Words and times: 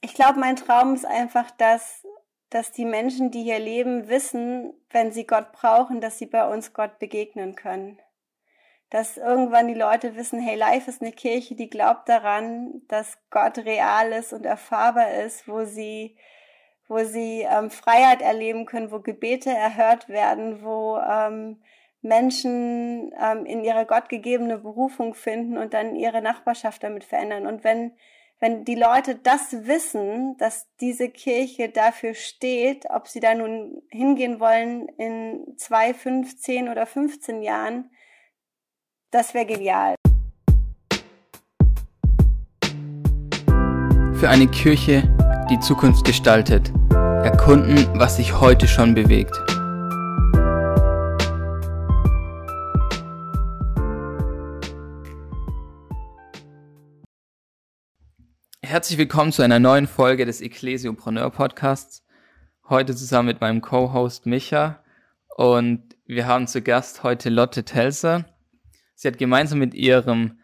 ich 0.00 0.14
glaube, 0.14 0.38
mein 0.38 0.56
Traum 0.56 0.94
ist 0.94 1.06
einfach, 1.06 1.50
dass, 1.52 2.06
dass 2.50 2.72
die 2.72 2.84
Menschen, 2.84 3.30
die 3.30 3.42
hier 3.42 3.58
leben, 3.58 4.08
wissen, 4.08 4.72
wenn 4.90 5.12
sie 5.12 5.26
Gott 5.26 5.52
brauchen, 5.52 6.00
dass 6.00 6.18
sie 6.18 6.26
bei 6.26 6.46
uns 6.48 6.72
Gott 6.72 6.98
begegnen 6.98 7.54
können. 7.54 7.98
Dass 8.90 9.16
irgendwann 9.16 9.68
die 9.68 9.74
Leute 9.74 10.16
wissen, 10.16 10.40
hey, 10.40 10.56
Life 10.56 10.88
ist 10.88 11.02
eine 11.02 11.12
Kirche, 11.12 11.54
die 11.54 11.68
glaubt 11.68 12.08
daran, 12.08 12.82
dass 12.88 13.18
Gott 13.30 13.58
real 13.58 14.12
ist 14.12 14.32
und 14.32 14.46
erfahrbar 14.46 15.12
ist, 15.12 15.46
wo 15.46 15.64
sie, 15.64 16.16
wo 16.86 17.04
sie 17.04 17.42
ähm, 17.42 17.70
Freiheit 17.70 18.22
erleben 18.22 18.64
können, 18.64 18.90
wo 18.90 19.00
Gebete 19.00 19.50
erhört 19.50 20.08
werden, 20.08 20.62
wo 20.62 20.96
ähm, 20.98 21.60
Menschen 22.00 23.12
ähm, 23.20 23.44
in 23.44 23.62
ihre 23.64 23.84
gottgegebene 23.84 24.58
Berufung 24.58 25.14
finden 25.14 25.58
und 25.58 25.74
dann 25.74 25.96
ihre 25.96 26.22
Nachbarschaft 26.22 26.82
damit 26.82 27.04
verändern. 27.04 27.46
Und 27.46 27.64
wenn 27.64 27.92
wenn 28.40 28.64
die 28.64 28.76
Leute 28.76 29.16
das 29.16 29.66
wissen, 29.66 30.36
dass 30.38 30.66
diese 30.80 31.08
Kirche 31.08 31.70
dafür 31.70 32.14
steht, 32.14 32.86
ob 32.88 33.08
sie 33.08 33.20
da 33.20 33.34
nun 33.34 33.82
hingehen 33.90 34.38
wollen 34.38 34.88
in 34.96 35.54
zwei, 35.56 35.92
fünf, 35.92 36.36
zehn 36.36 36.68
oder 36.68 36.86
15 36.86 37.42
Jahren, 37.42 37.90
das 39.10 39.34
wäre 39.34 39.46
genial. 39.46 39.94
Für 44.14 44.28
eine 44.28 44.46
Kirche, 44.48 45.02
die 45.50 45.58
Zukunft 45.60 46.04
gestaltet. 46.04 46.72
Erkunden, 46.92 47.88
was 47.98 48.16
sich 48.16 48.40
heute 48.40 48.68
schon 48.68 48.94
bewegt. 48.94 49.36
Herzlich 58.68 58.98
willkommen 58.98 59.32
zu 59.32 59.40
einer 59.40 59.58
neuen 59.60 59.86
Folge 59.86 60.26
des 60.26 60.42
Ecclesiopreneur 60.42 61.30
Podcasts. 61.30 62.04
Heute 62.68 62.94
zusammen 62.94 63.28
mit 63.28 63.40
meinem 63.40 63.62
Co-Host 63.62 64.26
Micha 64.26 64.84
und 65.38 65.96
wir 66.04 66.26
haben 66.26 66.46
zu 66.46 66.60
Gast 66.60 67.02
heute 67.02 67.30
Lotte 67.30 67.64
Telser. 67.64 68.26
Sie 68.94 69.08
hat 69.08 69.16
gemeinsam 69.16 69.58
mit 69.58 69.72
ihrem, 69.72 70.40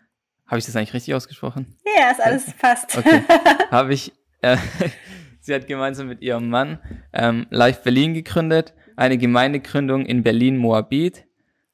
habe 0.47 0.59
ich 0.59 0.65
das 0.65 0.75
eigentlich 0.75 0.95
richtig 0.95 1.15
ausgesprochen? 1.15 1.77
Ja, 1.85 2.13
ist 2.13 2.23
alles 2.23 2.51
fast. 2.57 2.97
Okay, 2.97 3.25
habe 3.71 3.93
ich. 3.93 4.15
Äh, 4.41 4.57
sie 5.41 5.55
hat 5.55 5.67
gemeinsam 5.67 6.09
mit 6.09 6.23
ihrem 6.23 6.49
Mann 6.49 6.79
ähm, 7.13 7.47
Live 7.51 7.83
Berlin 7.83 8.15
gegründet, 8.15 8.73
eine 8.97 9.19
Gemeindegründung 9.19 10.07
in 10.07 10.23
Berlin-Moabit. 10.23 11.27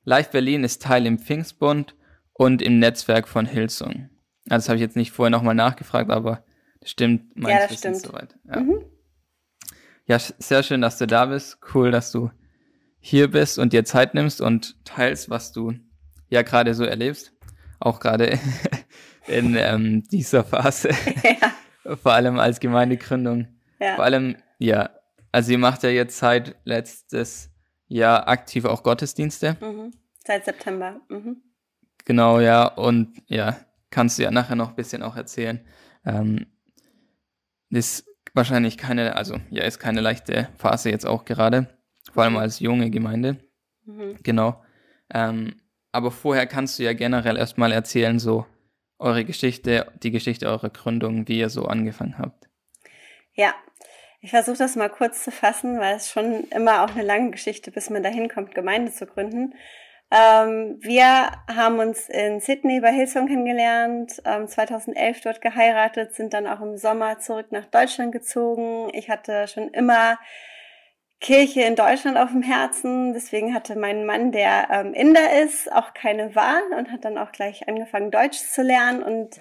Live 0.03 0.33
Berlin 0.33 0.65
ist 0.65 0.83
Teil 0.83 1.07
im 1.07 1.21
Pfingstbund 1.21 1.95
und 2.33 2.61
im 2.61 2.81
Netzwerk 2.81 3.29
von 3.29 3.47
Hillsong. 3.47 4.11
Also 4.49 4.65
das 4.65 4.69
habe 4.69 4.77
ich 4.77 4.83
jetzt 4.83 4.97
nicht 4.97 5.13
vorher 5.13 5.31
nochmal 5.31 5.55
nachgefragt, 5.55 6.11
aber 6.11 6.45
das 6.81 6.91
stimmt 6.91 7.37
meines 7.37 7.61
ja, 7.61 7.67
das 7.67 7.73
Wissens 7.73 7.99
stimmt. 8.01 8.13
soweit. 8.13 8.39
Ja. 8.49 8.61
Mhm. 8.61 8.85
ja, 10.07 10.19
sehr 10.19 10.63
schön, 10.63 10.81
dass 10.81 10.99
du 10.99 11.07
da 11.07 11.27
bist. 11.27 11.59
Cool, 11.75 11.91
dass 11.91 12.11
du 12.11 12.31
hier 13.01 13.31
bist 13.31 13.59
und 13.59 13.73
dir 13.73 13.85
Zeit 13.85 14.15
nimmst 14.15 14.41
und 14.41 14.85
teilst, 14.85 15.31
was 15.31 15.53
du 15.53 15.75
ja 16.29 16.43
gerade 16.43 16.75
so 16.75 16.85
erlebst. 16.85 17.33
Auch 17.81 18.01
gerade 18.01 18.39
in 19.27 19.57
ähm, 19.57 20.05
dieser 20.11 20.45
Phase. 20.45 20.91
Ja. 21.83 21.97
Vor 21.97 22.13
allem 22.13 22.39
als 22.39 22.61
Gemeindegründung. 22.61 23.49
Ja. 23.81 23.97
Vor 23.97 24.05
allem, 24.05 24.37
ja, 24.59 24.91
also 25.33 25.53
ihr 25.53 25.59
macht 25.59 25.83
ja 25.83 25.89
jetzt 25.89 26.19
seit 26.19 26.57
letztes 26.65 27.51
Jahr 27.89 28.29
aktiv 28.29 28.67
auch 28.67 28.83
Gottesdienste. 28.83 29.57
Mhm. 29.61 29.93
Seit 30.25 30.45
September. 30.45 31.01
Mhm. 31.09 31.39
Genau, 32.05 32.39
ja. 32.39 32.67
Und 32.67 33.23
ja, 33.29 33.57
kannst 33.91 34.19
du 34.19 34.23
ja 34.23 34.31
nachher 34.31 34.57
noch 34.57 34.71
ein 34.71 34.77
bisschen 34.77 35.03
auch 35.03 35.17
erzählen. 35.17 35.65
Ähm, 36.05 36.47
ist 37.71 38.07
wahrscheinlich 38.35 38.79
keine, 38.79 39.17
also 39.17 39.39
ja, 39.51 39.65
ist 39.65 39.79
keine 39.79 40.01
leichte 40.01 40.49
Phase 40.57 40.91
jetzt 40.91 41.07
auch 41.07 41.25
gerade, 41.25 41.69
vor 42.13 42.25
allem 42.25 42.37
als 42.37 42.61
junge 42.61 42.91
Gemeinde. 42.91 43.37
Mhm. 43.85 44.17
Genau. 44.23 44.63
Ähm, 45.13 45.61
aber 45.93 46.11
vorher 46.11 46.47
kannst 46.47 46.79
du 46.79 46.85
ja 46.85 46.93
generell 46.93 47.37
erstmal 47.37 47.73
erzählen, 47.73 48.19
so 48.19 48.47
eure 48.99 49.25
Geschichte, 49.25 49.93
die 50.03 50.11
Geschichte 50.11 50.47
eurer 50.47 50.71
Gründung, 50.71 51.27
wie 51.27 51.39
ihr 51.39 51.49
so 51.49 51.65
angefangen 51.65 52.19
habt. 52.19 52.49
Ja, 53.35 53.55
ich 54.21 54.31
versuche 54.31 54.59
das 54.59 54.77
mal 54.77 54.91
kurz 54.91 55.25
zu 55.25 55.31
fassen, 55.31 55.81
weil 55.81 55.97
es 55.97 56.11
schon 56.11 56.45
immer 56.51 56.85
auch 56.85 56.91
eine 56.91 57.03
lange 57.03 57.31
Geschichte, 57.31 57.71
bis 57.71 57.89
man 57.89 58.03
dahin 58.03 58.29
kommt, 58.29 58.55
Gemeinde 58.55 58.93
zu 58.93 59.07
gründen. 59.07 59.55
Ähm, 60.13 60.79
wir 60.81 61.31
haben 61.47 61.79
uns 61.79 62.09
in 62.09 62.41
Sydney 62.41 62.81
bei 62.81 62.93
Hillsong 62.93 63.29
kennengelernt, 63.29 64.21
ähm, 64.25 64.49
2011 64.49 65.21
dort 65.21 65.41
geheiratet, 65.41 66.15
sind 66.15 66.35
dann 66.35 66.49
auch 66.49 66.61
im 66.61 66.77
Sommer 66.77 67.21
zurück 67.21 67.53
nach 67.53 67.67
Deutschland 67.67 68.11
gezogen. 68.11 68.91
Ich 68.93 69.09
hatte 69.09 69.47
schon 69.47 69.69
immer 69.69 70.19
Kirche 71.21 71.63
in 71.63 71.77
Deutschland 71.77 72.17
auf 72.17 72.31
dem 72.31 72.43
Herzen. 72.43 73.13
Deswegen 73.13 73.55
hatte 73.55 73.77
mein 73.77 74.07
Mann, 74.07 74.33
der 74.33 74.69
ähm, 74.71 74.95
Inder 74.95 75.43
ist, 75.43 75.71
auch 75.71 75.95
keine 75.95 76.35
Wahl 76.35 76.63
und 76.77 76.91
hat 76.91 77.05
dann 77.05 77.19
auch 77.19 77.31
gleich 77.31 77.69
angefangen, 77.69 78.11
Deutsch 78.11 78.39
zu 78.39 78.63
lernen. 78.63 79.03
Und 79.03 79.37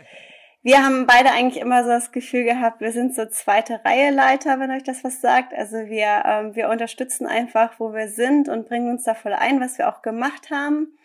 wir 0.62 0.84
haben 0.84 1.08
beide 1.08 1.32
eigentlich 1.32 1.62
immer 1.62 1.84
so 1.84 1.90
das 1.90 2.12
Gefühl 2.12 2.44
gehabt, 2.44 2.82
wir 2.82 2.92
sind 2.92 3.16
so 3.16 3.26
zweite 3.26 3.80
Reihe 3.86 4.12
Leiter, 4.12 4.60
wenn 4.60 4.72
euch 4.72 4.84
das 4.84 5.04
was 5.06 5.22
sagt. 5.22 5.54
Also 5.54 5.78
wir, 5.78 6.24
ähm, 6.26 6.56
wir 6.56 6.70
unterstützen 6.70 7.28
einfach, 7.28 7.80
wo 7.80 7.94
wir 7.94 8.10
sind 8.10 8.50
und 8.50 8.68
bringen 8.68 8.92
uns 8.92 9.04
da 9.04 9.14
voll 9.14 9.34
ein, 9.34 9.62
was 9.62 9.78
wir 9.78 9.88
auch 9.88 10.02
gemacht 10.02 10.50
haben. 10.52 10.98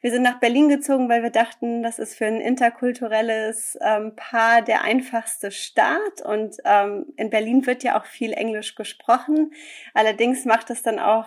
Wir 0.00 0.10
sind 0.10 0.22
nach 0.22 0.40
Berlin 0.40 0.68
gezogen, 0.68 1.08
weil 1.08 1.22
wir 1.22 1.30
dachten, 1.30 1.82
das 1.82 1.98
ist 1.98 2.16
für 2.16 2.26
ein 2.26 2.40
interkulturelles 2.40 3.78
ähm, 3.80 4.14
Paar 4.14 4.62
der 4.62 4.82
einfachste 4.82 5.50
Start. 5.50 6.20
Und 6.24 6.56
ähm, 6.64 7.06
in 7.16 7.30
Berlin 7.30 7.64
wird 7.66 7.82
ja 7.84 7.98
auch 7.98 8.04
viel 8.04 8.32
Englisch 8.32 8.74
gesprochen. 8.74 9.52
Allerdings 9.94 10.44
macht 10.44 10.70
es 10.70 10.82
dann 10.82 10.98
auch 10.98 11.26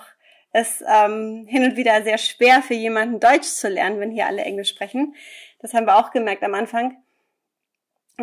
es 0.51 0.83
ähm, 0.87 1.45
hin 1.47 1.63
und 1.63 1.77
wieder 1.77 2.01
sehr 2.03 2.17
schwer 2.17 2.61
für 2.61 2.73
jemanden 2.73 3.19
Deutsch 3.19 3.47
zu 3.47 3.69
lernen, 3.69 3.99
wenn 3.99 4.11
hier 4.11 4.27
alle 4.27 4.43
Englisch 4.43 4.69
sprechen. 4.69 5.15
Das 5.59 5.73
haben 5.73 5.85
wir 5.85 5.97
auch 5.97 6.11
gemerkt 6.11 6.43
am 6.43 6.55
Anfang. 6.55 6.97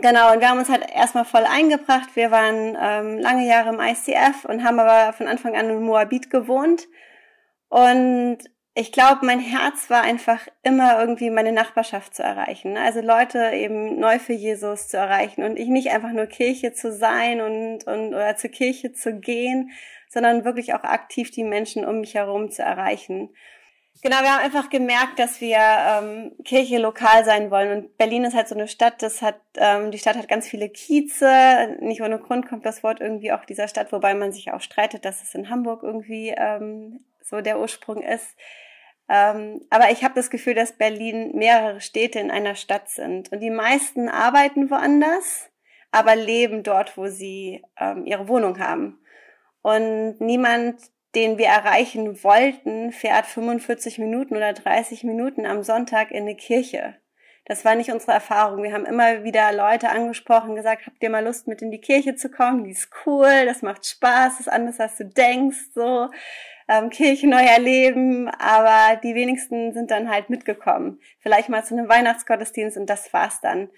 Genau, 0.02 0.32
und 0.32 0.40
wir 0.40 0.50
haben 0.50 0.58
uns 0.58 0.68
halt 0.68 0.84
erstmal 0.94 1.24
voll 1.24 1.44
eingebracht. 1.44 2.10
Wir 2.14 2.30
waren 2.30 2.76
ähm, 2.78 3.18
lange 3.18 3.46
Jahre 3.48 3.70
im 3.70 3.80
ICF 3.80 4.44
und 4.44 4.62
haben 4.62 4.78
aber 4.78 5.14
von 5.14 5.26
Anfang 5.26 5.56
an 5.56 5.70
in 5.70 5.82
Moabit 5.82 6.28
gewohnt. 6.28 6.86
Und 7.68 8.38
ich 8.74 8.92
glaube, 8.92 9.24
mein 9.24 9.40
Herz 9.40 9.88
war 9.88 10.02
einfach 10.02 10.46
immer 10.62 11.00
irgendwie 11.00 11.30
meine 11.30 11.52
Nachbarschaft 11.52 12.14
zu 12.14 12.22
erreichen. 12.22 12.74
Ne? 12.74 12.82
Also 12.82 13.00
Leute 13.00 13.52
eben 13.54 13.98
neu 13.98 14.18
für 14.18 14.34
Jesus 14.34 14.88
zu 14.88 14.98
erreichen 14.98 15.44
und 15.44 15.58
ich 15.58 15.68
nicht 15.68 15.90
einfach 15.90 16.12
nur 16.12 16.26
Kirche 16.26 16.74
zu 16.74 16.92
sein 16.92 17.40
und, 17.40 17.86
und 17.86 18.08
oder 18.08 18.36
zur 18.36 18.50
Kirche 18.50 18.92
zu 18.92 19.18
gehen, 19.18 19.70
sondern 20.10 20.44
wirklich 20.44 20.74
auch 20.74 20.84
aktiv 20.84 21.30
die 21.30 21.44
Menschen 21.44 21.86
um 21.86 22.00
mich 22.00 22.14
herum 22.14 22.50
zu 22.50 22.62
erreichen. 22.62 23.30
Genau, 24.02 24.20
wir 24.20 24.34
haben 24.34 24.44
einfach 24.44 24.68
gemerkt, 24.68 25.18
dass 25.18 25.40
wir 25.40 25.58
ähm, 25.58 26.32
Kirche 26.44 26.78
lokal 26.78 27.24
sein 27.24 27.50
wollen. 27.50 27.72
Und 27.72 27.96
Berlin 27.96 28.24
ist 28.24 28.34
halt 28.34 28.48
so 28.48 28.54
eine 28.54 28.68
Stadt, 28.68 29.02
das 29.02 29.22
hat, 29.22 29.40
ähm, 29.56 29.90
die 29.90 29.98
Stadt 29.98 30.16
hat 30.16 30.28
ganz 30.28 30.46
viele 30.46 30.68
Kieze. 30.68 31.76
Nicht 31.80 32.02
ohne 32.02 32.18
Grund 32.18 32.48
kommt 32.48 32.66
das 32.66 32.82
Wort 32.82 33.00
irgendwie 33.00 33.32
auch 33.32 33.44
dieser 33.44 33.68
Stadt, 33.68 33.92
wobei 33.92 34.14
man 34.14 34.32
sich 34.32 34.52
auch 34.52 34.60
streitet, 34.60 35.04
dass 35.04 35.22
es 35.22 35.34
in 35.34 35.48
Hamburg 35.48 35.82
irgendwie 35.82 36.34
ähm, 36.36 37.04
so 37.22 37.40
der 37.40 37.58
Ursprung 37.58 38.02
ist. 38.02 38.36
Ähm, 39.08 39.62
aber 39.70 39.90
ich 39.90 40.04
habe 40.04 40.14
das 40.14 40.30
Gefühl, 40.30 40.54
dass 40.54 40.76
Berlin 40.76 41.32
mehrere 41.34 41.80
Städte 41.80 42.18
in 42.18 42.30
einer 42.30 42.54
Stadt 42.54 42.90
sind. 42.90 43.32
Und 43.32 43.40
die 43.40 43.50
meisten 43.50 44.08
arbeiten 44.08 44.70
woanders, 44.70 45.48
aber 45.90 46.16
leben 46.16 46.62
dort, 46.62 46.96
wo 46.98 47.06
sie 47.06 47.62
ähm, 47.78 48.04
ihre 48.04 48.28
Wohnung 48.28 48.58
haben. 48.58 48.98
Und 49.62 50.20
niemand 50.20 50.80
den 51.16 51.38
wir 51.38 51.46
erreichen 51.46 52.22
wollten, 52.22 52.92
fährt 52.92 53.26
45 53.26 53.98
Minuten 53.98 54.36
oder 54.36 54.52
30 54.52 55.02
Minuten 55.02 55.46
am 55.46 55.62
Sonntag 55.62 56.10
in 56.10 56.22
eine 56.22 56.36
Kirche. 56.36 56.94
Das 57.46 57.64
war 57.64 57.74
nicht 57.74 57.90
unsere 57.90 58.12
Erfahrung. 58.12 58.62
Wir 58.62 58.72
haben 58.72 58.84
immer 58.84 59.24
wieder 59.24 59.52
Leute 59.52 59.88
angesprochen, 59.88 60.56
gesagt, 60.56 60.86
habt 60.86 61.02
ihr 61.02 61.10
mal 61.10 61.24
Lust, 61.24 61.46
mit 61.46 61.62
in 61.62 61.70
die 61.70 61.80
Kirche 61.80 62.16
zu 62.16 62.28
kommen? 62.28 62.64
Die 62.64 62.72
ist 62.72 62.90
cool, 63.06 63.46
das 63.46 63.62
macht 63.62 63.86
Spaß, 63.86 64.40
ist 64.40 64.52
anders, 64.52 64.78
als 64.78 64.96
du 64.98 65.04
denkst, 65.04 65.70
so. 65.74 66.10
Ähm, 66.68 66.90
Kirche 66.90 67.28
neu 67.28 67.44
erleben, 67.44 68.28
aber 68.28 68.96
die 68.96 69.14
wenigsten 69.14 69.72
sind 69.72 69.92
dann 69.92 70.10
halt 70.10 70.28
mitgekommen. 70.28 71.00
Vielleicht 71.20 71.48
mal 71.48 71.64
zu 71.64 71.74
einem 71.74 71.88
Weihnachtsgottesdienst 71.88 72.76
und 72.76 72.90
das 72.90 73.12
war's 73.12 73.40
dann. 73.40 73.70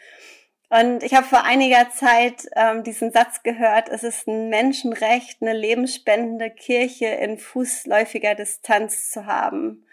Und 0.70 1.02
ich 1.02 1.14
habe 1.14 1.26
vor 1.26 1.44
einiger 1.44 1.88
Zeit 1.90 2.46
ähm, 2.54 2.84
diesen 2.84 3.10
Satz 3.10 3.42
gehört, 3.42 3.88
es 3.88 4.02
ist 4.02 4.28
ein 4.28 4.50
Menschenrecht, 4.50 5.40
eine 5.40 5.54
lebensspendende 5.54 6.50
Kirche 6.50 7.06
in 7.06 7.38
fußläufiger 7.38 8.34
Distanz 8.34 9.10
zu 9.10 9.24
haben. 9.24 9.86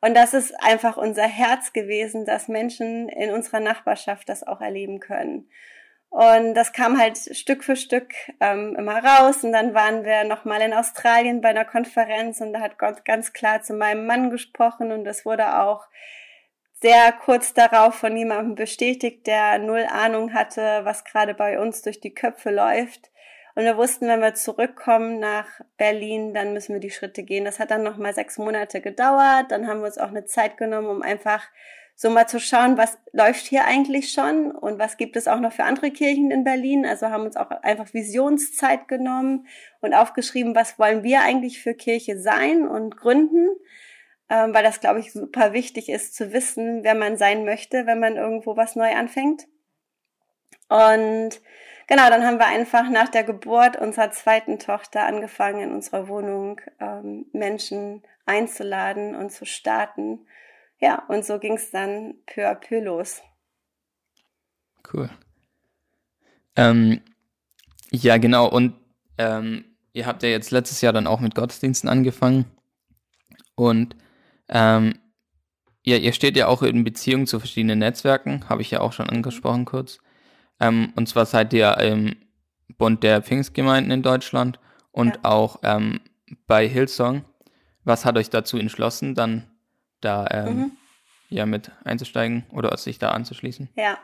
Und 0.00 0.14
das 0.14 0.34
ist 0.34 0.52
einfach 0.60 0.96
unser 0.96 1.26
Herz 1.26 1.72
gewesen, 1.72 2.24
dass 2.26 2.48
Menschen 2.48 3.08
in 3.08 3.32
unserer 3.32 3.60
Nachbarschaft 3.60 4.28
das 4.28 4.44
auch 4.44 4.60
erleben 4.60 4.98
können. 4.98 5.48
Und 6.10 6.54
das 6.54 6.72
kam 6.72 6.98
halt 6.98 7.18
Stück 7.36 7.62
für 7.62 7.76
Stück 7.76 8.12
ähm, 8.40 8.74
immer 8.76 9.04
raus. 9.04 9.44
Und 9.44 9.52
dann 9.52 9.74
waren 9.74 10.04
wir 10.04 10.24
nochmal 10.24 10.60
in 10.60 10.72
Australien 10.72 11.40
bei 11.40 11.50
einer 11.50 11.64
Konferenz 11.64 12.40
und 12.40 12.52
da 12.52 12.60
hat 12.60 12.78
Gott 12.78 13.04
ganz 13.04 13.32
klar 13.32 13.62
zu 13.62 13.74
meinem 13.74 14.06
Mann 14.06 14.30
gesprochen 14.30 14.92
und 14.92 15.06
es 15.06 15.24
wurde 15.24 15.60
auch 15.60 15.86
sehr 16.86 17.10
kurz 17.10 17.52
darauf 17.52 17.96
von 17.96 18.16
jemandem 18.16 18.54
bestätigt, 18.54 19.26
der 19.26 19.58
null 19.58 19.84
Ahnung 19.90 20.32
hatte, 20.34 20.82
was 20.84 21.02
gerade 21.02 21.34
bei 21.34 21.58
uns 21.58 21.82
durch 21.82 21.98
die 21.98 22.14
Köpfe 22.14 22.52
läuft. 22.52 23.10
Und 23.56 23.64
wir 23.64 23.76
wussten, 23.76 24.06
wenn 24.06 24.20
wir 24.20 24.34
zurückkommen 24.34 25.18
nach 25.18 25.46
Berlin, 25.78 26.32
dann 26.32 26.52
müssen 26.52 26.74
wir 26.74 26.80
die 26.80 26.92
Schritte 26.92 27.24
gehen. 27.24 27.44
Das 27.44 27.58
hat 27.58 27.72
dann 27.72 27.82
nochmal 27.82 28.14
sechs 28.14 28.38
Monate 28.38 28.80
gedauert. 28.80 29.46
Dann 29.48 29.66
haben 29.66 29.80
wir 29.80 29.86
uns 29.86 29.98
auch 29.98 30.10
eine 30.10 30.26
Zeit 30.26 30.58
genommen, 30.58 30.86
um 30.86 31.02
einfach 31.02 31.42
so 31.96 32.08
mal 32.08 32.28
zu 32.28 32.38
schauen, 32.38 32.78
was 32.78 32.96
läuft 33.12 33.46
hier 33.46 33.64
eigentlich 33.64 34.12
schon 34.12 34.52
und 34.52 34.78
was 34.78 34.96
gibt 34.96 35.16
es 35.16 35.26
auch 35.26 35.40
noch 35.40 35.52
für 35.52 35.64
andere 35.64 35.90
Kirchen 35.90 36.30
in 36.30 36.44
Berlin. 36.44 36.86
Also 36.86 37.08
haben 37.08 37.24
uns 37.24 37.36
auch 37.36 37.50
einfach 37.50 37.94
Visionszeit 37.94 38.86
genommen 38.86 39.48
und 39.80 39.92
aufgeschrieben, 39.92 40.54
was 40.54 40.78
wollen 40.78 41.02
wir 41.02 41.22
eigentlich 41.22 41.60
für 41.60 41.74
Kirche 41.74 42.16
sein 42.16 42.68
und 42.68 42.96
gründen, 42.96 43.48
ähm, 44.28 44.54
weil 44.54 44.62
das, 44.62 44.80
glaube 44.80 45.00
ich, 45.00 45.12
super 45.12 45.52
wichtig 45.52 45.88
ist 45.88 46.14
zu 46.14 46.32
wissen, 46.32 46.82
wer 46.82 46.94
man 46.94 47.16
sein 47.16 47.44
möchte, 47.44 47.86
wenn 47.86 48.00
man 48.00 48.16
irgendwo 48.16 48.56
was 48.56 48.76
neu 48.76 48.94
anfängt. 48.94 49.46
Und 50.68 51.40
genau, 51.86 52.08
dann 52.10 52.24
haben 52.24 52.38
wir 52.38 52.46
einfach 52.46 52.90
nach 52.90 53.08
der 53.08 53.24
Geburt 53.24 53.76
unserer 53.76 54.10
zweiten 54.10 54.58
Tochter 54.58 55.04
angefangen, 55.04 55.60
in 55.60 55.74
unserer 55.74 56.08
Wohnung 56.08 56.60
ähm, 56.80 57.26
Menschen 57.32 58.02
einzuladen 58.24 59.14
und 59.14 59.30
zu 59.30 59.44
starten 59.44 60.26
ja, 60.78 61.02
und 61.08 61.24
so 61.24 61.38
ging 61.38 61.54
es 61.54 61.70
dann 61.70 62.14
peu 62.26 62.48
à 62.48 62.54
peu 62.54 62.80
los. 62.80 63.22
Cool. 64.92 65.10
Ähm, 66.54 67.00
ja, 67.90 68.18
genau. 68.18 68.48
Und 68.48 68.74
ähm, 69.18 69.64
ihr 69.92 70.06
habt 70.06 70.22
ja 70.22 70.28
jetzt 70.28 70.50
letztes 70.50 70.80
Jahr 70.80 70.92
dann 70.92 71.06
auch 71.06 71.20
mit 71.20 71.34
Gottesdiensten 71.34 71.88
angefangen. 71.88 72.44
Und 73.54 73.96
ähm, 74.48 74.98
ja, 75.84 75.96
ihr 75.96 76.12
steht 76.12 76.36
ja 76.36 76.48
auch 76.48 76.62
in 76.62 76.84
Beziehung 76.84 77.26
zu 77.26 77.38
verschiedenen 77.38 77.78
Netzwerken, 77.78 78.48
habe 78.48 78.62
ich 78.62 78.70
ja 78.70 78.80
auch 78.80 78.92
schon 78.92 79.08
angesprochen 79.08 79.64
kurz. 79.64 79.98
Ähm, 80.58 80.92
und 80.96 81.08
zwar 81.08 81.26
seid 81.26 81.52
ihr 81.52 81.76
im 81.78 82.16
Bund 82.76 83.02
der 83.02 83.22
Pfingstgemeinden 83.22 83.92
in 83.92 84.02
Deutschland 84.02 84.58
und 84.90 85.16
ja. 85.16 85.20
auch 85.24 85.60
ähm, 85.62 86.00
bei 86.46 86.68
Hillsong. 86.68 87.24
Was 87.84 88.04
hat 88.04 88.16
euch 88.16 88.30
dazu 88.30 88.58
entschlossen, 88.58 89.14
dann 89.14 89.44
da 90.00 90.26
ähm, 90.30 90.56
mhm. 90.56 90.70
Ja 91.28 91.46
mit 91.46 91.70
einzusteigen 91.84 92.44
oder 92.52 92.76
sich 92.76 92.98
da 92.98 93.10
anzuschließen? 93.10 93.68
Ja, 93.74 93.98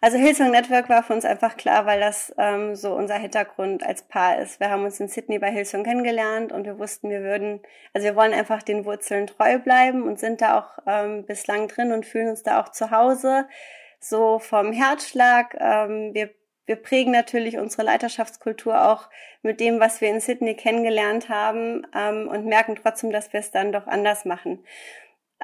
also 0.00 0.18
Hillsong 0.18 0.50
Network 0.50 0.88
war 0.90 1.02
für 1.02 1.14
uns 1.14 1.24
einfach 1.24 1.56
klar, 1.56 1.86
weil 1.86 1.98
das 1.98 2.34
ähm, 2.36 2.76
so 2.76 2.94
unser 2.94 3.14
Hintergrund 3.14 3.82
als 3.82 4.02
Paar 4.02 4.38
ist. 4.38 4.60
Wir 4.60 4.70
haben 4.70 4.84
uns 4.84 5.00
in 5.00 5.08
Sydney 5.08 5.38
bei 5.38 5.50
Hillsong 5.50 5.82
kennengelernt 5.82 6.52
und 6.52 6.66
wir 6.66 6.78
wussten, 6.78 7.08
wir 7.08 7.22
würden, 7.22 7.60
also 7.94 8.04
wir 8.04 8.14
wollen 8.14 8.34
einfach 8.34 8.62
den 8.62 8.84
Wurzeln 8.84 9.26
treu 9.26 9.58
bleiben 9.58 10.02
und 10.02 10.20
sind 10.20 10.42
da 10.42 10.58
auch 10.58 10.78
ähm, 10.86 11.24
bislang 11.24 11.68
drin 11.68 11.92
und 11.92 12.04
fühlen 12.04 12.28
uns 12.28 12.42
da 12.42 12.60
auch 12.60 12.68
zu 12.68 12.90
Hause. 12.90 13.46
So 13.98 14.38
vom 14.38 14.72
Herzschlag. 14.72 15.56
Ähm, 15.58 16.12
wir 16.12 16.30
wir 16.66 16.76
prägen 16.76 17.12
natürlich 17.12 17.58
unsere 17.58 17.82
Leiterschaftskultur 17.82 18.90
auch 18.90 19.10
mit 19.42 19.60
dem, 19.60 19.80
was 19.80 20.00
wir 20.00 20.08
in 20.08 20.20
Sydney 20.20 20.54
kennengelernt 20.54 21.28
haben 21.28 21.86
ähm, 21.94 22.28
und 22.28 22.46
merken 22.46 22.76
trotzdem, 22.76 23.10
dass 23.10 23.32
wir 23.32 23.40
es 23.40 23.50
dann 23.50 23.72
doch 23.72 23.86
anders 23.86 24.24
machen. 24.24 24.64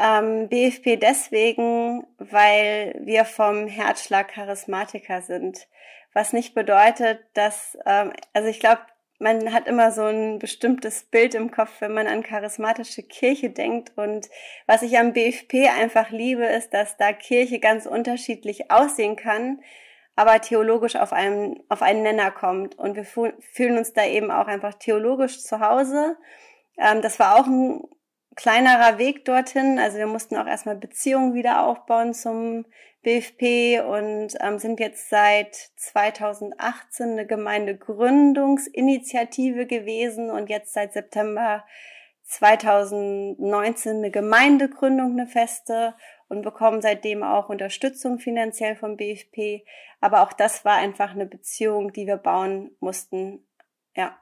Ähm, 0.00 0.48
BFP 0.48 0.96
deswegen, 0.96 2.06
weil 2.18 2.98
wir 3.04 3.26
vom 3.26 3.66
Herzschlag 3.66 4.28
Charismatiker 4.28 5.20
sind. 5.20 5.68
Was 6.14 6.32
nicht 6.32 6.54
bedeutet, 6.54 7.20
dass, 7.34 7.76
ähm, 7.86 8.12
also 8.32 8.48
ich 8.48 8.60
glaube, 8.60 8.80
man 9.18 9.52
hat 9.52 9.68
immer 9.68 9.92
so 9.92 10.04
ein 10.04 10.38
bestimmtes 10.38 11.04
Bild 11.04 11.34
im 11.34 11.50
Kopf, 11.50 11.80
wenn 11.80 11.92
man 11.92 12.06
an 12.06 12.22
charismatische 12.22 13.02
Kirche 13.02 13.50
denkt. 13.50 13.92
Und 13.96 14.30
was 14.66 14.80
ich 14.80 14.98
am 14.98 15.12
BFP 15.12 15.68
einfach 15.68 16.10
liebe, 16.10 16.44
ist, 16.46 16.72
dass 16.72 16.96
da 16.96 17.12
Kirche 17.12 17.58
ganz 17.60 17.84
unterschiedlich 17.84 18.70
aussehen 18.70 19.16
kann, 19.16 19.60
aber 20.16 20.40
theologisch 20.40 20.96
auf 20.96 21.12
einen, 21.12 21.62
auf 21.68 21.82
einen 21.82 22.02
Nenner 22.02 22.30
kommt. 22.30 22.78
Und 22.78 22.96
wir 22.96 23.04
fühlen 23.04 23.76
uns 23.76 23.92
da 23.92 24.06
eben 24.06 24.30
auch 24.30 24.46
einfach 24.46 24.74
theologisch 24.74 25.42
zu 25.42 25.60
Hause. 25.60 26.16
Ähm, 26.78 27.02
das 27.02 27.18
war 27.18 27.36
auch 27.36 27.46
ein 27.46 27.82
kleinerer 28.36 28.98
Weg 28.98 29.24
dorthin. 29.24 29.78
Also 29.78 29.96
wir 29.98 30.06
mussten 30.06 30.36
auch 30.36 30.46
erstmal 30.46 30.76
Beziehungen 30.76 31.34
wieder 31.34 31.66
aufbauen 31.66 32.14
zum 32.14 32.64
BFP 33.02 33.80
und 33.80 34.36
ähm, 34.40 34.58
sind 34.58 34.78
jetzt 34.78 35.08
seit 35.08 35.54
2018 35.76 37.12
eine 37.12 37.26
Gemeindegründungsinitiative 37.26 39.66
gewesen 39.66 40.30
und 40.30 40.50
jetzt 40.50 40.74
seit 40.74 40.92
September 40.92 41.64
2019 42.24 43.96
eine 43.96 44.10
Gemeindegründung, 44.10 45.12
eine 45.12 45.26
feste 45.26 45.94
und 46.28 46.42
bekommen 46.42 46.82
seitdem 46.82 47.24
auch 47.24 47.48
Unterstützung 47.48 48.20
finanziell 48.20 48.76
vom 48.76 48.96
BFP. 48.96 49.64
Aber 50.00 50.22
auch 50.22 50.32
das 50.32 50.64
war 50.64 50.76
einfach 50.76 51.10
eine 51.10 51.26
Beziehung, 51.26 51.92
die 51.92 52.06
wir 52.06 52.18
bauen 52.18 52.70
mussten. 52.80 53.44
Ja. 53.96 54.16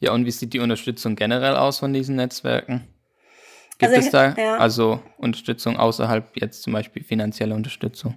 Ja, 0.00 0.12
und 0.12 0.26
wie 0.26 0.30
sieht 0.30 0.52
die 0.52 0.60
Unterstützung 0.60 1.16
generell 1.16 1.56
aus 1.56 1.78
von 1.78 1.92
diesen 1.92 2.16
Netzwerken? 2.16 2.86
Gibt 3.78 3.92
also, 3.92 4.06
es 4.06 4.10
da 4.10 4.34
ja. 4.34 4.56
also 4.56 5.02
Unterstützung 5.18 5.76
außerhalb 5.76 6.36
jetzt 6.36 6.62
zum 6.62 6.72
Beispiel 6.72 7.02
finanzielle 7.02 7.54
Unterstützung? 7.54 8.14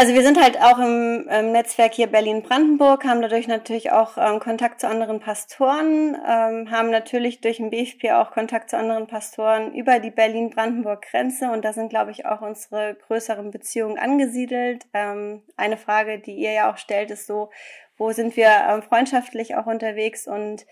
Also 0.00 0.14
wir 0.14 0.22
sind 0.22 0.42
halt 0.42 0.58
auch 0.62 0.78
im, 0.78 1.28
im 1.28 1.52
Netzwerk 1.52 1.92
hier 1.92 2.06
Berlin-Brandenburg, 2.06 3.04
haben 3.04 3.20
dadurch 3.20 3.46
natürlich 3.48 3.92
auch 3.92 4.16
ähm, 4.16 4.40
Kontakt 4.40 4.80
zu 4.80 4.88
anderen 4.88 5.20
Pastoren, 5.20 6.14
ähm, 6.26 6.70
haben 6.70 6.88
natürlich 6.88 7.42
durch 7.42 7.58
den 7.58 7.68
BFP 7.68 8.12
auch 8.12 8.30
Kontakt 8.30 8.70
zu 8.70 8.78
anderen 8.78 9.08
Pastoren 9.08 9.74
über 9.74 9.98
die 9.98 10.10
Berlin-Brandenburg-Grenze 10.10 11.50
und 11.50 11.66
da 11.66 11.74
sind, 11.74 11.90
glaube 11.90 12.12
ich, 12.12 12.24
auch 12.24 12.40
unsere 12.40 12.94
größeren 12.94 13.50
Beziehungen 13.50 13.98
angesiedelt. 13.98 14.86
Ähm, 14.94 15.42
eine 15.58 15.76
Frage, 15.76 16.18
die 16.18 16.34
ihr 16.34 16.52
ja 16.52 16.72
auch 16.72 16.78
stellt, 16.78 17.10
ist 17.10 17.26
so, 17.26 17.50
wo 17.98 18.10
sind 18.12 18.38
wir 18.38 18.48
ähm, 18.70 18.80
freundschaftlich 18.80 19.56
auch 19.56 19.66
unterwegs 19.66 20.26
und 20.26 20.64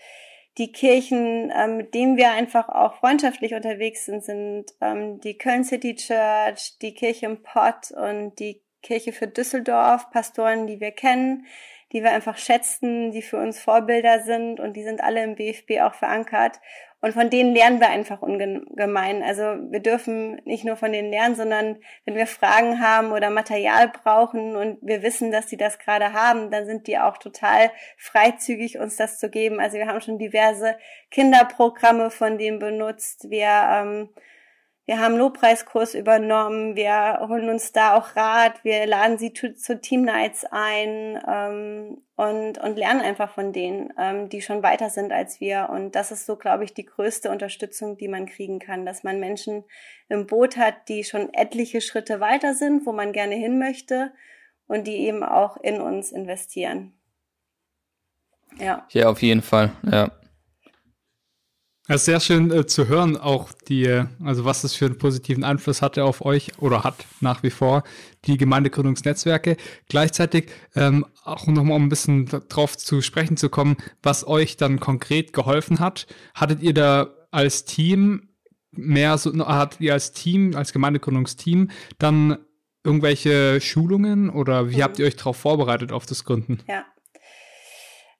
die 0.57 0.71
Kirchen, 0.71 1.53
ähm, 1.55 1.77
mit 1.77 1.93
denen 1.93 2.17
wir 2.17 2.31
einfach 2.31 2.67
auch 2.67 2.95
freundschaftlich 2.95 3.53
unterwegs 3.53 4.07
sind, 4.07 4.23
sind 4.23 4.65
ähm, 4.81 5.19
die 5.19 5.37
Köln 5.37 5.63
City 5.63 5.93
Church, 5.93 6.79
die 6.81 6.95
Kirche 6.95 7.27
im 7.27 7.43
Pott 7.43 7.91
und 7.91 8.39
die 8.39 8.63
Kirche 8.81 9.13
für 9.13 9.27
Düsseldorf, 9.27 10.09
Pastoren, 10.11 10.67
die 10.67 10.79
wir 10.79 10.91
kennen, 10.91 11.45
die 11.91 12.03
wir 12.03 12.11
einfach 12.11 12.37
schätzen, 12.37 13.11
die 13.11 13.21
für 13.21 13.37
uns 13.37 13.59
Vorbilder 13.59 14.21
sind 14.21 14.59
und 14.59 14.73
die 14.73 14.83
sind 14.83 15.01
alle 15.01 15.23
im 15.23 15.35
BFB 15.35 15.81
auch 15.81 15.95
verankert. 15.95 16.59
Und 17.01 17.13
von 17.13 17.29
denen 17.29 17.55
lernen 17.55 17.79
wir 17.79 17.89
einfach 17.89 18.21
ungemein. 18.21 19.23
Also 19.23 19.43
wir 19.71 19.79
dürfen 19.79 20.41
nicht 20.43 20.65
nur 20.65 20.75
von 20.75 20.91
denen 20.91 21.09
lernen, 21.09 21.35
sondern 21.35 21.77
wenn 22.03 22.15
wir 22.15 22.27
Fragen 22.27 22.81
haben 22.81 23.13
oder 23.13 23.29
Material 23.29 23.87
brauchen 23.87 24.57
und 24.57 24.79
wir 24.81 25.01
wissen, 25.01 25.31
dass 25.31 25.49
sie 25.49 25.55
das 25.55 25.79
gerade 25.79 26.11
haben, 26.11 26.51
dann 26.51 26.65
sind 26.65 26.87
die 26.87 26.99
auch 26.99 27.17
total 27.17 27.71
freizügig, 27.97 28.79
uns 28.79 28.97
das 28.97 29.17
zu 29.17 29.29
geben. 29.29 29.61
Also 29.61 29.77
wir 29.77 29.87
haben 29.87 30.01
schon 30.01 30.19
diverse 30.19 30.75
Kinderprogramme 31.09 32.11
von 32.11 32.37
denen 32.37 32.59
benutzt. 32.59 33.29
Wir 33.29 33.47
ähm, 33.47 34.09
wir 34.89 34.99
haben 34.99 35.17
Lobpreiskurs 35.17 35.93
übernommen, 35.93 36.75
wir 36.75 37.19
holen 37.27 37.47
uns 37.47 37.71
da 37.71 37.95
auch 37.95 38.15
Rat, 38.15 38.63
wir 38.63 38.87
laden 38.87 39.19
sie 39.19 39.31
zu, 39.31 39.53
zu 39.53 39.79
Team 39.79 40.01
Nights 40.01 40.45
ein 40.49 41.21
ähm, 41.27 42.01
und, 42.15 42.57
und 42.57 42.75
lernen 42.75 43.01
einfach 43.01 43.29
von 43.29 43.53
denen, 43.53 43.93
ähm, 43.99 44.29
die 44.29 44.41
schon 44.41 44.63
weiter 44.63 44.89
sind 44.89 45.11
als 45.11 45.39
wir. 45.39 45.69
Und 45.71 45.93
das 45.93 46.09
ist 46.09 46.25
so, 46.25 46.37
glaube 46.37 46.63
ich, 46.63 46.73
die 46.73 46.87
größte 46.87 47.29
Unterstützung, 47.29 47.97
die 47.97 48.07
man 48.07 48.25
kriegen 48.25 48.57
kann, 48.57 48.83
dass 48.83 49.03
man 49.03 49.19
Menschen 49.19 49.63
im 50.07 50.25
Boot 50.25 50.57
hat, 50.57 50.89
die 50.89 51.03
schon 51.03 51.31
etliche 51.35 51.81
Schritte 51.81 52.19
weiter 52.19 52.55
sind, 52.55 52.87
wo 52.87 52.91
man 52.91 53.11
gerne 53.11 53.35
hin 53.35 53.59
möchte 53.59 54.11
und 54.65 54.87
die 54.87 55.05
eben 55.05 55.23
auch 55.23 55.57
in 55.57 55.81
uns 55.81 56.11
investieren. 56.11 56.93
Ja. 58.57 58.87
Ja, 58.89 59.09
auf 59.09 59.21
jeden 59.21 59.43
Fall, 59.43 59.69
ja. 59.83 60.09
Ja, 61.89 61.97
sehr 61.97 62.19
schön 62.19 62.51
äh, 62.51 62.67
zu 62.67 62.87
hören, 62.87 63.17
auch 63.17 63.51
die, 63.67 64.03
also 64.23 64.45
was 64.45 64.61
das 64.61 64.75
für 64.75 64.85
einen 64.85 64.99
positiven 64.99 65.43
Einfluss 65.43 65.81
hatte 65.81 66.03
auf 66.03 66.23
euch 66.23 66.51
oder 66.59 66.83
hat 66.83 67.07
nach 67.19 67.41
wie 67.41 67.49
vor 67.49 67.81
die 68.25 68.37
Gemeindegründungsnetzwerke. 68.37 69.57
Gleichzeitig 69.87 70.51
ähm, 70.75 71.03
auch 71.23 71.47
nochmal 71.47 71.77
um 71.77 71.85
ein 71.85 71.89
bisschen 71.89 72.27
drauf 72.27 72.77
zu 72.77 73.01
sprechen 73.01 73.37
zu 73.37 73.49
kommen, 73.49 73.75
was 74.03 74.27
euch 74.27 74.55
dann 74.55 74.79
konkret 74.79 75.33
geholfen 75.33 75.79
hat. 75.79 76.05
Hattet 76.35 76.61
ihr 76.61 76.75
da 76.75 77.09
als 77.31 77.65
Team 77.65 78.29
mehr 78.69 79.17
so, 79.17 79.35
hattet 79.47 79.81
ihr 79.81 79.93
als 79.93 80.11
Team, 80.11 80.55
als 80.55 80.73
Gemeindegründungsteam 80.73 81.71
dann 81.97 82.37
irgendwelche 82.83 83.61
Schulungen 83.61 84.29
oder 84.29 84.69
wie 84.69 84.77
mhm. 84.77 84.83
habt 84.83 84.99
ihr 84.99 85.07
euch 85.07 85.15
darauf 85.15 85.37
vorbereitet 85.37 85.91
auf 85.91 86.05
das 86.05 86.23
Gründen? 86.23 86.59
Ja, 86.67 86.85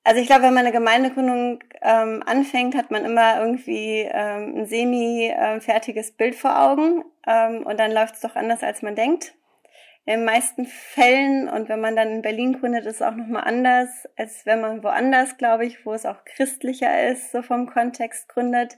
also 0.03 0.21
ich 0.21 0.27
glaube, 0.27 0.43
wenn 0.43 0.53
man 0.53 0.65
eine 0.65 0.71
Gemeindegründung 0.71 1.63
ähm, 1.81 2.23
anfängt, 2.25 2.75
hat 2.75 2.91
man 2.91 3.05
immer 3.05 3.39
irgendwie 3.41 4.07
ähm, 4.11 4.55
ein 4.57 4.65
semi-fertiges 4.65 6.11
Bild 6.13 6.35
vor 6.35 6.59
Augen 6.61 7.03
ähm, 7.27 7.65
und 7.65 7.79
dann 7.79 7.91
läuft 7.91 8.15
es 8.15 8.21
doch 8.21 8.35
anders, 8.35 8.63
als 8.63 8.81
man 8.81 8.95
denkt. 8.95 9.35
In 10.05 10.21
den 10.21 10.25
meisten 10.25 10.65
Fällen 10.65 11.47
und 11.47 11.69
wenn 11.69 11.81
man 11.81 11.95
dann 11.95 12.09
in 12.09 12.21
Berlin 12.21 12.59
gründet, 12.59 12.85
ist 12.85 12.95
es 12.95 13.01
auch 13.01 13.15
nochmal 13.15 13.43
anders, 13.43 14.07
als 14.17 14.45
wenn 14.45 14.61
man 14.61 14.83
woanders, 14.83 15.37
glaube 15.37 15.65
ich, 15.65 15.85
wo 15.85 15.93
es 15.93 16.05
auch 16.05 16.25
christlicher 16.25 17.09
ist, 17.09 17.31
so 17.31 17.43
vom 17.43 17.67
Kontext 17.67 18.27
gründet. 18.29 18.77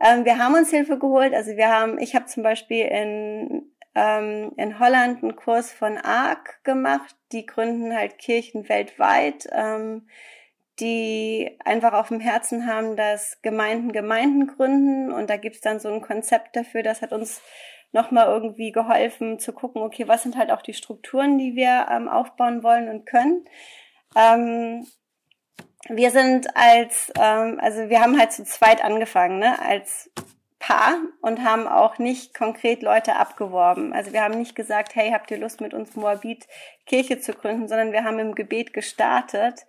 Ähm, 0.00 0.24
wir 0.24 0.38
haben 0.38 0.54
uns 0.54 0.70
Hilfe 0.70 0.98
geholt. 0.98 1.34
Also 1.34 1.56
wir 1.56 1.68
haben, 1.68 1.98
ich 1.98 2.14
habe 2.14 2.26
zum 2.26 2.42
Beispiel 2.42 2.86
in, 2.86 3.70
ähm, 3.94 4.52
in 4.56 4.78
Holland 4.78 5.22
einen 5.22 5.36
Kurs 5.36 5.72
von 5.72 5.98
ARC 5.98 6.62
gemacht. 6.64 7.16
Die 7.32 7.46
gründen 7.46 7.94
halt 7.94 8.18
Kirchen 8.18 8.68
weltweit, 8.68 9.48
ähm, 9.52 10.08
die 10.80 11.58
einfach 11.64 11.92
auf 11.92 12.08
dem 12.08 12.20
Herzen 12.20 12.66
haben, 12.66 12.96
dass 12.96 13.40
Gemeinden 13.42 13.92
Gemeinden 13.92 14.46
gründen. 14.46 15.12
Und 15.12 15.30
da 15.30 15.36
gibt's 15.36 15.60
dann 15.60 15.80
so 15.80 15.88
ein 15.88 16.02
Konzept 16.02 16.56
dafür. 16.56 16.82
Das 16.82 17.02
hat 17.02 17.12
uns 17.12 17.40
nochmal 17.92 18.26
irgendwie 18.26 18.72
geholfen 18.72 19.38
zu 19.38 19.52
gucken, 19.52 19.82
okay, 19.82 20.06
was 20.08 20.22
sind 20.22 20.36
halt 20.36 20.50
auch 20.50 20.62
die 20.62 20.74
Strukturen, 20.74 21.38
die 21.38 21.56
wir 21.56 21.86
ähm, 21.90 22.08
aufbauen 22.08 22.62
wollen 22.62 22.88
und 22.88 23.06
können. 23.06 23.44
Ähm, 24.14 24.86
wir 25.88 26.10
sind 26.10 26.54
als, 26.56 27.10
ähm, 27.18 27.58
also 27.60 27.88
wir 27.88 28.00
haben 28.00 28.18
halt 28.18 28.32
zu 28.32 28.44
zweit 28.44 28.84
angefangen, 28.84 29.38
ne, 29.38 29.60
als 29.60 30.10
Paar 30.58 30.96
und 31.22 31.44
haben 31.44 31.68
auch 31.68 31.98
nicht 31.98 32.34
konkret 32.34 32.82
Leute 32.82 33.16
abgeworben. 33.16 33.92
Also 33.92 34.12
wir 34.12 34.22
haben 34.22 34.38
nicht 34.38 34.54
gesagt, 34.54 34.96
hey, 34.96 35.12
habt 35.12 35.30
ihr 35.30 35.38
Lust 35.38 35.60
mit 35.60 35.72
uns 35.72 35.94
Moabit 35.94 36.46
Kirche 36.84 37.20
zu 37.20 37.32
gründen, 37.32 37.68
sondern 37.68 37.92
wir 37.92 38.04
haben 38.04 38.18
im 38.18 38.34
Gebet 38.34 38.74
gestartet 38.74 39.66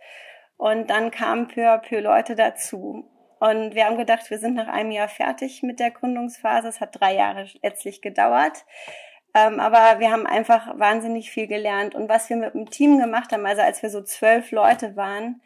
und 0.59 0.89
dann 0.89 1.09
kamen 1.09 1.47
à 1.55 1.77
peu 1.77 2.01
Leute 2.01 2.35
dazu. 2.35 3.09
Und 3.39 3.75
wir 3.75 3.85
haben 3.85 3.97
gedacht, 3.97 4.29
wir 4.29 4.39
sind 4.39 4.55
nach 4.55 4.67
einem 4.67 4.91
Jahr 4.91 5.07
fertig 5.07 5.63
mit 5.63 5.79
der 5.79 5.89
Gründungsphase. 5.89 6.67
Es 6.67 6.81
hat 6.81 6.99
drei 6.99 7.15
Jahre 7.15 7.47
letztlich 7.63 8.01
gedauert. 8.01 8.65
Ähm, 9.33 9.61
aber 9.61 10.01
wir 10.01 10.11
haben 10.11 10.27
einfach 10.27 10.77
wahnsinnig 10.77 11.31
viel 11.31 11.47
gelernt. 11.47 11.95
Und 11.95 12.09
was 12.09 12.29
wir 12.29 12.35
mit 12.35 12.53
dem 12.55 12.69
Team 12.69 12.99
gemacht 12.99 13.31
haben, 13.31 13.45
also 13.45 13.61
als 13.61 13.81
wir 13.81 13.89
so 13.89 14.01
zwölf 14.01 14.51
Leute 14.51 14.97
waren, 14.97 15.41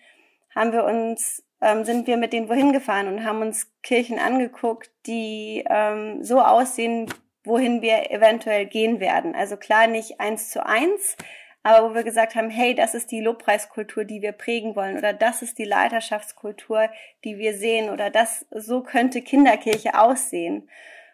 haben 0.55 0.71
wir 0.71 0.83
uns, 0.83 1.45
ähm, 1.61 1.85
sind 1.85 2.07
wir 2.07 2.17
mit 2.17 2.33
denen 2.33 2.49
wohin 2.49 2.73
gefahren 2.73 3.07
und 3.07 3.23
haben 3.23 3.41
uns 3.43 3.71
Kirchen 3.83 4.17
angeguckt, 4.17 4.89
die 5.05 5.63
ähm, 5.69 6.23
so 6.23 6.41
aussehen, 6.41 7.13
wohin 7.43 7.83
wir 7.83 8.09
eventuell 8.09 8.65
gehen 8.65 8.99
werden. 8.99 9.35
Also 9.35 9.57
klar 9.57 9.85
nicht 9.85 10.19
eins 10.19 10.49
zu 10.49 10.65
eins, 10.65 11.17
aber 11.63 11.89
wo 11.89 11.95
wir 11.95 12.03
gesagt 12.03 12.35
haben, 12.35 12.49
hey, 12.49 12.75
das 12.75 12.93
ist 12.93 13.09
die 13.11 13.21
Lobpreiskultur, 13.21 14.03
die 14.03 14.21
wir 14.21 14.33
prägen 14.33 14.75
wollen 14.75 14.97
oder 14.97 15.13
das 15.13 15.41
ist 15.41 15.57
die 15.57 15.63
Leiterschaftskultur, 15.63 16.89
die 17.23 17.37
wir 17.37 17.57
sehen 17.57 17.89
oder 17.89 18.09
das, 18.09 18.45
so 18.51 18.81
könnte 18.81 19.21
Kinderkirche 19.21 19.97
aussehen. 19.99 20.69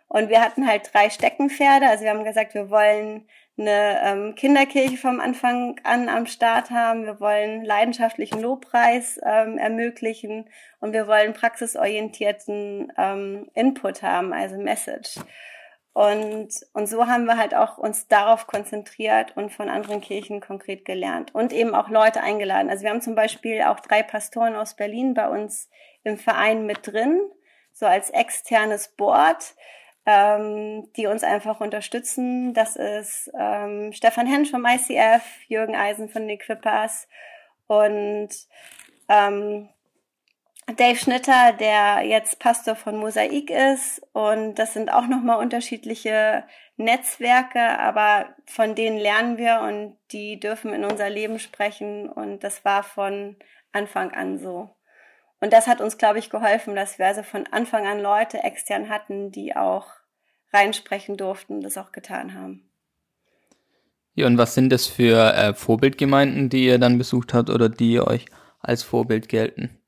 Und 0.07 0.29
wir 0.29 0.41
hatten 0.41 0.67
halt 0.67 0.91
drei 0.91 1.11
Steckenpferde. 1.11 1.87
Also 1.87 2.03
wir 2.03 2.09
haben 2.09 2.23
gesagt, 2.23 2.55
wir 2.55 2.71
wollen 2.71 3.27
eine 3.59 4.01
ähm, 4.03 4.35
Kinderkirche 4.35 4.97
vom 4.97 5.19
Anfang 5.19 5.79
an 5.83 6.09
am 6.09 6.25
Start 6.25 6.71
haben. 6.71 7.05
Wir 7.05 7.19
wollen 7.19 7.63
leidenschaftlichen 7.63 8.41
Lobpreis 8.41 9.19
ähm, 9.23 9.59
ermöglichen 9.59 10.49
und 10.79 10.93
wir 10.93 11.07
wollen 11.07 11.33
praxisorientierten 11.33 12.91
ähm, 12.97 13.49
Input 13.53 14.01
haben, 14.01 14.33
also 14.33 14.57
Message. 14.57 15.19
Und, 15.99 16.65
und 16.71 16.87
so 16.87 17.07
haben 17.07 17.25
wir 17.25 17.37
halt 17.37 17.53
auch 17.53 17.77
uns 17.77 18.07
darauf 18.07 18.47
konzentriert 18.47 19.35
und 19.35 19.51
von 19.51 19.67
anderen 19.67 19.99
Kirchen 19.99 20.39
konkret 20.39 20.85
gelernt 20.85 21.35
und 21.35 21.51
eben 21.51 21.75
auch 21.75 21.89
Leute 21.89 22.21
eingeladen. 22.21 22.69
Also 22.69 22.83
wir 22.83 22.91
haben 22.91 23.01
zum 23.01 23.15
Beispiel 23.15 23.63
auch 23.63 23.81
drei 23.81 24.01
Pastoren 24.01 24.55
aus 24.55 24.77
Berlin 24.77 25.13
bei 25.13 25.27
uns 25.27 25.69
im 26.05 26.17
Verein 26.17 26.65
mit 26.65 26.87
drin, 26.87 27.19
so 27.73 27.85
als 27.85 28.11
externes 28.11 28.95
Board 28.95 29.55
ähm, 30.05 30.87
die 30.95 31.07
uns 31.07 31.25
einfach 31.25 31.59
unterstützen. 31.59 32.53
Das 32.53 32.77
ist 32.77 33.29
ähm, 33.37 33.91
Stefan 33.91 34.25
Hensch 34.25 34.51
vom 34.51 34.65
ICF, 34.65 35.21
Jürgen 35.49 35.75
Eisen 35.75 36.07
von 36.07 36.21
den 36.21 36.29
Equippers 36.29 37.09
und 37.67 38.29
ähm, 39.09 39.67
Dave 40.75 40.97
Schnitter, 40.97 41.53
der 41.53 42.03
jetzt 42.05 42.39
Pastor 42.39 42.75
von 42.75 42.97
Mosaik 42.97 43.49
ist. 43.49 44.01
Und 44.13 44.55
das 44.55 44.73
sind 44.73 44.91
auch 44.91 45.07
nochmal 45.07 45.39
unterschiedliche 45.39 46.43
Netzwerke, 46.77 47.79
aber 47.79 48.27
von 48.45 48.75
denen 48.75 48.97
lernen 48.97 49.37
wir 49.37 49.61
und 49.61 49.97
die 50.11 50.39
dürfen 50.39 50.73
in 50.73 50.85
unser 50.85 51.09
Leben 51.09 51.39
sprechen. 51.39 52.09
Und 52.09 52.43
das 52.43 52.63
war 52.65 52.83
von 52.83 53.35
Anfang 53.71 54.11
an 54.11 54.37
so. 54.37 54.69
Und 55.41 55.53
das 55.53 55.67
hat 55.67 55.81
uns, 55.81 55.97
glaube 55.97 56.19
ich, 56.19 56.29
geholfen, 56.29 56.75
dass 56.75 56.99
wir 56.99 57.07
also 57.07 57.23
von 57.23 57.47
Anfang 57.51 57.87
an 57.87 57.99
Leute 57.99 58.43
extern 58.43 58.89
hatten, 58.89 59.31
die 59.31 59.55
auch 59.55 59.87
reinsprechen 60.51 61.17
durften, 61.17 61.61
das 61.61 61.77
auch 61.77 61.91
getan 61.91 62.33
haben. 62.33 62.69
Ja, 64.15 64.27
und 64.27 64.37
was 64.37 64.53
sind 64.53 64.69
das 64.69 64.87
für 64.87 65.33
äh, 65.33 65.53
Vorbildgemeinden, 65.53 66.49
die 66.49 66.65
ihr 66.65 66.77
dann 66.77 66.97
besucht 66.97 67.33
habt 67.33 67.49
oder 67.49 67.69
die 67.69 68.01
euch 68.01 68.25
als 68.59 68.83
Vorbild 68.83 69.29
gelten? 69.29 69.78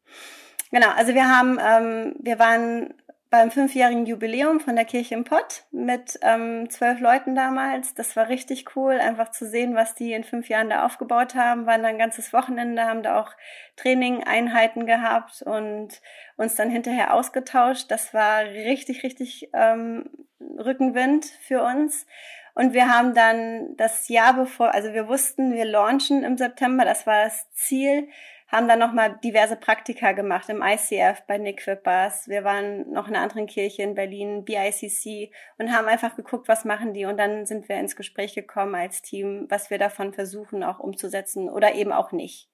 Genau, 0.72 0.90
also 0.90 1.14
wir 1.14 1.28
haben, 1.28 1.60
ähm, 1.62 2.16
wir 2.20 2.40
waren 2.40 2.94
beim 3.30 3.50
fünfjährigen 3.50 4.06
Jubiläum 4.06 4.60
von 4.60 4.76
der 4.76 4.84
Kirche 4.84 5.16
im 5.16 5.24
Pott 5.24 5.64
mit 5.72 6.20
ähm, 6.22 6.70
zwölf 6.70 7.00
Leuten 7.00 7.34
damals. 7.34 7.94
Das 7.94 8.18
war 8.18 8.28
richtig 8.28 8.76
cool, 8.76 8.96
einfach 8.96 9.32
zu 9.32 9.48
sehen, 9.48 9.74
was 9.74 9.96
die 9.96 10.12
in 10.12 10.26
fünf 10.26 10.50
Jahren 10.50 10.70
da 10.70 10.86
aufgebaut 10.86 11.34
haben. 11.34 11.66
Waren 11.66 11.84
dann 11.84 11.94
ein 11.94 11.98
ganzes 11.98 12.34
Wochenende, 12.34 12.84
haben 12.84 13.04
da 13.04 13.22
auch 13.22 13.32
Training-Einheiten 13.78 14.86
gehabt 14.86 15.42
und 15.44 16.02
uns 16.36 16.56
dann 16.56 16.70
hinterher 16.70 17.14
ausgetauscht. 17.14 17.86
Das 17.90 18.14
war 18.14 18.44
richtig, 18.44 19.04
richtig 19.04 19.50
ähm, 19.54 20.10
Rückenwind 20.40 21.26
für 21.26 21.64
uns. 21.64 22.06
Und 22.54 22.74
wir 22.74 22.94
haben 22.94 23.14
dann 23.14 23.78
das 23.78 24.10
Jahr 24.10 24.34
bevor, 24.34 24.74
also 24.74 24.92
wir 24.92 25.08
wussten, 25.08 25.54
wir 25.54 25.64
launchen 25.66 26.26
im 26.26 26.38
September, 26.38 26.84
das 26.84 27.08
war 27.08 27.24
das 27.24 27.50
Ziel, 27.54 28.10
haben 28.52 28.68
dann 28.68 28.80
nochmal 28.80 29.18
diverse 29.24 29.56
Praktika 29.56 30.12
gemacht 30.12 30.50
im 30.50 30.62
ICF 30.62 31.22
bei 31.26 31.38
Nick 31.38 31.66
Whippers. 31.66 32.28
Wir 32.28 32.44
waren 32.44 32.92
noch 32.92 33.08
in 33.08 33.16
einer 33.16 33.24
anderen 33.24 33.48
Kirche 33.48 33.84
in 33.84 33.96
Berlin, 33.96 34.44
BICC, 34.44 35.32
und 35.58 35.72
haben 35.72 35.88
einfach 35.88 36.18
geguckt, 36.18 36.50
was 36.50 36.66
machen 36.66 36.94
die. 36.94 37.06
Und 37.06 37.18
dann 37.18 37.46
sind 37.46 37.70
wir 37.70 37.78
ins 37.78 37.96
Gespräch 37.96 38.36
gekommen 38.36 38.76
als 38.76 39.02
Team, 39.02 39.46
was 39.50 39.70
wir 39.70 39.78
davon 39.78 40.14
versuchen 40.14 40.64
auch 40.64 40.80
umzusetzen 40.80 41.50
oder 41.50 41.76
eben 41.76 41.94
auch 41.94 42.12
nicht. 42.12 42.50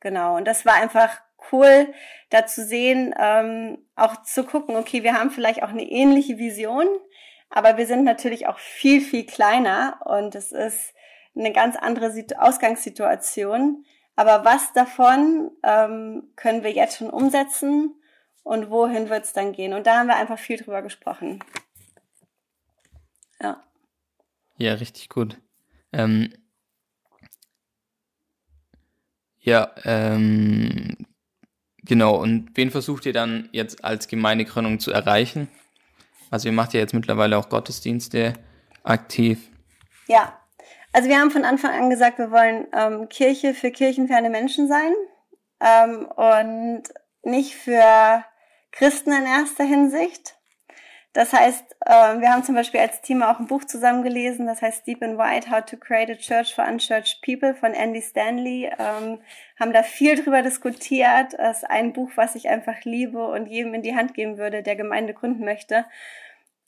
Genau. 0.00 0.36
Und 0.36 0.46
das 0.46 0.66
war 0.66 0.74
einfach 0.74 1.20
cool, 1.52 1.92
da 2.28 2.46
zu 2.46 2.62
sehen, 2.64 3.14
ähm, 3.18 3.78
auch 3.96 4.22
zu 4.22 4.44
gucken, 4.44 4.76
okay, 4.76 5.02
wir 5.02 5.14
haben 5.14 5.30
vielleicht 5.30 5.62
auch 5.62 5.70
eine 5.70 5.84
ähnliche 5.84 6.36
Vision, 6.36 6.86
aber 7.48 7.78
wir 7.78 7.86
sind 7.86 8.04
natürlich 8.04 8.46
auch 8.46 8.58
viel, 8.58 9.00
viel 9.00 9.24
kleiner 9.24 10.00
und 10.04 10.34
es 10.34 10.52
ist 10.52 10.94
eine 11.34 11.52
ganz 11.52 11.76
andere 11.76 12.12
Ausgangssituation. 12.38 13.84
Aber 14.20 14.44
was 14.44 14.74
davon 14.74 15.50
ähm, 15.62 16.24
können 16.36 16.62
wir 16.62 16.70
jetzt 16.72 16.98
schon 16.98 17.08
umsetzen 17.08 17.94
und 18.42 18.68
wohin 18.68 19.08
wird 19.08 19.24
es 19.24 19.32
dann 19.32 19.54
gehen? 19.54 19.72
Und 19.72 19.86
da 19.86 20.00
haben 20.00 20.08
wir 20.08 20.16
einfach 20.16 20.38
viel 20.38 20.58
drüber 20.58 20.82
gesprochen. 20.82 21.42
Ja. 23.40 23.64
Ja, 24.58 24.74
richtig 24.74 25.08
gut. 25.08 25.40
Ähm, 25.94 26.34
ja, 29.38 29.74
ähm, 29.84 30.98
genau. 31.78 32.16
Und 32.16 32.50
wen 32.58 32.70
versucht 32.70 33.06
ihr 33.06 33.14
dann 33.14 33.48
jetzt 33.52 33.82
als 33.84 34.06
Gemeindegründung 34.06 34.80
zu 34.80 34.92
erreichen? 34.92 35.48
Also 36.30 36.50
ihr 36.50 36.52
macht 36.52 36.74
ja 36.74 36.80
jetzt 36.80 36.92
mittlerweile 36.92 37.38
auch 37.38 37.48
Gottesdienste 37.48 38.34
aktiv. 38.82 39.48
Ja, 40.08 40.39
also 40.92 41.08
wir 41.08 41.18
haben 41.18 41.30
von 41.30 41.44
Anfang 41.44 41.72
an 41.72 41.90
gesagt, 41.90 42.18
wir 42.18 42.30
wollen 42.30 42.66
ähm, 42.72 43.08
Kirche 43.08 43.54
für 43.54 43.70
kirchenferne 43.70 44.30
Menschen 44.30 44.68
sein 44.68 44.92
ähm, 45.60 46.06
und 46.06 46.82
nicht 47.22 47.54
für 47.54 48.24
Christen 48.72 49.12
in 49.12 49.26
erster 49.26 49.64
Hinsicht. 49.64 50.36
Das 51.12 51.32
heißt, 51.32 51.76
äh, 51.86 52.20
wir 52.20 52.32
haben 52.32 52.44
zum 52.44 52.54
Beispiel 52.54 52.78
als 52.80 53.00
Team 53.00 53.22
auch 53.22 53.40
ein 53.40 53.48
Buch 53.48 53.64
zusammengelesen, 53.64 54.46
das 54.46 54.62
heißt 54.62 54.86
Deep 54.86 55.02
and 55.02 55.18
White, 55.18 55.50
How 55.50 55.64
to 55.64 55.76
Create 55.76 56.10
a 56.10 56.14
Church 56.14 56.54
for 56.54 56.64
Unchurched 56.64 57.20
People 57.22 57.54
von 57.54 57.74
Andy 57.74 58.00
Stanley, 58.00 58.70
ähm, 58.78 59.20
haben 59.58 59.72
da 59.72 59.82
viel 59.82 60.22
drüber 60.22 60.42
diskutiert. 60.42 61.34
Das 61.36 61.58
ist 61.58 61.70
ein 61.70 61.92
Buch, 61.92 62.10
was 62.14 62.36
ich 62.36 62.48
einfach 62.48 62.84
liebe 62.84 63.26
und 63.26 63.46
jedem 63.46 63.74
in 63.74 63.82
die 63.82 63.96
Hand 63.96 64.14
geben 64.14 64.38
würde, 64.38 64.62
der 64.62 64.76
Gemeinde 64.76 65.12
gründen 65.12 65.44
möchte. 65.44 65.84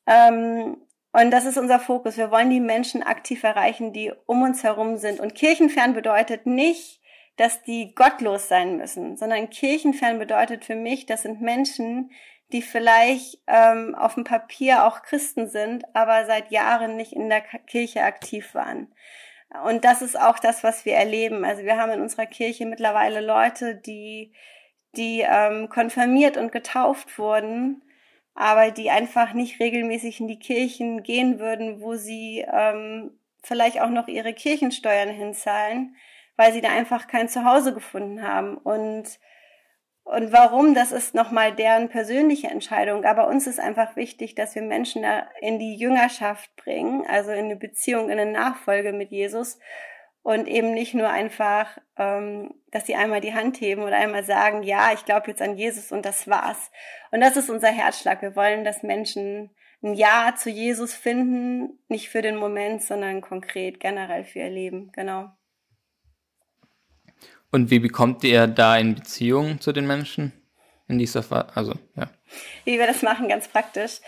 Ähm, 0.09 0.77
und 1.13 1.31
das 1.31 1.45
ist 1.45 1.59
unser 1.59 1.79
Fokus. 1.79 2.17
Wir 2.17 2.31
wollen 2.31 2.51
die 2.51 2.61
Menschen 2.61 3.03
aktiv 3.03 3.43
erreichen, 3.45 3.93
die 3.93 4.13
um 4.27 4.43
uns 4.43 4.63
herum 4.63 4.97
sind. 4.97 5.21
Und 5.21 5.35
kirchenfern 5.35 5.93
bedeutet 5.93 6.47
nicht, 6.47 7.01
dass 7.37 7.63
die 7.63 7.95
gottlos 7.95 8.49
sein 8.49 8.77
müssen, 8.77 9.17
sondern 9.17 9.51
kirchenfern 9.51 10.19
bedeutet 10.19 10.65
für 10.65 10.77
mich, 10.77 11.07
das 11.07 11.23
sind 11.23 11.41
Menschen, 11.41 12.11
die 12.53 12.63
vielleicht 12.63 13.39
ähm, 13.47 13.95
auf 13.95 14.15
dem 14.15 14.25
Papier 14.25 14.85
auch 14.85 15.03
Christen 15.03 15.49
sind, 15.49 15.85
aber 15.95 16.27
seit 16.27 16.51
Jahren 16.51 16.97
nicht 16.97 17.13
in 17.13 17.29
der 17.29 17.41
Kirche 17.41 18.03
aktiv 18.03 18.55
waren. 18.55 18.93
Und 19.65 19.85
das 19.85 20.03
ist 20.03 20.19
auch 20.19 20.39
das, 20.39 20.63
was 20.63 20.85
wir 20.85 20.95
erleben. 20.95 21.45
Also 21.45 21.63
wir 21.63 21.77
haben 21.77 21.93
in 21.93 22.01
unserer 22.01 22.27
Kirche 22.27 22.67
mittlerweile 22.67 23.21
Leute, 23.21 23.75
die, 23.75 24.33
die 24.97 25.25
ähm, 25.27 25.69
konfirmiert 25.69 26.37
und 26.37 26.53
getauft 26.53 27.19
wurden, 27.19 27.83
aber 28.35 28.71
die 28.71 28.91
einfach 28.91 29.35
nicht 29.35 29.61
regelmäßig 29.61 30.21
in 30.21 30.29
die 30.29 30.39
Kirchen 30.39 31.03
gehen 31.03 31.39
würden, 31.39 31.81
wo 31.81 31.97
sie 31.97 32.45
ähm, 32.51 33.11
vielleicht 33.43 33.81
auch 33.81 33.91
noch 33.91 34.09
ihre 34.09 34.33
Kirchensteuern 34.33 35.11
hinzahlen, 35.11 35.97
weil 36.37 36.53
sie 36.53 36.61
da 36.61 36.71
einfach 36.71 37.09
kein 37.09 37.29
Zuhause 37.29 37.75
gefunden 37.75 38.27
haben. 38.27 38.57
Und, 38.57 39.19
und 40.05 40.33
warum, 40.33 40.75
das 40.75 40.93
ist 40.93 41.15
nochmal 41.15 41.55
deren 41.55 41.89
persönliche 41.89 42.49
Entscheidung. 42.49 43.05
Aber 43.05 43.29
uns 43.29 43.47
ist 43.47 43.61
einfach 43.61 43.97
wichtig, 43.97 44.35
dass 44.35 44.55
wir 44.55 44.63
Menschen 44.63 45.05
in 45.41 45.59
die 45.59 45.77
Jüngerschaft 45.77 46.55
bringen, 46.57 47.05
also 47.07 47.33
in 47.33 47.47
eine 47.47 47.57
Beziehung, 47.57 48.09
in 48.09 48.19
eine 48.19 48.33
Nachfolge 48.33 48.93
mit 48.93 49.11
Jesus 49.11 49.59
und 50.23 50.47
eben 50.47 50.73
nicht 50.73 50.95
nur 50.95 51.09
einfach, 51.09 51.79
ähm, 51.97 52.55
dass 52.71 52.87
sie 52.87 52.95
einmal 52.95 53.21
die 53.21 53.35
Hand 53.35 53.61
heben 53.61 53.83
oder 53.83 53.97
einmal 53.97 54.25
sagen, 54.25 54.63
ja, 54.63 54.93
ich 54.93 55.05
glaube 55.05 55.29
jetzt 55.29 55.43
an 55.43 55.57
Jesus 55.57 55.91
und 55.93 56.05
das 56.05 56.29
war's. 56.29 56.71
Und 57.11 57.21
das 57.21 57.37
ist 57.37 57.51
unser 57.51 57.69
Herzschlag. 57.69 58.23
Wir 58.23 58.37
wollen, 58.37 58.65
dass 58.65 58.83
Menschen 58.83 59.51
ein 59.83 59.95
Ja 59.95 60.35
zu 60.37 60.49
Jesus 60.49 60.95
finden, 60.95 61.79
nicht 61.89 62.09
für 62.09 62.23
den 62.23 62.37
Moment, 62.37 62.83
sondern 62.83 63.21
konkret, 63.21 63.81
generell 63.81 64.25
für 64.25 64.39
ihr 64.39 64.51
Leben. 64.51 64.93
Genau. 64.93 65.31
Und 67.51 67.71
wie 67.71 67.81
bekommt 67.81 68.23
ihr 68.25 68.47
da 68.47 68.79
in 68.79 68.95
Beziehung 68.95 69.61
zu 69.61 69.73
den 69.73 69.87
Menschen 69.87 70.33
in 70.89 70.99
dieser 70.99 71.23
Phase? 71.23 71.49
Also, 71.55 71.75
ja. 71.97 72.09
Wie 72.65 72.79
wir 72.79 72.87
das 72.87 73.03
machen, 73.03 73.29
ganz 73.29 73.49
praktisch. 73.49 74.01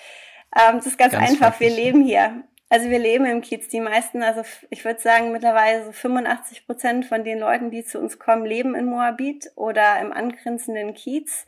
Ähm, 0.56 0.76
das 0.76 0.86
ist 0.86 0.96
ganz, 0.96 1.12
ganz 1.12 1.30
einfach. 1.30 1.58
Wir 1.58 1.70
leben 1.70 2.04
hier. 2.04 2.44
Also 2.74 2.90
wir 2.90 2.98
leben 2.98 3.24
im 3.24 3.40
Kiez. 3.40 3.68
Die 3.68 3.78
meisten, 3.78 4.24
also 4.24 4.42
ich 4.68 4.84
würde 4.84 5.00
sagen 5.00 5.30
mittlerweile 5.30 5.84
so 5.84 5.92
85 5.92 6.66
Prozent 6.66 7.06
von 7.06 7.22
den 7.22 7.38
Leuten, 7.38 7.70
die 7.70 7.84
zu 7.84 8.00
uns 8.00 8.18
kommen, 8.18 8.44
leben 8.44 8.74
in 8.74 8.86
Moabit 8.86 9.52
oder 9.54 10.00
im 10.00 10.12
angrenzenden 10.12 10.92
Kiez. 10.92 11.46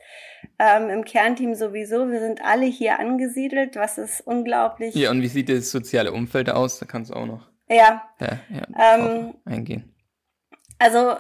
Ähm, 0.61 0.89
Im 0.89 1.05
Kernteam 1.05 1.57
sowieso. 1.57 2.09
Wir 2.13 2.21
sind 2.21 2.45
alle 2.45 2.67
hier 2.67 3.01
angesiedelt, 3.01 3.75
was 3.75 3.99
ist 3.99 4.21
unglaublich. 4.21 4.95
Ja, 4.95 5.11
und 5.11 5.21
wie 5.21 5.27
sieht 5.27 5.49
das 5.49 5.73
soziale 5.73 6.13
Umfeld 6.13 6.49
aus? 6.49 6.79
Da 6.79 6.87
kannst 6.87 7.11
du 7.11 7.15
auch 7.15 7.27
noch 7.27 7.51
ja. 7.69 8.09
Ja, 8.21 8.39
ja, 8.49 8.95
ähm, 8.95 9.35
eingehen. 9.45 9.93
Also 10.79 11.17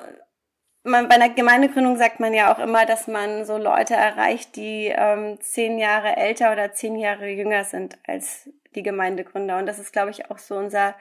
man, 0.84 1.08
bei 1.08 1.16
einer 1.16 1.30
Gemeindegründung 1.30 1.96
sagt 1.96 2.20
man 2.20 2.32
ja 2.32 2.54
auch 2.54 2.60
immer, 2.60 2.86
dass 2.86 3.08
man 3.08 3.44
so 3.44 3.58
Leute 3.58 3.94
erreicht, 3.94 4.54
die 4.54 4.86
ähm, 4.86 5.40
zehn 5.40 5.78
Jahre 5.78 6.16
älter 6.16 6.52
oder 6.52 6.72
zehn 6.74 6.94
Jahre 6.94 7.28
jünger 7.28 7.64
sind 7.64 7.98
als 8.06 8.48
die 8.76 8.82
Gemeindegründer. 8.82 9.58
Und 9.58 9.66
das 9.66 9.78
ist, 9.78 9.92
glaube 9.92 10.10
ich, 10.10 10.30
auch 10.30 10.38
so 10.38 10.56
unser, 10.56 10.94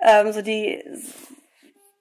ähm, 0.00 0.32
so 0.32 0.42
die, 0.42 0.82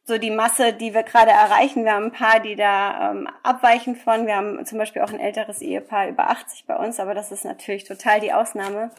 so 0.05 0.17
die 0.17 0.31
Masse, 0.31 0.73
die 0.73 0.93
wir 0.93 1.03
gerade 1.03 1.31
erreichen. 1.31 1.85
Wir 1.85 1.93
haben 1.93 2.05
ein 2.05 2.11
paar, 2.11 2.39
die 2.39 2.55
da 2.55 3.11
ähm, 3.11 3.29
abweichen 3.43 3.95
von. 3.95 4.25
Wir 4.25 4.35
haben 4.35 4.65
zum 4.65 4.77
Beispiel 4.77 5.01
auch 5.01 5.13
ein 5.13 5.19
älteres 5.19 5.61
Ehepaar 5.61 6.07
über 6.07 6.29
80 6.29 6.65
bei 6.65 6.75
uns, 6.75 6.99
aber 6.99 7.13
das 7.13 7.31
ist 7.31 7.45
natürlich 7.45 7.83
total 7.83 8.19
die 8.19 8.33
Ausnahme. 8.33 8.91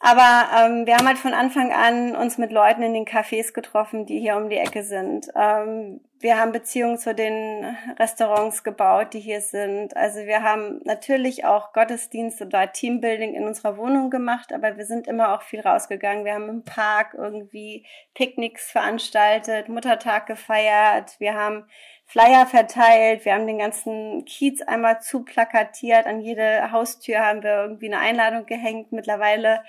Aber 0.00 0.48
ähm, 0.56 0.86
wir 0.86 0.96
haben 0.96 1.08
halt 1.08 1.18
von 1.18 1.34
Anfang 1.34 1.72
an 1.72 2.14
uns 2.14 2.38
mit 2.38 2.52
Leuten 2.52 2.82
in 2.82 2.94
den 2.94 3.04
Cafés 3.04 3.52
getroffen, 3.52 4.06
die 4.06 4.20
hier 4.20 4.36
um 4.36 4.48
die 4.48 4.56
Ecke 4.56 4.84
sind. 4.84 5.28
Ähm, 5.34 6.00
wir 6.20 6.38
haben 6.38 6.52
Beziehungen 6.52 6.98
zu 6.98 7.14
den 7.14 7.76
Restaurants 7.98 8.62
gebaut, 8.62 9.12
die 9.12 9.20
hier 9.20 9.40
sind. 9.40 9.96
Also 9.96 10.20
wir 10.20 10.42
haben 10.42 10.80
natürlich 10.84 11.44
auch 11.44 11.72
Gottesdienst 11.72 12.40
oder 12.42 12.70
Teambuilding 12.72 13.34
in 13.34 13.46
unserer 13.46 13.76
Wohnung 13.76 14.10
gemacht, 14.10 14.52
aber 14.52 14.76
wir 14.76 14.84
sind 14.84 15.08
immer 15.08 15.34
auch 15.34 15.42
viel 15.42 15.60
rausgegangen. 15.60 16.24
Wir 16.24 16.34
haben 16.34 16.48
im 16.48 16.64
Park 16.64 17.14
irgendwie 17.14 17.84
Picknicks 18.14 18.70
veranstaltet, 18.70 19.68
Muttertag 19.68 20.26
gefeiert. 20.26 21.18
Wir 21.18 21.34
haben 21.34 21.64
Flyer 22.08 22.46
verteilt. 22.46 23.26
Wir 23.26 23.34
haben 23.34 23.46
den 23.46 23.58
ganzen 23.58 24.24
Kiez 24.24 24.62
einmal 24.62 25.02
zuplakatiert. 25.02 26.06
An 26.06 26.20
jede 26.20 26.72
Haustür 26.72 27.18
haben 27.18 27.42
wir 27.42 27.64
irgendwie 27.64 27.92
eine 27.92 27.98
Einladung 27.98 28.46
gehängt. 28.46 28.92
Mittlerweile 28.92 29.62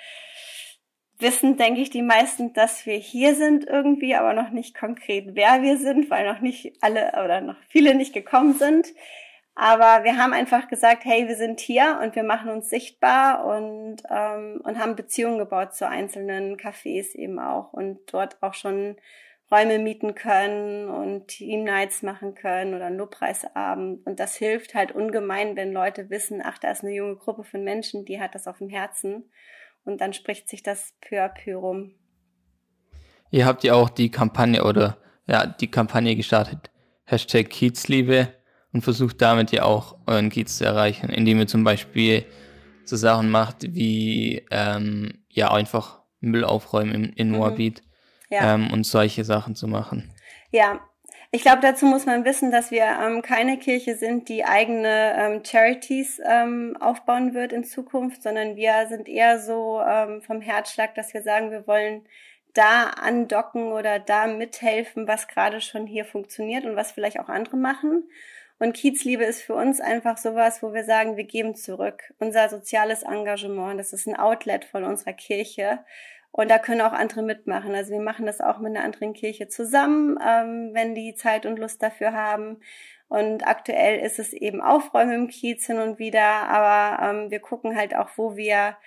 wissen, 1.18 1.58
denke 1.58 1.82
ich, 1.82 1.90
die 1.90 2.02
meisten, 2.02 2.54
dass 2.54 2.86
wir 2.86 2.96
hier 2.96 3.36
sind 3.36 3.68
irgendwie, 3.68 4.16
aber 4.16 4.34
noch 4.34 4.52
nicht 4.52 4.74
konkret, 4.74 5.36
wer 5.36 5.62
wir 5.62 5.78
sind, 5.78 6.10
weil 6.10 6.26
noch 6.26 6.40
nicht 6.40 6.78
alle 6.80 7.12
oder 7.22 7.42
noch 7.42 7.58
viele 7.68 7.94
nicht 7.94 8.14
gekommen 8.14 8.54
sind. 8.54 8.88
Aber 9.54 10.06
wir 10.06 10.18
haben 10.18 10.32
einfach 10.32 10.70
gesagt, 10.70 11.04
hey, 11.04 11.28
wir 11.28 11.36
sind 11.36 11.60
hier 11.60 12.00
und 12.02 12.16
wir 12.16 12.24
machen 12.24 12.50
uns 12.50 12.70
sichtbar 12.70 13.44
und, 13.46 13.98
ähm, 14.10 14.62
und 14.64 14.80
haben 14.80 14.96
Beziehungen 14.96 15.40
gebaut 15.40 15.76
zu 15.76 15.86
einzelnen 15.86 16.56
Cafés 16.56 17.14
eben 17.16 17.38
auch 17.38 17.74
und 17.74 18.00
dort 18.14 18.42
auch 18.42 18.54
schon 18.54 18.96
Räume 19.52 19.80
mieten 19.80 20.14
können 20.14 20.90
und 20.90 21.28
Team 21.28 21.64
Nights 21.64 22.04
machen 22.04 22.36
können 22.36 22.76
oder 22.76 22.86
einen 22.86 22.98
Lobpreisabend. 22.98 24.06
Und 24.06 24.20
das 24.20 24.36
hilft 24.36 24.76
halt 24.76 24.92
ungemein, 24.92 25.56
wenn 25.56 25.74
Leute 25.74 26.10
wissen, 26.10 26.42
ach, 26.44 26.60
da 26.60 26.70
ist 26.70 26.84
eine 26.84 26.94
junge 26.94 27.16
Gruppe 27.16 27.44
von 27.44 27.64
Menschen, 27.64 28.06
die 28.06 28.20
hat 28.20 28.36
das 28.36 28.48
auf 28.48 28.60
dem 28.60 28.70
Herzen. 28.70 29.32
Und 29.86 30.02
dann 30.02 30.14
spricht 30.14 30.50
sich 30.50 30.62
das 30.62 30.94
peu 31.02 31.24
à 31.24 31.30
peu 31.30 31.56
rum. 31.56 31.96
Ihr 33.32 33.46
habt 33.46 33.64
ja 33.64 33.74
auch 33.74 33.90
die 33.90 34.12
Kampagne 34.12 34.64
oder 34.64 34.98
ja, 35.28 35.46
die 35.46 35.70
Kampagne 35.70 36.16
gestartet. 36.16 36.70
Hashtag 37.06 37.50
Kiezliebe 37.50 38.34
und 38.72 38.82
versucht 38.82 39.22
damit 39.22 39.52
ja 39.52 39.64
auch 39.64 39.98
euren 40.06 40.30
Kiez 40.30 40.58
zu 40.58 40.66
erreichen, 40.66 41.10
indem 41.10 41.40
ihr 41.40 41.48
zum 41.48 41.64
Beispiel 41.64 42.26
so 42.86 42.96
Sachen 42.96 43.30
macht 43.30 43.74
wie 43.74 44.46
ähm, 44.52 45.24
ja 45.30 45.52
einfach 45.52 46.02
Müll 46.20 46.44
aufräumen 46.44 46.94
in, 46.94 47.14
in 47.14 47.32
mhm. 47.32 47.36
Ja. 48.30 48.54
ähm, 48.54 48.72
und 48.72 48.86
solche 48.86 49.24
Sachen 49.24 49.56
zu 49.56 49.68
machen. 49.68 50.14
Ja, 50.52 50.80
ich 51.32 51.44
glaube, 51.44 51.62
dazu 51.62 51.86
muss 51.86 52.08
man 52.08 52.26
wissen, 52.26 52.52
dass 52.52 52.72
wir 52.72 52.86
ähm, 52.86 53.22
keine 53.22 53.60
Kirche 53.60 53.96
sind, 53.96 54.30
die 54.30 54.46
eigene 54.46 55.14
ähm, 55.16 55.44
Charities 55.44 56.20
ähm, 56.26 56.76
aufbauen 56.80 57.36
wird 57.36 57.54
in 57.54 57.64
Zukunft, 57.64 58.24
sondern 58.24 58.56
wir 58.56 58.88
sind 58.90 59.08
eher 59.08 59.40
so 59.40 59.80
ähm, 59.80 60.24
vom 60.24 60.42
Herzschlag, 60.42 60.96
dass 60.96 61.14
wir 61.14 61.22
sagen, 61.22 61.52
wir 61.52 61.68
wollen 61.68 62.02
da 62.56 62.86
andocken 62.90 63.72
oder 63.72 64.00
da 64.00 64.26
mithelfen, 64.26 65.08
was 65.08 65.28
gerade 65.28 65.62
schon 65.62 65.86
hier 65.86 66.04
funktioniert 66.04 66.66
und 66.66 66.76
was 66.76 66.92
vielleicht 66.92 67.20
auch 67.20 67.30
andere 67.30 67.58
machen. 67.58 68.10
Und 68.58 68.74
Kiezliebe 68.74 69.24
ist 69.24 69.42
für 69.42 69.54
uns 69.54 69.80
einfach 69.80 70.18
sowas, 70.18 70.64
wo 70.64 70.74
wir 70.74 70.84
sagen, 70.84 71.16
wir 71.16 71.24
geben 71.26 71.56
zurück. 71.56 72.12
Unser 72.18 72.50
soziales 72.50 73.04
Engagement, 73.04 73.80
das 73.80 73.94
ist 73.94 74.08
ein 74.08 74.18
Outlet 74.18 74.66
von 74.66 74.84
unserer 74.84 75.14
Kirche. 75.14 75.80
Und 76.32 76.50
da 76.50 76.60
können 76.60 76.82
auch 76.82 76.94
andere 76.94 77.24
mitmachen. 77.24 77.74
Also 77.74 77.92
wir 77.92 78.02
machen 78.02 78.26
das 78.26 78.40
auch 78.40 78.60
mit 78.60 78.76
einer 78.76 78.86
anderen 78.86 79.14
Kirche 79.14 79.48
zusammen, 79.48 80.18
ähm, 80.26 80.72
wenn 80.74 80.96
die 80.96 81.16
Zeit 81.16 81.46
und 81.46 81.58
Lust 81.58 81.82
dafür 81.82 82.14
haben. 82.14 82.62
Und 83.08 83.48
aktuell 83.48 84.00
ist 84.00 84.20
es 84.20 84.34
eben 84.34 84.62
Aufräumen 84.62 85.14
im 85.14 85.28
Kiez 85.28 85.66
hin 85.66 85.80
und 85.80 85.98
wieder, 85.98 86.24
aber 86.24 87.04
ähm, 87.04 87.32
wir 87.32 87.40
gucken 87.40 87.76
halt 87.76 87.96
auch, 87.96 88.10
wo 88.18 88.38
wir 88.38 88.78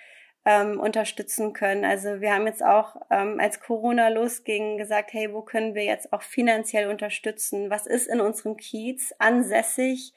ähm, 0.45 0.79
unterstützen 0.79 1.53
können. 1.53 1.85
Also 1.85 2.21
wir 2.21 2.33
haben 2.33 2.47
jetzt 2.47 2.63
auch, 2.63 2.95
ähm, 3.09 3.39
als 3.39 3.59
Corona 3.59 4.09
losging, 4.09 4.77
gesagt, 4.77 5.13
hey, 5.13 5.33
wo 5.33 5.41
können 5.41 5.75
wir 5.75 5.83
jetzt 5.83 6.11
auch 6.11 6.21
finanziell 6.21 6.89
unterstützen? 6.89 7.69
Was 7.69 7.87
ist 7.87 8.07
in 8.07 8.21
unserem 8.21 8.57
Kiez 8.57 9.13
ansässig, 9.19 10.13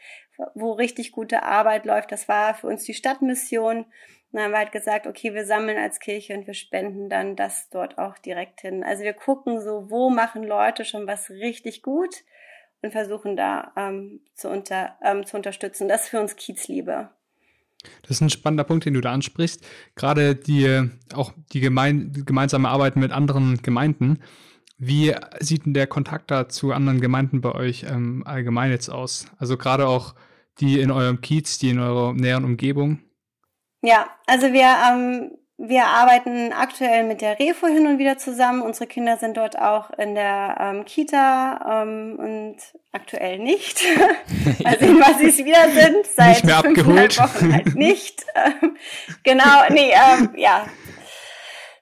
wo 0.55 0.73
richtig 0.73 1.13
gute 1.13 1.43
Arbeit 1.43 1.85
läuft? 1.85 2.13
Das 2.13 2.29
war 2.29 2.55
für 2.55 2.67
uns 2.67 2.85
die 2.85 2.95
Stadtmission. 2.95 3.87
Dann 4.33 4.43
haben 4.43 4.51
wir 4.53 4.59
halt 4.59 4.73
gesagt, 4.73 5.07
okay, 5.07 5.35
wir 5.35 5.47
sammeln 5.47 5.79
als 5.79 6.01
Kirche 6.01 6.35
und 6.35 6.47
wir 6.47 6.55
spenden 6.55 7.09
dann 7.09 7.37
das 7.37 7.69
dort 7.71 7.99
auch 7.99 8.19
direkt 8.19 8.61
hin. 8.61 8.85
Also 8.85 9.03
wir 9.05 9.15
gucken 9.15 9.61
so, 9.61 9.87
wo 9.89 10.11
machen 10.11 10.43
Leute 10.43 10.85
schon 10.85 11.07
was 11.07 11.31
richtig 11.31 11.83
gut 11.83 12.25
und 12.83 12.93
versuchen 12.93 13.37
da 13.37 13.73
ähm, 13.77 14.21
zu, 14.35 14.49
unter, 14.49 14.97
ähm, 15.03 15.25
zu 15.25 15.37
unterstützen. 15.37 15.89
Das 15.89 16.05
ist 16.05 16.09
für 16.11 16.21
uns 16.21 16.37
Kiezliebe. 16.37 17.11
Das 18.03 18.13
ist 18.13 18.21
ein 18.21 18.31
spannender 18.31 18.65
Punkt, 18.65 18.85
den 18.85 18.95
du 18.95 19.01
da 19.01 19.13
ansprichst. 19.13 19.65
Gerade 19.95 20.35
die, 20.35 20.91
auch 21.15 21.33
die 21.53 21.61
gemein, 21.61 22.25
gemeinsame 22.27 22.69
Arbeit 22.69 22.97
mit 22.97 23.13
anderen 23.13 23.63
Gemeinden. 23.63 24.19
Wie 24.79 25.15
sieht 25.41 25.67
denn 25.67 25.75
der 25.75 25.87
Kontakt 25.87 26.31
da 26.31 26.49
zu 26.49 26.73
anderen 26.73 27.01
Gemeinden 27.01 27.41
bei 27.41 27.53
euch 27.53 27.85
ähm, 27.89 28.23
allgemein 28.27 28.71
jetzt 28.71 28.89
aus? 28.89 29.27
Also 29.39 29.57
gerade 29.57 29.87
auch 29.87 30.15
die 30.59 30.81
in 30.81 30.91
eurem 30.91 31.21
Kiez, 31.21 31.59
die 31.59 31.71
in 31.71 31.79
eurer 31.79 32.13
näheren 32.13 32.45
Umgebung? 32.45 33.01
Ja, 33.83 34.07
also 34.27 34.53
wir, 34.53 34.67
ähm, 34.91 35.33
wir 35.59 35.87
arbeiten 35.87 36.53
aktuell 36.53 37.05
mit 37.05 37.21
der 37.21 37.39
Refo 37.39 37.67
hin 37.67 37.87
und 37.87 37.99
wieder 37.99 38.19
zusammen. 38.19 38.63
Unsere 38.63 38.87
Kinder 38.87 39.17
sind 39.17 39.37
dort 39.37 39.59
auch 39.59 39.91
in 39.91 40.15
der 40.15 40.57
ähm, 40.61 40.85
Kita 40.85 41.83
ähm, 41.83 42.17
und 42.19 42.57
aktuell 42.93 43.39
nicht. 43.39 43.83
Mal 44.63 44.79
sehen, 44.79 45.01
was 45.01 45.19
sie 45.19 45.29
es 45.29 45.39
wieder 45.39 45.71
sind. 45.71 46.07
Seit 46.15 46.29
nicht 46.29 46.45
mehr 46.45 46.59
abgeholt. 46.59 47.19
Wochen 47.19 47.53
halt 47.53 47.75
nicht. 47.75 48.25
genau, 49.23 49.63
nee, 49.71 49.93
ähm, 49.93 50.35
ja, 50.37 50.67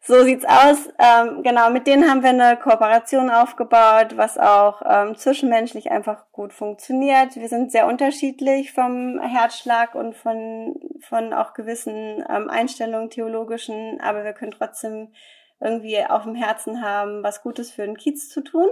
so 0.06 0.22
sieht's 0.22 0.44
aus. 0.44 0.88
Ähm, 0.98 1.42
genau, 1.42 1.70
mit 1.70 1.86
denen 1.86 2.08
haben 2.08 2.22
wir 2.22 2.30
eine 2.30 2.58
Kooperation 2.58 3.30
aufgebaut, 3.30 4.16
was 4.16 4.36
auch 4.36 4.82
ähm, 4.84 5.16
zwischenmenschlich 5.16 5.90
einfach 5.90 6.30
gut 6.30 6.52
funktioniert. 6.52 7.36
Wir 7.36 7.48
sind 7.48 7.72
sehr 7.72 7.86
unterschiedlich 7.86 8.72
vom 8.72 9.18
Herzschlag 9.20 9.94
und 9.94 10.14
von, 10.14 10.76
von 11.00 11.32
auch 11.32 11.54
gewissen 11.54 12.22
ähm, 12.28 12.50
Einstellungen 12.50 13.08
theologischen, 13.08 13.98
aber 14.00 14.24
wir 14.24 14.34
können 14.34 14.52
trotzdem 14.52 15.12
irgendwie 15.60 16.04
auf 16.04 16.24
dem 16.24 16.34
Herzen 16.34 16.82
haben, 16.82 17.22
was 17.22 17.42
Gutes 17.42 17.70
für 17.70 17.86
den 17.86 17.96
Kiez 17.96 18.28
zu 18.28 18.42
tun. 18.42 18.68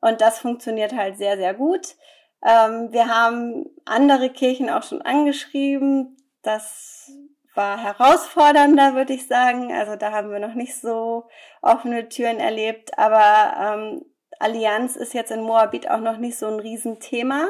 Und 0.00 0.20
das 0.20 0.38
funktioniert 0.38 0.94
halt 0.94 1.16
sehr, 1.16 1.36
sehr 1.36 1.54
gut. 1.54 1.96
Ähm, 2.44 2.92
wir 2.92 3.08
haben 3.08 3.66
andere 3.86 4.30
Kirchen 4.30 4.70
auch 4.70 4.84
schon 4.84 5.02
angeschrieben. 5.02 6.16
Das 6.42 7.10
war 7.54 7.78
herausfordernder, 7.78 8.94
würde 8.94 9.12
ich 9.12 9.26
sagen. 9.26 9.72
Also 9.72 9.96
da 9.96 10.12
haben 10.12 10.30
wir 10.30 10.38
noch 10.38 10.54
nicht 10.54 10.76
so 10.76 11.28
offene 11.62 12.08
Türen 12.08 12.40
erlebt. 12.40 12.98
Aber 12.98 13.56
ähm, 13.60 14.04
Allianz 14.38 14.96
ist 14.96 15.14
jetzt 15.14 15.30
in 15.30 15.42
Moabit 15.42 15.88
auch 15.90 16.00
noch 16.00 16.18
nicht 16.18 16.38
so 16.38 16.46
ein 16.46 16.60
Riesenthema. 16.60 17.46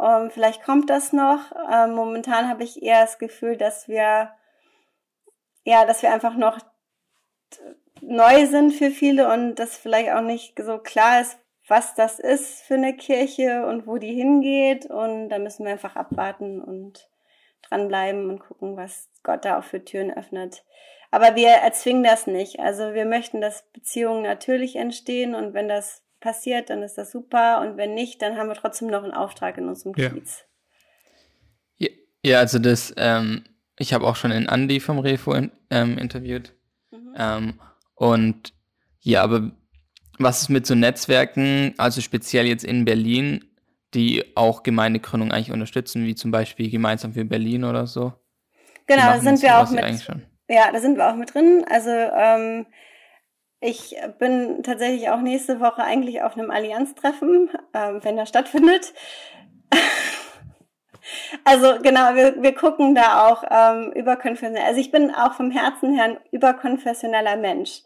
Ähm, 0.00 0.30
vielleicht 0.30 0.62
kommt 0.64 0.90
das 0.90 1.12
noch. 1.12 1.52
Ähm, 1.72 1.94
momentan 1.94 2.48
habe 2.48 2.64
ich 2.64 2.82
eher 2.82 3.02
das 3.02 3.18
Gefühl, 3.18 3.56
dass 3.56 3.88
wir, 3.88 4.30
ja, 5.64 5.84
dass 5.84 6.02
wir 6.02 6.12
einfach 6.12 6.36
noch 6.36 6.58
neu 8.00 8.46
sind 8.46 8.72
für 8.72 8.90
viele 8.90 9.32
und 9.32 9.56
dass 9.56 9.76
vielleicht 9.76 10.10
auch 10.10 10.22
nicht 10.22 10.58
so 10.60 10.78
klar 10.78 11.20
ist, 11.20 11.38
was 11.68 11.94
das 11.94 12.18
ist 12.18 12.62
für 12.62 12.74
eine 12.74 12.96
Kirche 12.96 13.66
und 13.66 13.86
wo 13.86 13.98
die 13.98 14.14
hingeht. 14.14 14.86
Und 14.86 15.28
da 15.28 15.38
müssen 15.38 15.64
wir 15.64 15.72
einfach 15.72 15.96
abwarten 15.96 16.60
und 16.60 17.09
dranbleiben 17.62 18.28
und 18.28 18.40
gucken, 18.40 18.76
was 18.76 19.08
Gott 19.22 19.44
da 19.44 19.58
auch 19.58 19.64
für 19.64 19.84
Türen 19.84 20.12
öffnet. 20.12 20.64
Aber 21.10 21.34
wir 21.34 21.48
erzwingen 21.48 22.04
das 22.04 22.26
nicht. 22.26 22.60
Also 22.60 22.94
wir 22.94 23.04
möchten, 23.04 23.40
dass 23.40 23.64
Beziehungen 23.72 24.22
natürlich 24.22 24.76
entstehen 24.76 25.34
und 25.34 25.54
wenn 25.54 25.68
das 25.68 26.02
passiert, 26.20 26.70
dann 26.70 26.82
ist 26.82 26.98
das 26.98 27.10
super 27.10 27.60
und 27.60 27.76
wenn 27.76 27.94
nicht, 27.94 28.22
dann 28.22 28.36
haben 28.36 28.48
wir 28.48 28.54
trotzdem 28.54 28.88
noch 28.88 29.02
einen 29.02 29.14
Auftrag 29.14 29.58
in 29.58 29.68
unserem 29.68 29.94
ja. 29.96 30.10
Kiez. 30.10 30.44
Ja, 32.22 32.38
also 32.38 32.58
das, 32.58 32.92
ähm, 32.96 33.44
ich 33.78 33.94
habe 33.94 34.06
auch 34.06 34.16
schon 34.16 34.30
in 34.30 34.46
Andy 34.46 34.80
vom 34.80 34.98
Refo 34.98 35.32
in, 35.32 35.50
ähm, 35.70 35.96
interviewt. 35.96 36.52
Mhm. 36.90 37.14
Ähm, 37.16 37.60
und 37.94 38.52
ja, 39.00 39.22
aber 39.22 39.50
was 40.18 40.42
ist 40.42 40.48
mit 40.50 40.66
so 40.66 40.74
Netzwerken, 40.74 41.74
also 41.78 42.02
speziell 42.02 42.46
jetzt 42.46 42.64
in 42.64 42.84
Berlin, 42.84 43.44
die 43.94 44.36
auch 44.36 44.62
Gemeindegründung 44.62 45.32
eigentlich 45.32 45.52
unterstützen, 45.52 46.04
wie 46.04 46.14
zum 46.14 46.30
Beispiel 46.30 46.70
Gemeinsam 46.70 47.12
für 47.12 47.24
Berlin 47.24 47.64
oder 47.64 47.86
so? 47.86 48.12
Genau, 48.86 49.02
da 49.02 49.20
sind 49.20 49.42
wir 49.42 49.58
auch 49.58 49.70
mit. 49.70 50.06
Ja, 50.48 50.72
da 50.72 50.80
sind 50.80 50.96
wir 50.96 51.08
auch 51.08 51.14
mit 51.14 51.32
drin. 51.32 51.64
Also 51.68 51.90
ähm, 51.90 52.66
ich 53.60 53.94
bin 54.18 54.62
tatsächlich 54.62 55.10
auch 55.10 55.20
nächste 55.20 55.60
Woche 55.60 55.84
eigentlich 55.84 56.22
auf 56.22 56.36
einem 56.36 56.50
Allianztreffen, 56.50 57.50
ähm, 57.74 58.00
wenn 58.02 58.16
das 58.16 58.28
stattfindet. 58.28 58.92
also 61.44 61.78
genau, 61.82 62.14
wir, 62.14 62.42
wir 62.42 62.54
gucken 62.54 62.94
da 62.94 63.28
auch 63.28 63.44
ähm, 63.48 63.92
überkonfessionell. 63.92 64.64
Also 64.66 64.80
ich 64.80 64.90
bin 64.90 65.14
auch 65.14 65.34
vom 65.34 65.50
Herzen 65.50 65.94
her 65.94 66.04
ein 66.04 66.18
überkonfessioneller 66.32 67.36
Mensch. 67.36 67.82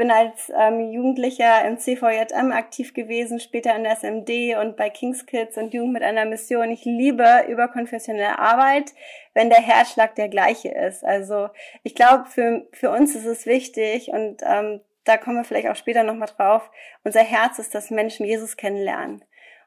Bin 0.00 0.10
als 0.10 0.50
ähm, 0.58 0.80
Jugendlicher 0.92 1.62
im 1.66 1.76
CVJM 1.76 2.52
aktiv 2.52 2.94
gewesen, 2.94 3.38
später 3.38 3.76
in 3.76 3.82
der 3.82 3.92
SMD 3.92 4.56
und 4.58 4.74
bei 4.78 4.88
Kings 4.88 5.26
Kids 5.26 5.58
und 5.58 5.74
Jugend 5.74 5.92
mit 5.92 6.02
einer 6.02 6.24
Mission. 6.24 6.70
Ich 6.70 6.86
liebe 6.86 7.44
überkonfessionelle 7.46 8.38
Arbeit, 8.38 8.94
wenn 9.34 9.50
der 9.50 9.60
Herzschlag 9.60 10.14
der 10.14 10.30
gleiche 10.30 10.70
ist. 10.70 11.04
Also 11.04 11.50
ich 11.82 11.94
glaube, 11.94 12.24
für, 12.30 12.66
für 12.72 12.90
uns 12.90 13.14
ist 13.14 13.26
es 13.26 13.44
wichtig 13.44 14.08
und 14.08 14.40
ähm, 14.42 14.80
da 15.04 15.18
kommen 15.18 15.36
wir 15.36 15.44
vielleicht 15.44 15.68
auch 15.68 15.76
später 15.76 16.02
nochmal 16.02 16.30
drauf. 16.34 16.70
Unser 17.04 17.20
Herz 17.20 17.58
ist, 17.58 17.74
dass 17.74 17.90
Menschen 17.90 18.24
Jesus 18.24 18.56
kennenlernen. 18.56 19.22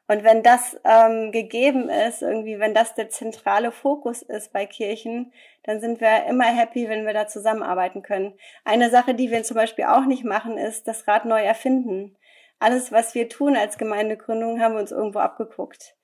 Und 0.08 0.24
wenn 0.24 0.42
das 0.42 0.76
ähm, 0.84 1.30
gegeben 1.30 1.88
ist, 1.88 2.22
irgendwie, 2.22 2.58
wenn 2.58 2.74
das 2.74 2.96
der 2.96 3.08
zentrale 3.08 3.70
Fokus 3.70 4.22
ist 4.22 4.52
bei 4.52 4.66
Kirchen, 4.66 5.32
dann 5.64 5.80
sind 5.80 6.00
wir 6.00 6.26
immer 6.26 6.44
happy, 6.44 6.88
wenn 6.88 7.06
wir 7.06 7.12
da 7.12 7.26
zusammenarbeiten 7.26 8.02
können. 8.02 8.34
Eine 8.64 8.90
Sache, 8.90 9.14
die 9.14 9.30
wir 9.30 9.42
zum 9.42 9.56
Beispiel 9.56 9.86
auch 9.86 10.04
nicht 10.04 10.24
machen, 10.24 10.58
ist 10.58 10.86
das 10.86 11.08
Rad 11.08 11.24
neu 11.24 11.42
erfinden. 11.42 12.16
Alles, 12.58 12.92
was 12.92 13.14
wir 13.14 13.28
tun 13.28 13.56
als 13.56 13.78
Gemeindegründung, 13.78 14.60
haben 14.60 14.74
wir 14.74 14.80
uns 14.80 14.92
irgendwo 14.92 15.18
abgeguckt. 15.18 15.96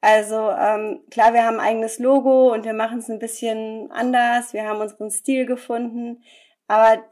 Also 0.00 0.50
ähm, 0.50 1.02
klar, 1.10 1.32
wir 1.32 1.44
haben 1.44 1.58
ein 1.58 1.66
eigenes 1.66 1.98
Logo 1.98 2.52
und 2.52 2.64
wir 2.64 2.74
machen 2.74 2.98
es 2.98 3.08
ein 3.08 3.18
bisschen 3.18 3.90
anders. 3.90 4.52
Wir 4.52 4.64
haben 4.68 4.80
unseren 4.80 5.10
Stil 5.10 5.46
gefunden, 5.46 6.22
aber 6.68 7.02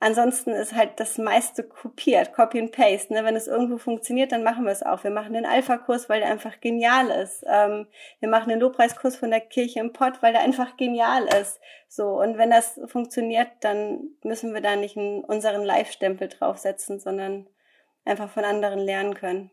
Ansonsten 0.00 0.50
ist 0.50 0.76
halt 0.76 1.00
das 1.00 1.18
meiste 1.18 1.64
kopiert, 1.64 2.32
Copy 2.32 2.60
and 2.60 2.70
Paste. 2.70 3.12
Ne? 3.12 3.24
Wenn 3.24 3.34
es 3.34 3.48
irgendwo 3.48 3.78
funktioniert, 3.78 4.30
dann 4.30 4.44
machen 4.44 4.64
wir 4.64 4.70
es 4.70 4.84
auch. 4.84 5.02
Wir 5.02 5.10
machen 5.10 5.32
den 5.32 5.44
Alpha-Kurs, 5.44 6.08
weil 6.08 6.20
der 6.20 6.30
einfach 6.30 6.60
genial 6.60 7.08
ist. 7.10 7.42
Ähm, 7.50 7.86
wir 8.20 8.28
machen 8.28 8.48
den 8.48 8.60
Lobpreiskurs 8.60 9.16
von 9.16 9.30
der 9.30 9.40
Kirche 9.40 9.80
im 9.80 9.92
Pott, 9.92 10.22
weil 10.22 10.32
der 10.32 10.42
einfach 10.42 10.76
genial 10.76 11.26
ist. 11.40 11.58
So 11.88 12.20
und 12.20 12.38
wenn 12.38 12.50
das 12.50 12.78
funktioniert, 12.86 13.48
dann 13.62 14.10
müssen 14.22 14.54
wir 14.54 14.60
da 14.60 14.76
nicht 14.76 14.96
unseren 14.96 15.64
Live-Stempel 15.64 16.28
draufsetzen, 16.28 17.00
sondern 17.00 17.48
einfach 18.04 18.30
von 18.30 18.44
anderen 18.44 18.78
lernen 18.78 19.14
können. 19.14 19.50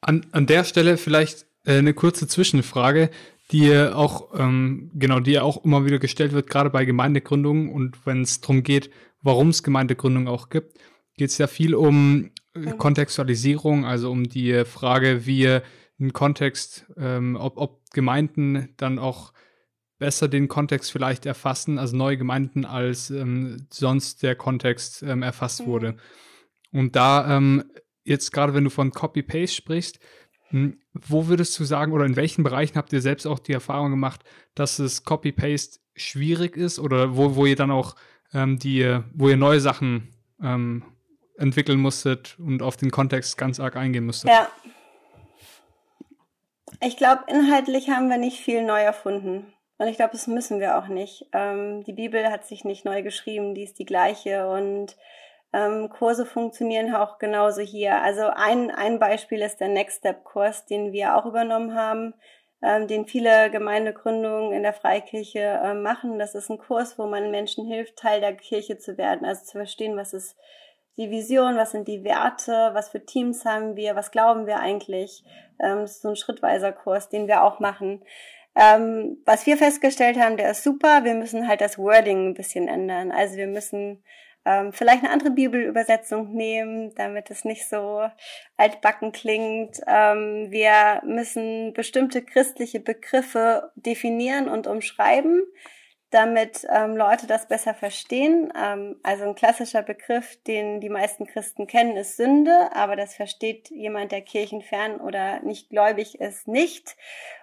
An, 0.00 0.24
an 0.30 0.46
der 0.46 0.62
Stelle 0.62 0.98
vielleicht 0.98 1.46
äh, 1.64 1.78
eine 1.78 1.94
kurze 1.94 2.28
Zwischenfrage 2.28 3.10
die 3.50 3.76
auch, 3.76 4.38
ähm, 4.38 4.90
genau, 4.94 5.20
die 5.20 5.38
auch 5.38 5.64
immer 5.64 5.84
wieder 5.84 5.98
gestellt 5.98 6.32
wird, 6.32 6.48
gerade 6.48 6.70
bei 6.70 6.84
Gemeindegründungen 6.84 7.70
und 7.70 8.06
wenn 8.06 8.22
es 8.22 8.40
darum 8.40 8.62
geht, 8.62 8.90
warum 9.20 9.48
es 9.48 9.62
Gemeindegründungen 9.62 10.28
auch 10.28 10.48
gibt, 10.48 10.78
geht 11.16 11.30
es 11.30 11.38
ja 11.38 11.46
viel 11.46 11.74
um 11.74 12.30
äh, 12.54 12.72
Kontextualisierung, 12.72 13.84
also 13.84 14.10
um 14.10 14.24
die 14.24 14.64
Frage, 14.64 15.26
wie 15.26 15.60
ein 16.00 16.12
Kontext, 16.12 16.86
ähm, 16.96 17.36
ob, 17.36 17.56
ob 17.56 17.90
Gemeinden 17.90 18.70
dann 18.76 18.98
auch 18.98 19.32
besser 19.98 20.28
den 20.28 20.48
Kontext 20.48 20.90
vielleicht 20.90 21.24
erfassen, 21.24 21.78
also 21.78 21.96
neue 21.96 22.18
Gemeinden, 22.18 22.64
als 22.64 23.10
ähm, 23.10 23.66
sonst 23.70 24.22
der 24.22 24.34
Kontext 24.34 25.02
ähm, 25.02 25.22
erfasst 25.22 25.62
mhm. 25.62 25.66
wurde. 25.66 25.96
Und 26.72 26.96
da 26.96 27.36
ähm, 27.36 27.64
jetzt 28.02 28.32
gerade, 28.32 28.54
wenn 28.54 28.64
du 28.64 28.70
von 28.70 28.90
Copy-Paste 28.90 29.56
sprichst, 29.56 30.00
wo 30.92 31.26
würdest 31.26 31.58
du 31.58 31.64
sagen 31.64 31.92
oder 31.92 32.04
in 32.04 32.16
welchen 32.16 32.44
Bereichen 32.44 32.76
habt 32.76 32.92
ihr 32.92 33.00
selbst 33.00 33.26
auch 33.26 33.38
die 33.38 33.52
Erfahrung 33.52 33.90
gemacht, 33.90 34.22
dass 34.54 34.78
es 34.78 35.04
Copy-Paste 35.04 35.80
schwierig 35.94 36.56
ist 36.56 36.78
oder 36.78 37.16
wo, 37.16 37.36
wo 37.36 37.46
ihr 37.46 37.56
dann 37.56 37.70
auch 37.70 37.96
ähm, 38.32 38.58
die, 38.58 39.00
wo 39.14 39.28
ihr 39.28 39.36
neue 39.36 39.60
Sachen 39.60 40.08
ähm, 40.42 40.84
entwickeln 41.36 41.80
musstet 41.80 42.36
und 42.38 42.62
auf 42.62 42.76
den 42.76 42.90
Kontext 42.90 43.36
ganz 43.36 43.58
arg 43.58 43.76
eingehen 43.76 44.06
musstet? 44.06 44.30
Ja. 44.30 44.48
Ich 46.80 46.96
glaube, 46.96 47.24
inhaltlich 47.28 47.90
haben 47.90 48.08
wir 48.08 48.18
nicht 48.18 48.38
viel 48.38 48.64
neu 48.64 48.80
erfunden. 48.80 49.52
Und 49.78 49.88
ich 49.88 49.96
glaube, 49.96 50.12
das 50.12 50.26
müssen 50.26 50.60
wir 50.60 50.78
auch 50.78 50.86
nicht. 50.86 51.26
Ähm, 51.32 51.82
die 51.84 51.92
Bibel 51.92 52.30
hat 52.30 52.46
sich 52.46 52.64
nicht 52.64 52.84
neu 52.84 53.02
geschrieben, 53.02 53.54
die 53.54 53.64
ist 53.64 53.78
die 53.78 53.84
gleiche 53.84 54.48
und 54.48 54.96
ähm, 55.54 55.88
Kurse 55.88 56.26
funktionieren 56.26 56.92
auch 56.94 57.18
genauso 57.18 57.62
hier. 57.62 58.02
Also 58.02 58.26
ein, 58.26 58.72
ein 58.72 58.98
Beispiel 58.98 59.40
ist 59.40 59.60
der 59.60 59.68
Next 59.68 59.98
Step 59.98 60.24
Kurs, 60.24 60.66
den 60.66 60.92
wir 60.92 61.16
auch 61.16 61.26
übernommen 61.26 61.76
haben, 61.76 62.14
ähm, 62.60 62.88
den 62.88 63.06
viele 63.06 63.50
Gemeindegründungen 63.50 64.52
in 64.52 64.64
der 64.64 64.72
Freikirche 64.72 65.38
äh, 65.38 65.74
machen. 65.74 66.18
Das 66.18 66.34
ist 66.34 66.50
ein 66.50 66.58
Kurs, 66.58 66.98
wo 66.98 67.06
man 67.06 67.30
Menschen 67.30 67.66
hilft, 67.66 67.96
Teil 67.96 68.20
der 68.20 68.34
Kirche 68.34 68.78
zu 68.78 68.98
werden, 68.98 69.24
also 69.24 69.44
zu 69.44 69.52
verstehen, 69.52 69.96
was 69.96 70.12
ist 70.12 70.36
die 70.96 71.10
Vision, 71.10 71.56
was 71.56 71.70
sind 71.70 71.86
die 71.86 72.02
Werte, 72.02 72.70
was 72.72 72.88
für 72.88 73.04
Teams 73.04 73.44
haben 73.44 73.76
wir, 73.76 73.94
was 73.94 74.10
glauben 74.10 74.46
wir 74.46 74.58
eigentlich. 74.58 75.24
Ähm, 75.62 75.82
das 75.82 75.92
ist 75.92 76.02
so 76.02 76.08
ein 76.08 76.16
schrittweiser 76.16 76.72
Kurs, 76.72 77.08
den 77.08 77.28
wir 77.28 77.44
auch 77.44 77.60
machen. 77.60 78.02
Ähm, 78.56 79.18
was 79.24 79.46
wir 79.46 79.56
festgestellt 79.56 80.18
haben, 80.18 80.36
der 80.36 80.50
ist 80.50 80.64
super. 80.64 81.04
Wir 81.04 81.14
müssen 81.14 81.46
halt 81.46 81.60
das 81.60 81.78
Wording 81.78 82.30
ein 82.30 82.34
bisschen 82.34 82.66
ändern. 82.66 83.12
Also 83.12 83.36
wir 83.36 83.48
müssen 83.48 84.02
ähm, 84.44 84.72
vielleicht 84.72 85.02
eine 85.04 85.12
andere 85.12 85.30
Bibelübersetzung 85.30 86.32
nehmen, 86.34 86.94
damit 86.94 87.30
es 87.30 87.44
nicht 87.44 87.68
so 87.68 88.06
altbacken 88.56 89.12
klingt. 89.12 89.80
Ähm, 89.86 90.50
wir 90.50 91.02
müssen 91.04 91.72
bestimmte 91.72 92.22
christliche 92.22 92.80
Begriffe 92.80 93.70
definieren 93.74 94.48
und 94.48 94.66
umschreiben, 94.66 95.42
damit 96.14 96.64
ähm, 96.70 96.96
Leute 96.96 97.26
das 97.26 97.48
besser 97.48 97.74
verstehen. 97.74 98.52
Ähm, 98.56 98.96
also 99.02 99.24
ein 99.24 99.34
klassischer 99.34 99.82
Begriff, 99.82 100.40
den 100.44 100.80
die 100.80 100.88
meisten 100.88 101.26
Christen 101.26 101.66
kennen, 101.66 101.96
ist 101.96 102.16
Sünde, 102.16 102.70
aber 102.72 102.94
das 102.94 103.14
versteht 103.14 103.70
jemand, 103.70 104.12
der 104.12 104.22
kirchenfern 104.22 105.00
oder 105.00 105.40
nicht 105.40 105.70
gläubig 105.70 106.20
ist, 106.20 106.46
nicht. 106.46 106.96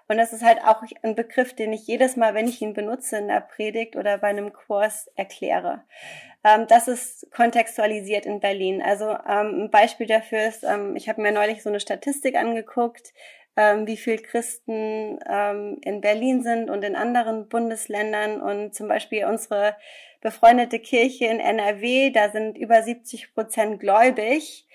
Und 0.08 0.18
das 0.18 0.34
ist 0.34 0.44
halt 0.44 0.64
auch 0.64 0.84
ein 1.04 1.16
Begriff, 1.16 1.54
den 1.54 1.74
ich 1.74 1.86
jedes 1.88 2.16
Mal, 2.16 2.34
wenn 2.34 2.48
ich 2.48 2.62
ihn 2.62 2.74
benutze 2.74 3.18
in 3.18 3.28
der 3.28 3.42
Predigt 3.42 3.96
oder 3.96 4.18
bei 4.18 4.28
einem 4.28 4.54
Kurs 4.54 5.10
erkläre. 5.16 5.84
Ähm, 6.44 6.66
das 6.68 6.88
ist 6.88 7.32
kontextualisiert 7.32 8.26
in 8.26 8.40
Berlin. 8.40 8.82
Also 8.82 9.10
ähm, 9.10 9.64
ein 9.66 9.72
Beispiel 9.72 10.08
dafür 10.08 10.48
ist, 10.48 10.64
ähm, 10.64 10.96
ich 10.96 11.10
habe 11.10 11.22
mir 11.22 11.32
neulich 11.32 11.62
so 11.62 11.70
eine 11.70 11.80
Statistik 11.80 12.36
angeguckt, 12.36 13.14
ähm, 13.58 13.88
wie 13.88 13.98
viel 13.98 14.18
Christen 14.18 15.20
ähm, 15.30 15.78
in 15.84 16.02
Berlin 16.02 16.44
sind 16.44 16.70
und 16.70 16.84
in 16.84 16.96
anderen 16.96 17.48
Bundesländern. 17.50 18.42
Und 18.42 18.74
zum 18.74 18.88
Beispiel 18.88 19.26
unsere 19.26 19.76
befreundete 20.22 20.80
Kirche 20.80 21.26
in 21.26 21.40
NRW, 21.40 22.12
da 22.12 22.30
sind 22.30 22.58
über 22.58 22.82
70 22.82 23.34
Prozent 23.34 23.80
gläubig. 23.80 24.68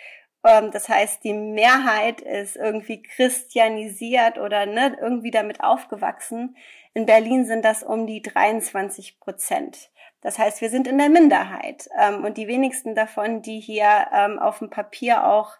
Ähm, 0.45 0.71
das 0.71 0.89
heißt, 0.89 1.25
die 1.25 1.33
Mehrheit 1.33 2.21
ist 2.21 2.57
irgendwie 2.57 3.03
christianisiert 3.03 4.39
oder 4.39 4.67
ne, 4.67 4.97
irgendwie 5.01 5.31
damit 5.31 5.63
aufgewachsen. 5.63 6.57
In 6.95 7.07
Berlin 7.07 7.45
sind 7.45 7.65
das 7.65 7.83
um 7.83 8.07
die 8.07 8.23
23 8.23 9.21
Prozent. 9.21 9.91
Das 10.21 10.39
heißt, 10.39 10.61
wir 10.61 10.71
sind 10.71 10.89
in 10.89 10.99
der 10.99 11.09
Minderheit. 11.09 11.89
Ähm, 12.01 12.25
und 12.25 12.37
die 12.37 12.49
wenigsten 12.49 12.95
davon, 12.95 13.43
die 13.43 13.61
hier 13.61 14.09
ähm, 14.13 14.39
auf 14.39 14.59
dem 14.59 14.71
Papier 14.71 15.27
auch 15.27 15.57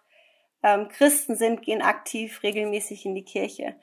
ähm, 0.67 0.87
Christen 0.89 1.35
sind, 1.35 1.61
gehen 1.61 1.81
aktiv 1.81 2.43
regelmäßig 2.43 3.05
in 3.05 3.15
die 3.15 3.23
Kirche. 3.23 3.75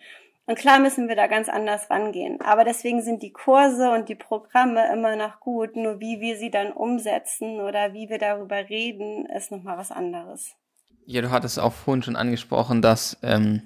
Und 0.46 0.58
klar 0.58 0.78
müssen 0.78 1.08
wir 1.08 1.16
da 1.16 1.26
ganz 1.26 1.48
anders 1.48 1.88
rangehen. 1.88 2.40
Aber 2.42 2.64
deswegen 2.64 3.02
sind 3.02 3.22
die 3.22 3.32
Kurse 3.32 3.90
und 3.90 4.10
die 4.10 4.14
Programme 4.14 4.92
immer 4.92 5.16
noch 5.16 5.40
gut. 5.40 5.74
Nur 5.74 6.00
wie 6.00 6.20
wir 6.20 6.36
sie 6.36 6.50
dann 6.50 6.72
umsetzen 6.72 7.60
oder 7.60 7.94
wie 7.94 8.10
wir 8.10 8.18
darüber 8.18 8.68
reden, 8.68 9.26
ist 9.26 9.50
nochmal 9.50 9.78
was 9.78 9.90
anderes. 9.90 10.54
Ja, 11.06 11.22
du 11.22 11.30
hattest 11.30 11.58
auch 11.58 11.72
vorhin 11.72 12.02
schon 12.02 12.16
angesprochen, 12.16 12.82
dass 12.82 13.18
ähm, 13.22 13.62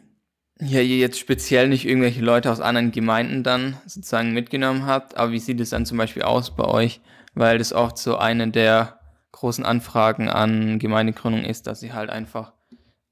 ja, 0.61 0.81
ihr 0.81 0.99
jetzt 0.99 1.19
speziell 1.19 1.69
nicht 1.69 1.85
irgendwelche 1.85 2.21
Leute 2.21 2.51
aus 2.51 2.61
anderen 2.61 2.91
Gemeinden 2.91 3.43
dann 3.43 3.77
sozusagen 3.87 4.33
mitgenommen 4.33 4.87
habt, 4.87 5.17
aber 5.17 5.31
wie 5.31 5.39
sieht 5.39 5.61
es 5.61 5.71
dann 5.71 5.87
zum 5.87 5.99
Beispiel 5.99 6.23
aus 6.23 6.55
bei 6.55 6.65
euch? 6.65 7.01
Weil 7.35 7.59
das 7.59 7.73
oft 7.73 7.99
so 7.99 8.17
eine 8.17 8.49
der 8.49 8.99
großen 9.31 9.65
Anfragen 9.65 10.29
an 10.29 10.81
Gemeindegründung 10.81 11.45
ist, 11.45 11.69
dass 11.69 11.79
sie 11.79 11.93
halt 11.93 12.11
einfach 12.11 12.53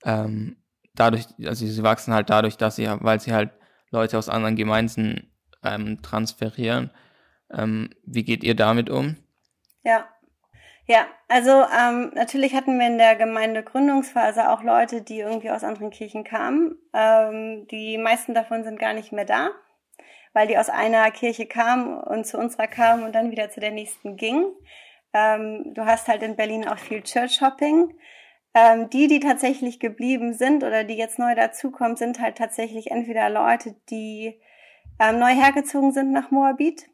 ähm, 0.07 0.57
dadurch, 0.95 1.27
also 1.45 1.67
sie 1.67 1.83
wachsen 1.83 2.15
halt 2.15 2.31
dadurch, 2.31 2.57
dass 2.57 2.77
sie, 2.77 2.89
weil 3.01 3.21
sie 3.21 3.35
halt 3.35 3.51
Leute 3.91 4.17
aus 4.17 4.31
anderen 4.31 4.57
Gemeinden 4.57 5.31
ähm, 5.63 6.01
transferieren. 6.01 6.91
Ähm, 7.53 7.91
wie 8.05 8.25
geht 8.25 8.43
ihr 8.43 8.57
damit 8.57 8.89
um? 8.89 9.17
Ja, 9.85 10.07
ja, 10.89 11.07
also 11.27 11.51
ähm, 11.51 12.13
natürlich 12.15 12.55
hatten 12.55 12.79
wir 12.79 12.87
in 12.87 12.99
der 12.99 13.17
Gemeindegründungsphase 13.17 14.49
auch 14.51 14.63
Leute, 14.63 15.03
die 15.03 15.19
irgendwie 15.19 15.51
aus 15.51 15.65
anderen 15.65 15.91
Kirchen 15.91 16.23
kamen. 16.23 16.79
Ähm, 16.95 17.67
die 17.69 17.99
meisten 17.99 18.35
davon 18.35 18.63
sind 18.63 18.79
gar 18.79 18.93
nicht 18.93 19.11
mehr 19.11 19.25
da, 19.25 19.51
weil 20.33 20.47
die 20.47 20.57
aus 20.57 20.69
einer 20.69 21.11
Kirche 21.11 21.47
kamen 21.47 21.99
und 21.99 22.25
zu 22.25 22.39
unserer 22.39 22.69
kamen 22.69 23.03
und 23.03 23.17
dann 23.17 23.33
wieder 23.33 23.51
zu 23.51 23.59
der 23.59 23.73
nächsten 23.73 24.17
gingen. 24.17 24.55
Ähm, 25.13 25.75
du 25.75 25.85
hast 25.85 26.07
halt 26.07 26.23
in 26.23 26.37
Berlin 26.37 26.69
auch 26.69 26.79
viel 26.79 27.03
Church 27.03 27.41
Hopping. 27.41 27.93
Ähm, 28.57 28.89
die, 28.89 29.07
die 29.07 29.21
tatsächlich 29.21 29.81
geblieben 29.81 30.33
sind 30.33 30.65
oder 30.65 30.83
die 30.83 30.97
jetzt 30.97 31.19
neu 31.19 31.35
dazukommen, 31.35 31.99
sind 31.99 32.21
halt 32.21 32.39
tatsächlich 32.39 32.91
entweder 32.91 33.29
Leute, 33.29 33.77
die 33.91 34.41
ähm, 34.99 35.19
neu 35.19 35.35
hergezogen 35.35 35.93
sind 35.93 36.11
nach 36.11 36.31
Moabit 36.31 36.87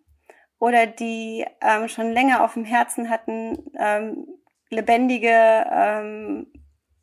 oder 0.59 0.87
die 0.89 1.47
ähm, 1.61 1.87
schon 1.87 2.11
länger 2.11 2.43
auf 2.43 2.55
dem 2.55 2.65
Herzen 2.65 3.09
hatten, 3.09 3.71
ähm, 3.79 4.27
lebendige, 4.71 5.67
ähm, 5.71 6.49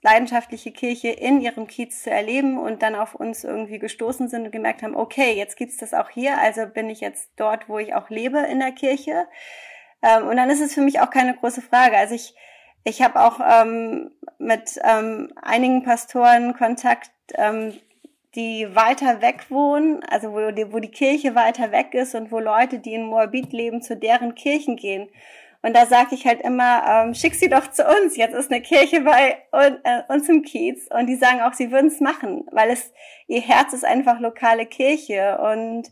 leidenschaftliche 0.02 0.74
Kirche 0.74 1.08
in 1.08 1.40
ihrem 1.40 1.66
Kiez 1.66 2.04
zu 2.04 2.12
erleben 2.12 2.58
und 2.58 2.82
dann 2.82 2.96
auf 2.96 3.16
uns 3.16 3.46
irgendwie 3.46 3.80
gestoßen 3.80 4.28
sind 4.28 4.44
und 4.46 4.52
gemerkt 4.52 4.84
haben, 4.84 4.96
okay, 4.96 5.38
jetzt 5.38 5.56
gibt's 5.56 5.78
das 5.78 5.94
auch 5.94 6.10
hier, 6.10 6.38
also 6.38 6.66
bin 6.68 6.90
ich 6.90 7.00
jetzt 7.00 7.32
dort, 7.38 7.70
wo 7.70 7.78
ich 7.80 7.94
auch 7.96 8.10
lebe 8.10 8.40
in 8.40 8.60
der 8.60 8.74
Kirche. 8.74 9.26
Ähm, 10.02 10.28
und 10.28 10.36
dann 10.36 10.50
ist 10.50 10.62
es 10.62 10.74
für 10.74 10.82
mich 10.82 11.00
auch 11.00 11.12
keine 11.12 11.34
große 11.34 11.62
Frage. 11.62 11.96
Also 11.96 12.16
ich, 12.16 12.36
ich 12.84 13.02
habe 13.02 13.22
auch 13.22 13.40
ähm, 13.40 14.12
mit 14.38 14.80
ähm, 14.84 15.32
einigen 15.42 15.84
Pastoren 15.84 16.54
Kontakt, 16.56 17.12
ähm, 17.36 17.74
die 18.36 18.68
weiter 18.76 19.22
weg 19.22 19.50
wohnen, 19.50 20.04
also 20.04 20.32
wo 20.32 20.52
die, 20.52 20.72
wo 20.72 20.80
die 20.80 20.92
Kirche 20.92 21.36
weiter 21.36 21.72
weg 21.72 21.94
ist 21.94 22.16
und 22.16 22.32
wo 22.32 22.40
Leute, 22.40 22.80
die 22.80 22.94
in 22.94 23.06
Moabit 23.06 23.52
leben, 23.54 23.82
zu 23.82 23.98
deren 23.98 24.36
Kirchen 24.36 24.76
gehen. 24.76 25.10
Und 25.62 25.76
da 25.76 25.86
sage 25.86 26.16
ich 26.16 26.26
halt 26.26 26.42
immer, 26.42 26.84
ähm, 26.88 27.14
schick 27.14 27.36
sie 27.36 27.50
doch 27.50 27.70
zu 27.70 27.86
uns. 27.86 28.16
Jetzt 28.16 28.34
ist 28.34 28.50
eine 28.50 28.62
Kirche 28.62 29.02
bei 29.02 29.38
äh, 29.52 30.02
uns 30.08 30.30
im 30.30 30.42
Kiez. 30.44 30.88
Und 30.90 31.08
die 31.08 31.16
sagen 31.16 31.42
auch, 31.42 31.54
sie 31.54 31.72
würden 31.72 31.88
es 31.88 32.00
machen, 32.00 32.46
weil 32.52 32.70
es 32.70 32.94
ihr 33.28 33.42
Herz 33.42 33.74
ist 33.74 33.84
einfach 33.84 34.22
lokale 34.22 34.66
Kirche. 34.66 35.38
Und, 35.38 35.92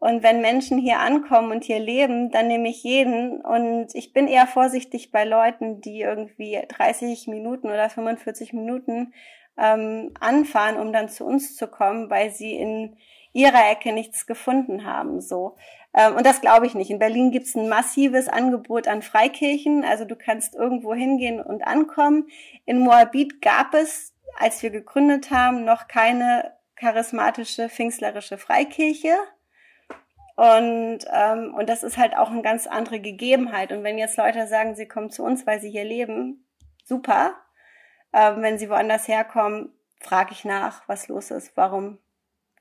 und 0.00 0.22
wenn 0.22 0.40
Menschen 0.40 0.78
hier 0.78 0.98
ankommen 0.98 1.52
und 1.52 1.62
hier 1.62 1.78
leben, 1.78 2.30
dann 2.30 2.48
nehme 2.48 2.70
ich 2.70 2.82
jeden. 2.82 3.42
Und 3.42 3.94
ich 3.94 4.14
bin 4.14 4.28
eher 4.28 4.46
vorsichtig 4.46 5.12
bei 5.12 5.24
Leuten, 5.26 5.82
die 5.82 6.00
irgendwie 6.00 6.58
30 6.68 7.28
Minuten 7.28 7.68
oder 7.68 7.90
45 7.90 8.54
Minuten 8.54 9.12
ähm, 9.58 10.14
anfahren, 10.18 10.78
um 10.78 10.94
dann 10.94 11.10
zu 11.10 11.26
uns 11.26 11.54
zu 11.54 11.68
kommen, 11.68 12.08
weil 12.08 12.30
sie 12.30 12.56
in 12.56 12.96
ihrer 13.34 13.70
Ecke 13.70 13.92
nichts 13.92 14.26
gefunden 14.26 14.86
haben. 14.86 15.20
So. 15.20 15.56
Ähm, 15.92 16.16
und 16.16 16.24
das 16.24 16.40
glaube 16.40 16.64
ich 16.64 16.74
nicht. 16.74 16.90
In 16.90 16.98
Berlin 16.98 17.30
gibt 17.30 17.48
es 17.48 17.54
ein 17.54 17.68
massives 17.68 18.26
Angebot 18.26 18.88
an 18.88 19.02
Freikirchen. 19.02 19.84
Also 19.84 20.06
du 20.06 20.16
kannst 20.16 20.54
irgendwo 20.54 20.94
hingehen 20.94 21.42
und 21.42 21.66
ankommen. 21.66 22.26
In 22.64 22.78
Moabit 22.78 23.42
gab 23.42 23.74
es, 23.74 24.14
als 24.38 24.62
wir 24.62 24.70
gegründet 24.70 25.30
haben, 25.30 25.66
noch 25.66 25.88
keine 25.88 26.54
charismatische 26.74 27.68
pfingstlerische 27.68 28.38
Freikirche. 28.38 29.14
Und, 30.40 31.00
ähm, 31.12 31.52
und 31.52 31.68
das 31.68 31.82
ist 31.82 31.98
halt 31.98 32.16
auch 32.16 32.30
eine 32.30 32.40
ganz 32.40 32.66
andere 32.66 32.98
Gegebenheit. 32.98 33.72
Und 33.72 33.84
wenn 33.84 33.98
jetzt 33.98 34.16
Leute 34.16 34.46
sagen, 34.46 34.74
sie 34.74 34.88
kommen 34.88 35.10
zu 35.10 35.22
uns, 35.22 35.46
weil 35.46 35.60
sie 35.60 35.70
hier 35.70 35.84
leben, 35.84 36.46
super. 36.82 37.34
Ähm, 38.14 38.40
wenn 38.40 38.58
sie 38.58 38.70
woanders 38.70 39.06
herkommen, 39.06 39.68
frage 40.00 40.32
ich 40.32 40.46
nach, 40.46 40.88
was 40.88 41.08
los 41.08 41.30
ist, 41.30 41.58
warum. 41.58 41.98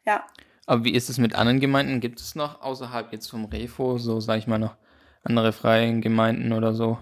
Ja. 0.06 0.26
Aber 0.66 0.84
wie 0.84 0.94
ist 0.94 1.08
es 1.08 1.20
mit 1.20 1.36
anderen 1.36 1.62
Gemeinden? 1.62 2.02
Gibt 2.02 2.20
es 2.20 2.36
noch 2.36 2.62
außerhalb 2.62 3.14
jetzt 3.14 3.28
vom 3.28 3.46
Refo, 3.46 3.98
so 3.98 4.20
sage 4.20 4.40
ich 4.40 4.48
mal 4.48 4.60
noch, 4.60 4.76
andere 5.24 5.54
freien 5.54 6.02
Gemeinden 6.02 6.52
oder 6.52 6.74
so? 6.74 6.98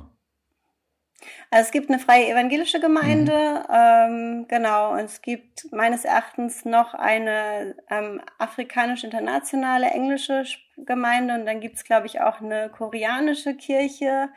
Also 1.50 1.66
es 1.66 1.72
gibt 1.72 1.90
eine 1.90 1.98
freie 1.98 2.30
evangelische 2.30 2.80
Gemeinde, 2.80 3.66
mhm. 3.68 3.74
ähm, 3.74 4.46
genau, 4.48 4.92
und 4.92 5.06
es 5.06 5.24
gibt 5.24 5.72
meines 5.72 6.06
Erachtens 6.06 6.66
noch 6.66 6.94
eine 6.94 7.76
ähm, 7.90 8.22
afrikanisch-internationale 8.38 9.88
englische 9.88 10.46
Gemeinde 10.86 11.34
und 11.36 11.46
dann 11.46 11.60
gibt 11.60 11.78
es, 11.78 11.84
glaube 11.84 12.08
ich, 12.08 12.22
auch 12.22 12.42
eine 12.42 12.70
koreanische 12.70 13.56
Kirche. 13.56 14.30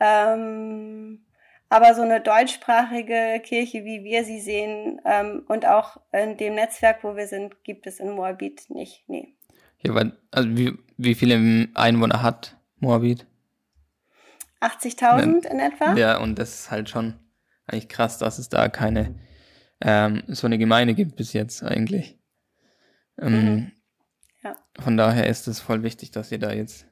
Ähm, 0.00 1.24
aber 1.70 1.94
so 1.94 2.02
eine 2.02 2.20
deutschsprachige 2.20 3.40
Kirche, 3.44 3.84
wie 3.84 4.02
wir 4.02 4.24
sie 4.24 4.40
sehen, 4.40 5.00
ähm, 5.04 5.42
und 5.48 5.66
auch 5.66 6.00
in 6.12 6.36
dem 6.36 6.54
Netzwerk, 6.54 7.04
wo 7.04 7.16
wir 7.16 7.26
sind, 7.26 7.62
gibt 7.62 7.86
es 7.86 8.00
in 8.00 8.10
Moabit 8.10 8.70
nicht. 8.70 9.04
Nee. 9.08 9.34
Ja, 9.80 9.94
weil, 9.94 10.12
also 10.30 10.48
wie, 10.56 10.78
wie 10.96 11.14
viele 11.14 11.68
Einwohner 11.74 12.22
hat 12.22 12.56
Moabit? 12.80 13.26
80.000 14.60 15.46
in 15.46 15.60
etwa. 15.60 15.94
Ja, 15.94 16.18
und 16.18 16.38
das 16.38 16.54
ist 16.54 16.70
halt 16.70 16.88
schon 16.88 17.14
eigentlich 17.66 17.88
krass, 17.88 18.18
dass 18.18 18.38
es 18.38 18.48
da 18.48 18.68
keine 18.68 19.14
ähm, 19.80 20.22
so 20.26 20.46
eine 20.46 20.58
Gemeinde 20.58 20.94
gibt 20.94 21.16
bis 21.16 21.32
jetzt 21.32 21.62
eigentlich. 21.62 22.18
Ähm, 23.20 23.44
mhm. 23.44 23.72
Ja. 24.42 24.56
Von 24.78 24.96
daher 24.96 25.26
ist 25.26 25.48
es 25.48 25.60
voll 25.60 25.82
wichtig, 25.82 26.10
dass 26.10 26.30
ihr 26.32 26.38
da 26.38 26.52
jetzt 26.52 26.86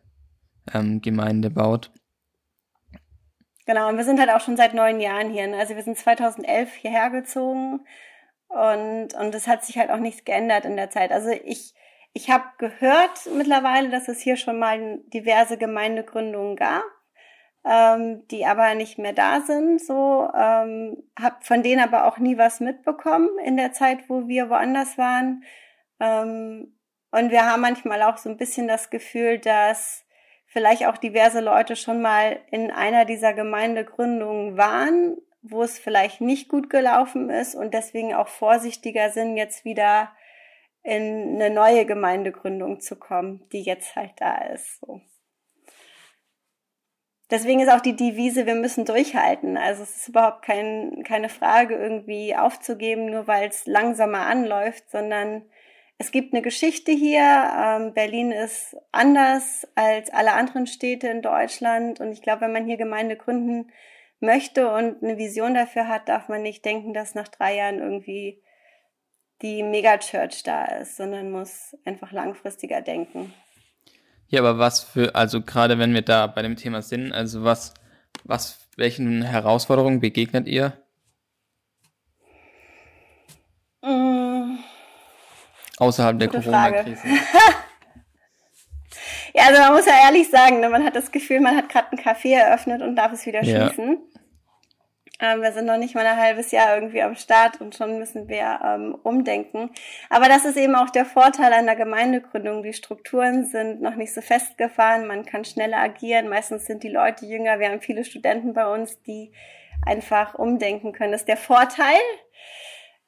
ähm, 0.72 1.00
Gemeinde 1.00 1.50
baut. 1.50 1.92
Genau, 3.66 3.88
und 3.88 3.96
wir 3.96 4.04
sind 4.04 4.20
halt 4.20 4.30
auch 4.30 4.40
schon 4.40 4.56
seit 4.56 4.74
neun 4.74 5.00
Jahren 5.00 5.30
hier. 5.30 5.46
Ne? 5.48 5.58
Also 5.58 5.74
wir 5.74 5.82
sind 5.82 5.98
2011 5.98 6.72
hierher 6.74 7.10
gezogen 7.10 7.80
und, 8.48 9.14
und 9.14 9.34
es 9.34 9.48
hat 9.48 9.64
sich 9.64 9.76
halt 9.78 9.90
auch 9.90 9.98
nichts 9.98 10.24
geändert 10.24 10.64
in 10.64 10.76
der 10.76 10.88
Zeit. 10.88 11.10
Also 11.10 11.30
ich, 11.30 11.74
ich 12.12 12.30
habe 12.30 12.44
gehört 12.58 13.28
mittlerweile, 13.36 13.90
dass 13.90 14.08
es 14.08 14.20
hier 14.20 14.36
schon 14.36 14.58
mal 14.58 15.00
diverse 15.12 15.58
Gemeindegründungen 15.58 16.54
gab, 16.54 16.84
ähm, 17.64 18.26
die 18.28 18.46
aber 18.46 18.74
nicht 18.76 18.98
mehr 18.98 19.12
da 19.12 19.40
sind. 19.40 19.80
So 19.84 20.30
ähm, 20.32 21.02
habe 21.20 21.36
von 21.40 21.64
denen 21.64 21.82
aber 21.82 22.04
auch 22.06 22.18
nie 22.18 22.38
was 22.38 22.60
mitbekommen 22.60 23.30
in 23.44 23.56
der 23.56 23.72
Zeit, 23.72 24.08
wo 24.08 24.28
wir 24.28 24.48
woanders 24.48 24.96
waren. 24.96 25.42
Ähm, 25.98 26.75
und 27.10 27.30
wir 27.30 27.44
haben 27.44 27.60
manchmal 27.60 28.02
auch 28.02 28.16
so 28.18 28.28
ein 28.28 28.36
bisschen 28.36 28.68
das 28.68 28.90
Gefühl, 28.90 29.38
dass 29.38 30.04
vielleicht 30.46 30.86
auch 30.86 30.96
diverse 30.96 31.40
Leute 31.40 31.76
schon 31.76 32.00
mal 32.00 32.40
in 32.50 32.70
einer 32.70 33.04
dieser 33.04 33.32
Gemeindegründungen 33.32 34.56
waren, 34.56 35.16
wo 35.42 35.62
es 35.62 35.78
vielleicht 35.78 36.20
nicht 36.20 36.48
gut 36.48 36.70
gelaufen 36.70 37.30
ist 37.30 37.54
und 37.54 37.74
deswegen 37.74 38.14
auch 38.14 38.28
vorsichtiger 38.28 39.10
sind, 39.10 39.36
jetzt 39.36 39.64
wieder 39.64 40.12
in 40.82 41.34
eine 41.34 41.50
neue 41.50 41.84
Gemeindegründung 41.84 42.80
zu 42.80 42.96
kommen, 42.96 43.46
die 43.52 43.62
jetzt 43.62 43.96
halt 43.96 44.12
da 44.18 44.36
ist. 44.52 44.80
So. 44.80 45.00
Deswegen 47.30 47.58
ist 47.60 47.70
auch 47.70 47.80
die 47.80 47.96
Devise, 47.96 48.46
wir 48.46 48.54
müssen 48.54 48.84
durchhalten. 48.84 49.56
Also 49.56 49.82
es 49.82 49.96
ist 49.96 50.08
überhaupt 50.08 50.42
kein, 50.42 51.02
keine 51.02 51.28
Frage, 51.28 51.74
irgendwie 51.74 52.36
aufzugeben, 52.36 53.06
nur 53.06 53.26
weil 53.26 53.48
es 53.48 53.66
langsamer 53.66 54.26
anläuft, 54.26 54.88
sondern 54.90 55.42
es 55.98 56.12
gibt 56.12 56.34
eine 56.34 56.42
Geschichte 56.42 56.92
hier. 56.92 57.20
Ähm, 57.22 57.94
Berlin 57.94 58.30
ist 58.30 58.76
anders 58.92 59.66
als 59.74 60.10
alle 60.10 60.34
anderen 60.34 60.66
Städte 60.66 61.08
in 61.08 61.22
Deutschland. 61.22 62.00
Und 62.00 62.12
ich 62.12 62.22
glaube, 62.22 62.42
wenn 62.42 62.52
man 62.52 62.66
hier 62.66 62.76
Gemeinde 62.76 63.16
gründen 63.16 63.70
möchte 64.20 64.70
und 64.70 65.02
eine 65.02 65.16
Vision 65.16 65.54
dafür 65.54 65.88
hat, 65.88 66.08
darf 66.08 66.28
man 66.28 66.42
nicht 66.42 66.64
denken, 66.64 66.92
dass 66.92 67.14
nach 67.14 67.28
drei 67.28 67.56
Jahren 67.56 67.78
irgendwie 67.78 68.42
die 69.42 69.62
Megachurch 69.62 70.42
da 70.42 70.64
ist, 70.64 70.96
sondern 70.96 71.30
muss 71.30 71.76
einfach 71.84 72.12
langfristiger 72.12 72.82
denken. 72.82 73.32
Ja, 74.28 74.40
aber 74.40 74.58
was 74.58 74.82
für, 74.82 75.14
also 75.14 75.42
gerade 75.42 75.78
wenn 75.78 75.94
wir 75.94 76.02
da 76.02 76.26
bei 76.26 76.42
dem 76.42 76.56
Thema 76.56 76.82
sind, 76.82 77.12
also 77.12 77.44
was, 77.44 77.74
was, 78.24 78.68
welchen 78.76 79.22
Herausforderungen 79.22 80.00
begegnet 80.00 80.48
ihr? 80.48 80.72
Mm. 83.82 84.25
Außerhalb 85.78 86.18
der 86.18 86.28
Corona-Krise. 86.28 87.06
ja, 89.34 89.44
also 89.46 89.60
man 89.60 89.72
muss 89.74 89.86
ja 89.86 89.94
ehrlich 90.06 90.30
sagen, 90.30 90.60
ne, 90.60 90.68
man 90.68 90.84
hat 90.84 90.96
das 90.96 91.12
Gefühl, 91.12 91.40
man 91.40 91.56
hat 91.56 91.68
gerade 91.68 91.88
ein 91.92 91.98
Café 91.98 92.34
eröffnet 92.36 92.82
und 92.82 92.96
darf 92.96 93.12
es 93.12 93.26
wieder 93.26 93.42
ja. 93.42 93.66
schließen. 93.66 93.98
Ähm, 95.18 95.40
wir 95.40 95.52
sind 95.52 95.64
noch 95.66 95.78
nicht 95.78 95.94
mal 95.94 96.04
ein 96.04 96.18
halbes 96.18 96.50
Jahr 96.50 96.74
irgendwie 96.74 97.00
am 97.00 97.14
Start 97.14 97.60
und 97.60 97.74
schon 97.74 97.98
müssen 97.98 98.28
wir 98.28 98.60
ähm, 98.62 98.94
umdenken. 99.02 99.70
Aber 100.10 100.28
das 100.28 100.44
ist 100.44 100.58
eben 100.58 100.74
auch 100.74 100.90
der 100.90 101.06
Vorteil 101.06 101.52
einer 101.52 101.76
Gemeindegründung. 101.76 102.62
Die 102.62 102.74
Strukturen 102.74 103.44
sind 103.44 103.80
noch 103.80 103.94
nicht 103.94 104.12
so 104.12 104.20
festgefahren, 104.20 105.06
man 105.06 105.24
kann 105.24 105.44
schneller 105.44 105.78
agieren. 105.78 106.28
Meistens 106.28 106.66
sind 106.66 106.82
die 106.82 106.90
Leute 106.90 107.24
jünger. 107.24 107.58
Wir 107.58 107.70
haben 107.70 107.80
viele 107.80 108.04
Studenten 108.04 108.52
bei 108.52 108.66
uns, 108.66 109.00
die 109.02 109.32
einfach 109.86 110.34
umdenken 110.34 110.92
können. 110.92 111.12
Das 111.12 111.22
ist 111.22 111.28
der 111.28 111.36
Vorteil. 111.38 112.00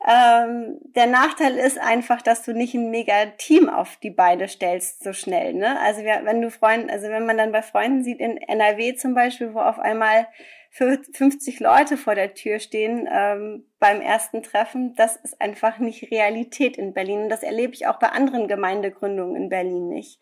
Ähm, 0.06 0.78
der 0.94 1.06
Nachteil 1.06 1.56
ist 1.56 1.78
einfach, 1.78 2.22
dass 2.22 2.42
du 2.42 2.52
nicht 2.52 2.74
ein 2.74 2.90
mega 2.90 3.26
Team 3.36 3.68
auf 3.68 3.96
die 3.96 4.10
Beine 4.10 4.46
stellst 4.46 5.02
so 5.02 5.12
schnell. 5.12 5.54
Ne? 5.54 5.78
Also 5.80 6.02
wenn 6.04 6.40
du 6.40 6.50
Freunden, 6.50 6.88
also 6.88 7.08
wenn 7.08 7.26
man 7.26 7.36
dann 7.36 7.50
bei 7.50 7.62
Freunden 7.62 8.04
sieht 8.04 8.20
in 8.20 8.36
NRW 8.36 8.94
zum 8.94 9.14
Beispiel, 9.14 9.54
wo 9.54 9.58
auf 9.58 9.80
einmal 9.80 10.28
50 10.70 11.58
Leute 11.60 11.96
vor 11.96 12.14
der 12.14 12.34
Tür 12.34 12.60
stehen 12.60 13.08
ähm, 13.10 13.66
beim 13.80 14.00
ersten 14.00 14.42
Treffen, 14.42 14.94
das 14.94 15.16
ist 15.16 15.40
einfach 15.40 15.78
nicht 15.78 16.12
Realität 16.12 16.76
in 16.76 16.94
Berlin. 16.94 17.22
Und 17.22 17.28
das 17.30 17.42
erlebe 17.42 17.74
ich 17.74 17.88
auch 17.88 17.98
bei 17.98 18.08
anderen 18.08 18.46
Gemeindegründungen 18.46 19.34
in 19.34 19.48
Berlin 19.48 19.88
nicht. 19.88 20.20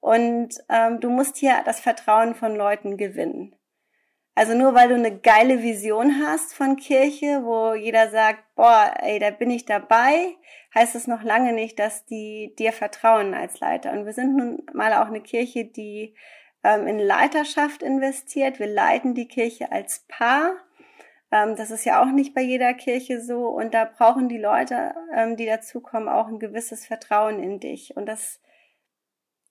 Und 0.00 0.50
ähm, 0.68 1.00
du 1.00 1.10
musst 1.10 1.36
hier 1.36 1.56
das 1.64 1.80
Vertrauen 1.80 2.36
von 2.36 2.54
Leuten 2.54 2.96
gewinnen. 2.96 3.57
Also 4.38 4.54
nur 4.54 4.72
weil 4.72 4.88
du 4.88 4.94
eine 4.94 5.18
geile 5.18 5.64
Vision 5.64 6.24
hast 6.24 6.54
von 6.54 6.76
Kirche, 6.76 7.40
wo 7.42 7.74
jeder 7.74 8.08
sagt, 8.08 8.38
boah, 8.54 8.94
ey, 9.00 9.18
da 9.18 9.30
bin 9.30 9.50
ich 9.50 9.64
dabei, 9.64 10.36
heißt 10.76 10.94
es 10.94 11.08
noch 11.08 11.24
lange 11.24 11.52
nicht, 11.52 11.80
dass 11.80 12.06
die 12.06 12.54
dir 12.56 12.72
vertrauen 12.72 13.34
als 13.34 13.58
Leiter. 13.58 13.90
Und 13.90 14.06
wir 14.06 14.12
sind 14.12 14.36
nun 14.36 14.62
mal 14.72 14.92
auch 14.92 15.08
eine 15.08 15.22
Kirche, 15.22 15.64
die 15.64 16.14
ähm, 16.62 16.86
in 16.86 17.00
Leiterschaft 17.00 17.82
investiert. 17.82 18.60
Wir 18.60 18.68
leiten 18.68 19.12
die 19.12 19.26
Kirche 19.26 19.72
als 19.72 20.04
Paar. 20.06 20.52
Ähm, 21.32 21.56
das 21.56 21.72
ist 21.72 21.84
ja 21.84 22.00
auch 22.00 22.12
nicht 22.12 22.32
bei 22.32 22.42
jeder 22.42 22.74
Kirche 22.74 23.20
so. 23.20 23.48
Und 23.48 23.74
da 23.74 23.86
brauchen 23.86 24.28
die 24.28 24.38
Leute, 24.38 24.94
ähm, 25.16 25.36
die 25.36 25.46
dazukommen, 25.46 26.08
auch 26.08 26.28
ein 26.28 26.38
gewisses 26.38 26.86
Vertrauen 26.86 27.42
in 27.42 27.58
dich. 27.58 27.96
Und 27.96 28.06
das 28.06 28.40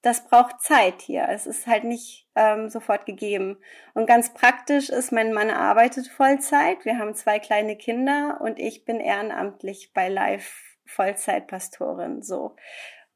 das 0.07 0.23
braucht 0.23 0.61
Zeit 0.61 1.01
hier. 1.01 1.27
Es 1.27 1.45
ist 1.45 1.67
halt 1.67 1.83
nicht 1.83 2.29
ähm, 2.33 2.69
sofort 2.69 3.05
gegeben. 3.05 3.57
Und 3.93 4.05
ganz 4.05 4.33
praktisch 4.33 4.89
ist, 4.89 5.11
mein 5.11 5.33
Mann 5.33 5.49
arbeitet 5.49 6.07
Vollzeit. 6.07 6.85
Wir 6.85 6.97
haben 6.97 7.13
zwei 7.13 7.39
kleine 7.39 7.75
Kinder 7.75 8.39
und 8.39 8.57
ich 8.57 8.85
bin 8.85 9.01
ehrenamtlich 9.01 9.91
bei 9.93 10.07
Live 10.07 10.77
Vollzeitpastorin. 10.85 12.21
So. 12.21 12.55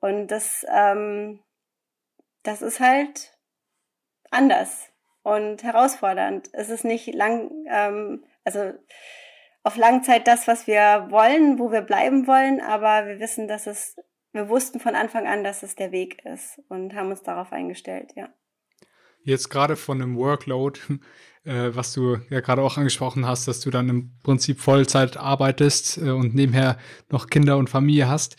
Und 0.01 0.27
das, 0.27 0.65
ähm, 0.69 1.39
das 2.43 2.62
ist 2.62 2.82
halt 2.82 3.38
anders 4.30 4.89
und 5.23 5.63
herausfordernd. 5.63 6.49
Es 6.51 6.69
ist 6.69 6.84
nicht 6.84 7.13
lang, 7.13 7.51
ähm, 7.69 8.25
also 8.43 8.73
auf 9.63 9.77
Langzeit 9.77 10.27
das, 10.27 10.45
was 10.45 10.67
wir 10.67 11.08
wollen, 11.10 11.58
wo 11.58 11.71
wir 11.71 11.84
bleiben 11.84 12.27
wollen, 12.27 12.60
aber 12.60 13.08
wir 13.08 13.19
wissen, 13.21 13.47
dass 13.47 13.65
es 13.65 13.95
wir 14.34 14.50
wussten 14.50 14.80
von 14.80 14.96
Anfang 14.96 15.28
an, 15.28 15.44
dass 15.44 15.63
es 15.63 15.76
der 15.76 15.91
Weg 15.91 16.24
ist 16.26 16.62
und 16.70 16.94
haben 16.94 17.10
uns 17.10 17.24
darauf 17.24 17.52
eingestellt, 17.52 18.12
ja. 18.15 18.30
Jetzt 19.24 19.50
gerade 19.50 19.76
von 19.76 20.00
dem 20.00 20.17
Workload, 20.17 20.80
äh, 21.44 21.70
was 21.74 21.94
du 21.94 22.17
ja 22.30 22.39
gerade 22.39 22.62
auch 22.62 22.78
angesprochen 22.78 23.28
hast, 23.28 23.48
dass 23.48 23.60
du 23.60 23.70
dann 23.70 23.89
im 23.89 24.12
Prinzip 24.24 24.60
Vollzeit 24.60 25.17
arbeitest 25.17 25.98
äh, 25.98 26.12
und 26.12 26.34
nebenher 26.34 26.78
noch 27.10 27.28
Kinder 27.28 27.58
und 27.58 27.70
Familie 27.70 28.08
hast. 28.08 28.38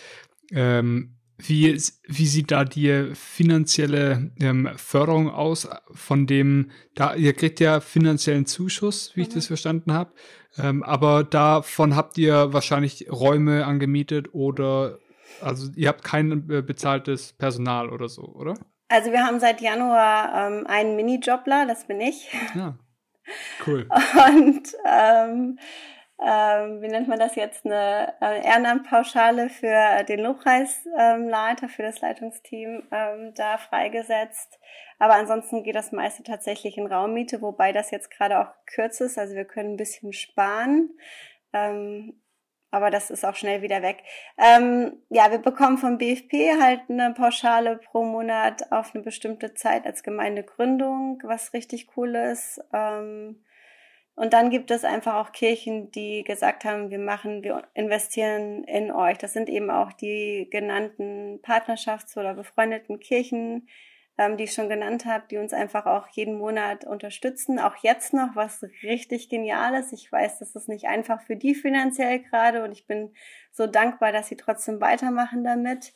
Ähm, 0.51 1.17
wie, 1.39 1.81
wie 2.07 2.27
sieht 2.27 2.51
da 2.51 2.65
die 2.65 3.11
finanzielle 3.15 4.31
ähm, 4.39 4.69
Förderung 4.77 5.31
aus? 5.31 5.69
Von 5.93 6.27
dem, 6.27 6.71
da 6.95 7.15
ihr 7.15 7.33
kriegt 7.33 7.59
ja 7.59 7.81
finanziellen 7.81 8.47
Zuschuss, 8.47 9.13
wie 9.15 9.21
mhm. 9.21 9.27
ich 9.27 9.35
das 9.35 9.47
verstanden 9.49 9.93
habe. 9.93 10.13
Ähm, 10.59 10.83
aber 10.83 11.25
davon 11.25 11.97
habt 11.97 12.19
ihr 12.19 12.53
wahrscheinlich 12.53 13.11
Räume 13.11 13.67
angemietet 13.67 14.35
oder 14.35 14.99
also 15.41 15.71
ihr 15.77 15.89
habt 15.89 16.05
kein 16.05 16.49
äh, 16.51 16.63
bezahltes 16.63 17.33
Personal 17.33 17.91
oder 17.91 18.09
so, 18.09 18.23
oder? 18.23 18.55
Also 18.89 19.11
wir 19.11 19.25
haben 19.25 19.41
seit 19.41 19.61
Januar 19.61 20.49
ähm, 20.49 20.67
einen 20.67 20.97
Minijobler, 20.97 21.67
das 21.67 21.87
bin 21.87 22.01
ich. 22.01 22.31
Ja, 22.55 22.77
cool. 23.67 23.89
Und 24.29 24.69
ähm, 24.85 25.59
ähm, 26.25 26.83
wie 26.83 26.89
nennt 26.89 27.09
man 27.09 27.19
das 27.19 27.35
jetzt, 27.35 27.67
eine 27.67 28.15
äh, 28.21 28.47
Ehrenamtpauschale 28.47 29.49
für 29.49 30.05
den 30.05 30.21
Lobpreisleiter, 30.21 31.69
für 31.69 31.83
das 31.83 32.01
Leitungsteam 32.01 32.85
ähm, 32.93 33.33
da 33.35 33.59
freigesetzt. 33.59 34.61
Aber 35.01 35.15
ansonsten 35.15 35.65
geht 35.65 35.75
das 35.75 35.91
meiste 35.91 36.23
tatsächlich 36.23 36.79
in 36.79 36.87
Raummiete, 36.87 37.43
wobei 37.43 37.73
das 37.73 37.91
jetzt 37.91 38.11
gerade 38.11 38.39
auch 38.39 38.53
kürzer 38.67 39.07
ist. 39.07 39.19
Also 39.19 39.35
wir 39.35 39.45
können 39.45 39.73
ein 39.73 39.77
bisschen 39.77 40.13
sparen. 40.13 40.91
Ähm, 41.53 42.22
aber 42.73 42.91
das 42.91 43.11
ist 43.11 43.25
auch 43.25 43.37
schnell 43.37 43.63
wieder 43.63 43.83
weg. 43.83 44.03
Ähm, 44.39 44.97
ja, 45.11 45.31
wir 45.31 45.39
bekommen 45.39 45.79
vom 45.79 45.99
BFP 45.99 46.59
halt 46.61 46.81
eine 46.89 47.13
Pauschale 47.15 47.77
pro 47.77 48.03
Monat 48.03 48.73
auf 48.73 48.95
eine 48.95 49.05
bestimmte 49.05 49.55
Zeit 49.55 49.87
als 49.87 50.03
Gemeindegründung, 50.03 51.23
was 51.23 51.53
richtig 51.53 51.89
cool 51.97 52.17
ist. 52.17 52.61
Ähm, 52.73 53.45
und 54.15 54.33
dann 54.33 54.51
gibt 54.51 54.71
es 54.71 54.85
einfach 54.85 55.15
auch 55.15 55.33
Kirchen, 55.33 55.91
die 55.91 56.25
gesagt 56.25 56.65
haben, 56.65 56.91
wir 56.91 56.99
machen, 56.99 57.43
wir 57.43 57.63
investieren 57.75 58.65
in 58.65 58.91
euch. 58.91 59.19
Das 59.19 59.35
sind 59.35 59.51
eben 59.51 59.71
auch 59.71 59.93
die 59.93 60.49
genannten 60.51 61.41
Partnerschafts- 61.43 62.19
oder 62.19 62.35
befreundeten 62.35 63.01
Kirchen, 63.01 63.69
ähm, 64.23 64.37
die 64.37 64.45
ich 64.45 64.53
schon 64.53 64.69
genannt 64.69 65.05
habe, 65.05 65.25
die 65.31 65.39
uns 65.39 65.53
einfach 65.53 65.87
auch 65.87 66.09
jeden 66.09 66.39
Monat 66.39 66.85
unterstützen. 66.85 67.59
Auch 67.59 67.77
jetzt 67.83 68.13
noch, 68.15 68.35
was 68.37 68.63
richtig 68.83 69.29
genial 69.29 69.75
ist. 69.75 69.93
Ich 69.93 70.11
weiß, 70.11 70.39
das 70.39 70.55
ist 70.55 70.69
nicht 70.69 70.87
einfach 70.87 71.21
für 71.23 71.37
die 71.37 71.55
finanziell 71.55 72.21
gerade 72.21 72.63
und 72.63 72.73
ich 72.73 72.87
bin 72.87 73.13
so 73.51 73.67
dankbar, 73.67 74.13
dass 74.13 74.29
sie 74.29 74.37
trotzdem 74.37 74.81
weitermachen 74.81 75.43
damit. 75.45 75.93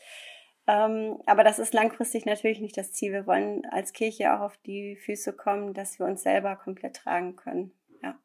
Ähm, 0.66 1.18
aber 1.26 1.44
das 1.44 1.60
ist 1.60 1.74
langfristig 1.74 2.26
natürlich 2.26 2.60
nicht 2.60 2.76
das 2.76 2.92
Ziel. 2.92 3.12
Wir 3.12 3.26
wollen 3.26 3.64
als 3.70 3.92
Kirche 3.92 4.34
auch 4.34 4.40
auf 4.40 4.56
die 4.56 4.96
Füße 4.96 5.32
kommen, 5.32 5.74
dass 5.74 6.00
wir 6.00 6.06
uns 6.06 6.22
selber 6.22 6.56
komplett 6.56 6.96
tragen 6.96 7.36
können. 7.36 7.70
Ja. 8.02 8.18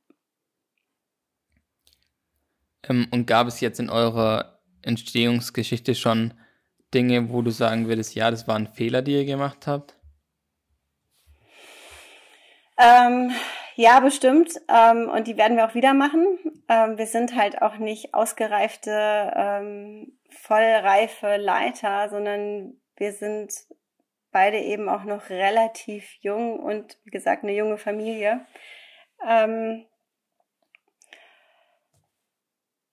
Ähm, 2.90 3.08
und 3.12 3.28
gab 3.28 3.48
es 3.48 3.60
jetzt 3.60 3.80
in 3.80 3.92
eurer 3.92 4.60
Entstehungsgeschichte 4.82 5.94
schon 5.94 6.34
Dinge, 6.94 7.30
wo 7.30 7.42
du 7.42 7.52
sagen 7.52 7.88
würdest, 7.88 8.16
ja, 8.16 8.32
das 8.32 8.48
waren 8.48 8.68
Fehler, 8.68 9.02
die 9.02 9.14
ihr 9.14 9.26
gemacht 9.26 9.68
habt? 9.68 9.96
Ähm, 12.78 13.32
ja, 13.76 14.00
bestimmt. 14.00 14.54
Ähm, 14.68 15.10
und 15.10 15.28
die 15.28 15.38
werden 15.38 15.58
wir 15.58 15.66
auch 15.66 15.76
wieder 15.76 15.94
machen. 15.94 16.38
Ähm, 16.68 16.98
wir 16.98 17.06
sind 17.06 17.36
halt 17.36 17.62
auch 17.62 17.78
nicht 17.78 18.14
ausgereifte, 18.14 19.34
ähm, 19.36 20.18
vollreife 20.30 21.38
Leiter, 21.38 22.10
sondern 22.10 22.74
wir 22.98 23.14
sind 23.14 23.54
beide 24.32 24.60
eben 24.60 24.90
auch 24.90 25.04
noch 25.04 25.30
relativ 25.30 26.10
jung 26.22 26.60
und 26.60 26.98
wie 27.04 27.12
gesagt 27.12 27.44
eine 27.44 27.54
junge 27.54 27.78
Familie. 27.78 28.46
Ähm, 29.28 29.86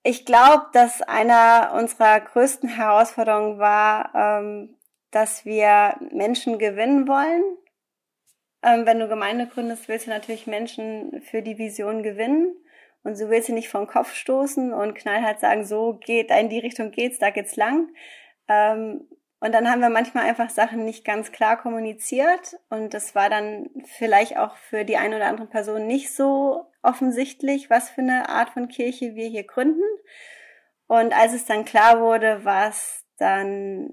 ich 0.03 0.25
glaube, 0.25 0.67
dass 0.73 1.03
einer 1.03 1.73
unserer 1.75 2.21
größten 2.21 2.69
Herausforderungen 2.69 3.59
war, 3.59 4.15
ähm, 4.15 4.77
dass 5.11 5.45
wir 5.45 5.97
Menschen 6.13 6.59
gewinnen 6.59 7.09
wollen. 7.09 7.43
Ähm, 8.63 8.87
wenn 8.87 9.01
du 9.01 9.09
Gemeinde 9.09 9.47
gründest, 9.47 9.89
willst 9.89 10.07
du 10.07 10.11
natürlich 10.11 10.47
Menschen 10.47 11.23
für 11.23 11.43
die 11.43 11.59
Vision 11.59 12.03
gewinnen. 12.03 12.55
Und 13.05 13.17
so 13.17 13.31
willst 13.31 13.49
du 13.49 13.55
nicht 13.55 13.69
vom 13.69 13.87
Kopf 13.87 14.15
stoßen 14.15 14.73
und 14.73 14.95
knallhart 14.95 15.41
sagen, 15.41 15.65
so 15.65 15.95
geht, 15.95 16.31
in 16.31 16.49
die 16.49 16.59
Richtung 16.59 16.91
geht's, 16.91 17.19
da 17.19 17.31
geht's 17.31 17.57
lang. 17.57 17.89
Ähm, 18.49 19.09
und 19.41 19.53
dann 19.53 19.71
haben 19.71 19.81
wir 19.81 19.89
manchmal 19.89 20.25
einfach 20.25 20.51
Sachen 20.51 20.85
nicht 20.85 21.05
ganz 21.05 21.31
klar 21.31 21.57
kommuniziert 21.57 22.57
und 22.71 22.93
das 22.93 23.15
war 23.15 23.31
dann 23.31 23.71
vielleicht 23.85 24.37
auch 24.37 24.57
für 24.57 24.85
die 24.85 24.97
eine 24.97 25.17
oder 25.17 25.27
andere 25.27 25.47
Person 25.47 25.87
nicht 25.87 26.13
so 26.13 26.73
offensichtlich, 26.83 27.71
was 27.71 27.91
für 27.91 28.01
eine 28.01 28.29
Art 28.29 28.51
von 28.51 28.69
Kirche 28.69 29.15
wir 29.15 29.29
hier 29.29 29.45
gründen. 29.45 29.85
Und 30.89 31.13
als 31.17 31.35
es 31.35 31.45
dann 31.45 31.65
klar 31.65 32.01
wurde, 32.01 32.45
war 32.45 32.69
es 32.69 33.05
dann 33.19 33.93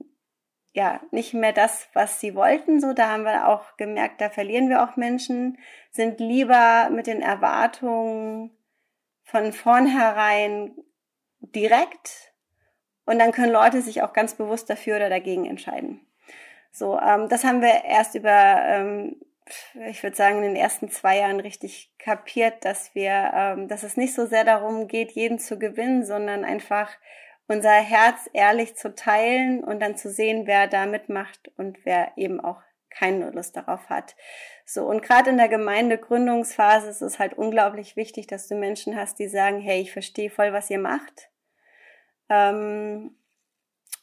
ja 0.73 1.01
nicht 1.12 1.34
mehr 1.34 1.53
das, 1.53 1.89
was 1.93 2.19
sie 2.19 2.36
wollten. 2.36 2.79
So, 2.79 2.93
da 2.93 3.10
haben 3.10 3.23
wir 3.23 3.47
auch 3.47 3.77
gemerkt, 3.77 4.21
da 4.21 4.29
verlieren 4.29 4.69
wir 4.69 4.84
auch 4.84 4.95
Menschen, 4.95 5.58
sind 5.91 6.19
lieber 6.19 6.89
mit 6.89 7.08
den 7.08 7.21
Erwartungen 7.21 8.51
von 9.23 9.53
vornherein 9.53 10.75
direkt 11.39 12.35
und 13.06 13.20
dann 13.20 13.32
können 13.32 13.52
Leute 13.52 13.82
sich 13.82 14.02
auch 14.02 14.13
ganz 14.13 14.36
bewusst 14.36 14.70
dafür 14.70 14.98
oder 14.98 15.10
dagegen 15.10 15.46
entscheiden. 15.46 16.02
So, 16.72 17.00
ähm, 17.00 17.30
das 17.30 17.44
haben 17.44 17.62
wir 17.62 17.86
erst 17.86 18.15
über, 18.15 18.62
ähm, 18.65 19.22
ich 19.88 20.04
würde 20.04 20.15
sagen, 20.15 20.38
in 20.38 20.44
den 20.44 20.56
ersten 20.56 20.90
zwei 20.90 21.19
Jahren 21.19 21.40
richtig 21.40 21.94
kapiert, 22.00 22.65
dass 22.65 22.94
wir, 22.96 23.32
ähm, 23.34 23.67
dass 23.67 23.84
es 23.84 23.96
nicht 23.96 24.13
so 24.13 24.25
sehr 24.25 24.44
darum 24.44 24.88
geht, 24.88 25.12
jeden 25.12 25.40
zu 25.40 25.58
gewinnen, 25.58 26.04
sondern 26.04 26.44
einfach 26.44 26.92
unser 27.48 27.71
Herz 27.71 28.27
ehrlich 28.34 28.75
zu 28.75 28.94
teilen 28.94 29.63
und 29.63 29.79
dann 29.79 29.96
zu 29.96 30.10
sehen, 30.10 30.48
wer 30.48 30.67
da 30.67 30.86
mitmacht 30.88 31.52
und 31.58 31.77
wer 31.86 32.12
eben 32.17 32.40
auch 32.40 32.62
keine 32.90 33.29
Lust 33.29 33.56
darauf 33.56 33.90
hat. 33.90 34.15
So, 34.65 34.86
und 34.86 35.04
gerade 35.04 35.29
in 35.29 35.38
der 35.38 35.50
Gemeindegründungsphase 35.50 36.90
ist 36.90 37.02
es 37.02 37.19
halt 37.19 37.38
unglaublich 37.38 37.96
wichtig, 37.96 38.25
dass 38.27 38.48
du 38.48 38.56
Menschen 38.56 38.96
hast, 38.96 39.19
die 39.19 39.27
sagen, 39.27 39.60
hey, 39.60 39.79
ich 39.79 39.94
verstehe 39.94 40.29
voll, 40.29 40.54
was 40.54 40.69
ihr 40.69 40.79
macht 40.79 41.29
ähm, 42.30 43.15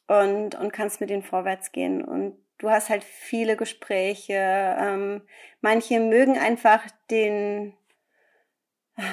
und, 0.06 0.54
und 0.54 0.72
kannst 0.72 1.00
mit 1.00 1.10
ihnen 1.10 1.22
vorwärts 1.22 1.72
gehen. 1.72 2.04
Und 2.04 2.36
du 2.58 2.70
hast 2.70 2.90
halt 2.90 3.04
viele 3.04 3.56
Gespräche. 3.56 4.34
Ähm, 4.34 5.22
manche 5.60 6.00
mögen 6.00 6.38
einfach 6.38 6.82
den, 7.10 7.74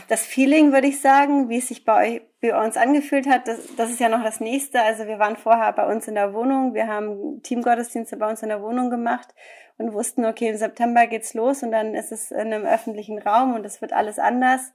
das 0.07 0.26
Feeling, 0.26 0.72
würde 0.72 0.88
ich 0.88 1.01
sagen, 1.01 1.49
wie 1.49 1.57
es 1.57 1.68
sich 1.68 1.86
bei 1.86 2.07
euch, 2.07 2.22
wie 2.41 2.51
uns 2.51 2.78
angefühlt 2.78 3.28
hat, 3.28 3.47
das, 3.47 3.76
das 3.76 3.89
ist 3.89 3.99
ja 3.99 4.10
noch 4.10 4.24
das 4.24 4.39
nächste. 4.39 4.82
Also 4.82 5.07
wir 5.07 5.20
waren 5.20 5.36
vorher 5.36 5.74
bei 5.74 5.86
uns 5.91 6.07
in 6.07 6.16
der 6.16 6.34
Wohnung, 6.34 6.74
wir 6.74 6.88
haben 6.88 7.41
Teamgottesdienste 7.43 8.18
bei 8.18 8.30
uns 8.30 8.43
in 8.43 8.49
der 8.49 8.62
Wohnung 8.62 8.89
gemacht 8.89 9.34
und 9.78 9.93
wussten, 9.93 10.26
okay, 10.26 10.49
im 10.49 10.57
September 10.57 11.07
geht's 11.07 11.34
los 11.34 11.64
und 11.64 11.72
dann 11.72 11.95
ist 11.95 12.12
es 12.12 12.32
in 12.32 12.53
einem 12.53 12.66
öffentlichen 12.66 13.20
Raum 13.20 13.55
und 13.55 13.66
es 13.66 13.82
wird 13.82 13.93
alles 13.93 14.20
anders. 14.20 14.74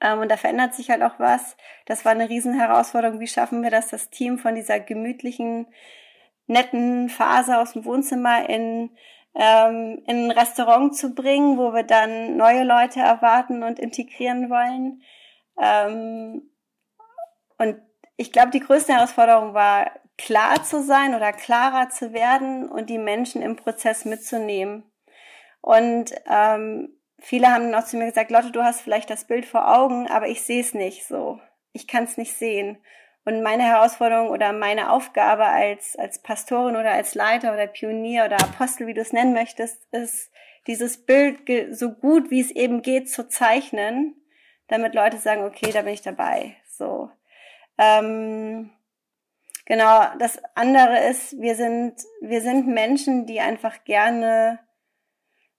Ähm, 0.00 0.20
und 0.20 0.30
da 0.30 0.36
verändert 0.36 0.74
sich 0.74 0.90
halt 0.90 1.02
auch 1.02 1.18
was. 1.18 1.56
Das 1.86 2.04
war 2.04 2.12
eine 2.12 2.28
riesen 2.28 2.54
Herausforderung. 2.54 3.20
Wie 3.20 3.26
schaffen 3.26 3.62
wir 3.62 3.70
das, 3.70 3.88
das 3.88 4.10
Team 4.10 4.38
von 4.38 4.54
dieser 4.54 4.80
gemütlichen, 4.80 5.66
netten 6.46 7.08
Phase 7.08 7.58
aus 7.58 7.72
dem 7.72 7.84
Wohnzimmer 7.84 8.48
in 8.48 8.90
ähm, 9.38 10.02
in 10.06 10.26
ein 10.26 10.30
Restaurant 10.30 10.96
zu 10.96 11.14
bringen, 11.14 11.58
wo 11.58 11.72
wir 11.72 11.84
dann 11.84 12.36
neue 12.36 12.64
Leute 12.64 13.00
erwarten 13.00 13.62
und 13.62 13.78
integrieren 13.78 14.50
wollen. 14.50 15.02
Ähm, 15.60 16.50
und 17.58 17.76
ich 18.16 18.32
glaube, 18.32 18.50
die 18.50 18.60
größte 18.60 18.94
Herausforderung 18.94 19.54
war, 19.54 19.92
klar 20.16 20.64
zu 20.64 20.82
sein 20.82 21.14
oder 21.14 21.32
klarer 21.32 21.88
zu 21.90 22.12
werden 22.12 22.68
und 22.68 22.90
die 22.90 22.98
Menschen 22.98 23.40
im 23.40 23.54
Prozess 23.54 24.04
mitzunehmen. 24.04 24.82
Und 25.60 26.12
ähm, 26.28 26.97
viele 27.18 27.48
haben 27.48 27.74
auch 27.74 27.84
zu 27.84 27.96
mir 27.96 28.06
gesagt, 28.06 28.30
Lotte, 28.30 28.50
du 28.50 28.62
hast 28.62 28.80
vielleicht 28.80 29.10
das 29.10 29.24
Bild 29.24 29.46
vor 29.46 29.76
Augen, 29.76 30.08
aber 30.08 30.28
ich 30.28 30.42
sehe 30.42 30.60
es 30.60 30.74
nicht 30.74 31.06
so. 31.06 31.40
Ich 31.72 31.86
kann 31.86 32.04
es 32.04 32.16
nicht 32.16 32.34
sehen. 32.34 32.78
Und 33.24 33.42
meine 33.42 33.64
Herausforderung 33.64 34.30
oder 34.30 34.52
meine 34.52 34.90
Aufgabe 34.90 35.44
als, 35.44 35.96
als 35.96 36.22
Pastorin 36.22 36.76
oder 36.76 36.92
als 36.92 37.14
Leiter 37.14 37.52
oder 37.52 37.66
Pionier 37.66 38.24
oder 38.24 38.36
Apostel, 38.36 38.86
wie 38.86 38.94
du 38.94 39.02
es 39.02 39.12
nennen 39.12 39.34
möchtest, 39.34 39.84
ist, 39.92 40.30
dieses 40.66 41.04
Bild 41.04 41.40
so 41.70 41.92
gut 41.92 42.30
wie 42.30 42.40
es 42.40 42.50
eben 42.50 42.82
geht 42.82 43.10
zu 43.10 43.28
zeichnen, 43.28 44.14
damit 44.68 44.94
Leute 44.94 45.18
sagen, 45.18 45.44
okay, 45.44 45.70
da 45.72 45.82
bin 45.82 45.94
ich 45.94 46.02
dabei. 46.02 46.56
So. 46.70 47.10
Ähm, 47.78 48.70
genau, 49.64 50.06
das 50.18 50.40
andere 50.54 51.08
ist, 51.08 51.40
wir 51.40 51.54
sind, 51.54 51.94
wir 52.20 52.40
sind 52.42 52.66
Menschen, 52.66 53.26
die 53.26 53.40
einfach 53.40 53.84
gerne 53.84 54.60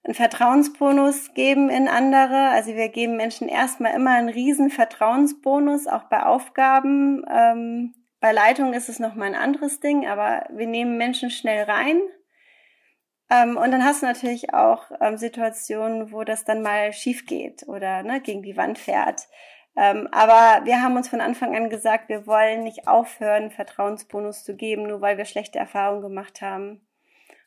einen 0.02 0.14
Vertrauensbonus 0.14 1.34
geben 1.34 1.68
in 1.68 1.88
andere. 1.88 2.48
Also 2.50 2.74
wir 2.74 2.88
geben 2.88 3.16
Menschen 3.16 3.48
erstmal 3.48 3.94
immer 3.94 4.12
einen 4.12 4.28
riesen 4.28 4.70
Vertrauensbonus, 4.70 5.86
auch 5.86 6.04
bei 6.04 6.22
Aufgaben. 6.22 7.24
Ähm, 7.30 7.94
bei 8.20 8.32
Leitung 8.32 8.72
ist 8.72 8.88
es 8.88 8.98
nochmal 8.98 9.28
ein 9.28 9.40
anderes 9.40 9.80
Ding, 9.80 10.06
aber 10.06 10.46
wir 10.50 10.66
nehmen 10.66 10.96
Menschen 10.96 11.30
schnell 11.30 11.64
rein. 11.64 12.00
Ähm, 13.30 13.56
und 13.56 13.70
dann 13.70 13.84
hast 13.84 14.02
du 14.02 14.06
natürlich 14.06 14.52
auch 14.52 14.90
ähm, 15.00 15.16
Situationen, 15.16 16.12
wo 16.12 16.24
das 16.24 16.44
dann 16.44 16.62
mal 16.62 16.92
schief 16.92 17.26
geht 17.26 17.66
oder 17.68 18.02
ne, 18.02 18.20
gegen 18.20 18.42
die 18.42 18.56
Wand 18.56 18.78
fährt. 18.78 19.28
Ähm, 19.76 20.08
aber 20.10 20.64
wir 20.64 20.82
haben 20.82 20.96
uns 20.96 21.08
von 21.08 21.20
Anfang 21.20 21.54
an 21.56 21.70
gesagt, 21.70 22.08
wir 22.08 22.26
wollen 22.26 22.64
nicht 22.64 22.88
aufhören, 22.88 23.50
Vertrauensbonus 23.50 24.44
zu 24.44 24.56
geben, 24.56 24.82
nur 24.88 25.00
weil 25.00 25.16
wir 25.16 25.26
schlechte 25.26 25.58
Erfahrungen 25.58 26.02
gemacht 26.02 26.42
haben. 26.42 26.86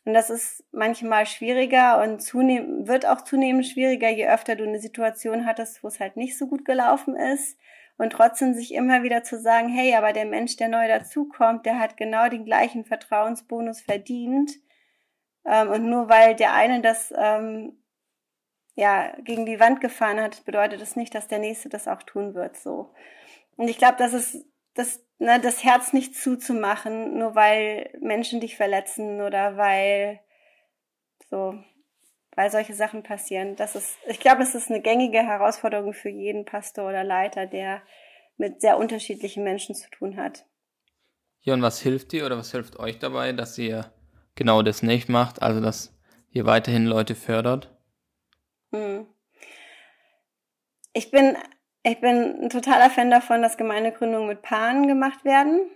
Und 0.05 0.13
das 0.13 0.29
ist 0.29 0.63
manchmal 0.71 1.25
schwieriger 1.25 2.01
und 2.01 2.21
zunehm, 2.21 2.87
wird 2.87 3.05
auch 3.05 3.21
zunehmend 3.21 3.65
schwieriger, 3.65 4.09
je 4.09 4.27
öfter 4.27 4.55
du 4.55 4.65
eine 4.65 4.79
Situation 4.79 5.45
hattest, 5.45 5.81
wo 5.83 5.87
es 5.87 5.99
halt 5.99 6.17
nicht 6.17 6.37
so 6.37 6.47
gut 6.47 6.65
gelaufen 6.65 7.15
ist. 7.15 7.57
Und 7.97 8.11
trotzdem 8.11 8.53
sich 8.53 8.73
immer 8.73 9.03
wieder 9.03 9.23
zu 9.23 9.39
sagen, 9.39 9.69
hey, 9.69 9.95
aber 9.95 10.13
der 10.13 10.25
Mensch, 10.25 10.57
der 10.57 10.67
neu 10.67 10.87
dazukommt, 10.87 11.65
der 11.65 11.79
hat 11.79 11.95
genau 11.95 12.27
den 12.27 12.43
gleichen 12.43 12.85
Vertrauensbonus 12.85 13.81
verdient. 13.81 14.51
Ähm, 15.45 15.69
und 15.69 15.89
nur 15.89 16.09
weil 16.09 16.35
der 16.35 16.53
eine 16.53 16.81
das 16.81 17.13
ähm, 17.15 17.77
ja 18.75 19.15
gegen 19.21 19.45
die 19.45 19.59
Wand 19.59 19.79
gefahren 19.79 20.19
hat, 20.19 20.43
bedeutet 20.45 20.81
das 20.81 20.95
nicht, 20.95 21.13
dass 21.15 21.27
der 21.27 21.39
nächste 21.39 21.69
das 21.69 21.87
auch 21.87 22.03
tun 22.03 22.33
wird. 22.33 22.57
So. 22.57 22.93
Und 23.55 23.67
ich 23.67 23.77
glaube, 23.77 23.95
das 23.97 24.13
ist 24.13 24.45
das, 24.73 25.02
ne, 25.19 25.39
das 25.39 25.63
Herz 25.63 25.93
nicht 25.93 26.15
zuzumachen, 26.15 27.17
nur 27.17 27.35
weil 27.35 27.89
Menschen 28.01 28.39
dich 28.39 28.55
verletzen 28.55 29.21
oder 29.21 29.57
weil 29.57 30.19
so, 31.29 31.55
weil 32.35 32.51
solche 32.51 32.73
Sachen 32.73 33.03
passieren. 33.03 33.55
Das 33.55 33.75
ist, 33.75 33.97
ich 34.07 34.19
glaube, 34.19 34.43
es 34.43 34.55
ist 34.55 34.69
eine 34.69 34.81
gängige 34.81 35.19
Herausforderung 35.19 35.93
für 35.93 36.09
jeden 36.09 36.45
Pastor 36.45 36.89
oder 36.89 37.03
Leiter, 37.03 37.45
der 37.45 37.81
mit 38.37 38.61
sehr 38.61 38.77
unterschiedlichen 38.77 39.43
Menschen 39.43 39.75
zu 39.75 39.89
tun 39.89 40.17
hat. 40.17 40.45
Ja, 41.41 41.53
und 41.53 41.61
was 41.61 41.81
hilft 41.81 42.11
dir 42.11 42.25
oder 42.25 42.37
was 42.37 42.51
hilft 42.51 42.79
euch 42.79 42.99
dabei, 42.99 43.33
dass 43.33 43.57
ihr 43.57 43.91
genau 44.35 44.61
das 44.61 44.81
nicht 44.81 45.09
macht, 45.09 45.41
also 45.41 45.59
dass 45.59 45.93
ihr 46.31 46.45
weiterhin 46.45 46.85
Leute 46.85 47.15
fördert? 47.15 47.69
Hm. 48.71 49.07
Ich 50.93 51.11
bin 51.11 51.35
ich 51.83 51.99
bin 51.99 52.43
ein 52.43 52.49
totaler 52.49 52.89
Fan 52.89 53.11
davon, 53.11 53.41
dass 53.41 53.57
Gemeindegründungen 53.57 54.27
mit 54.27 54.41
Paaren 54.41 54.87
gemacht 54.87 55.25
werden. 55.25 55.69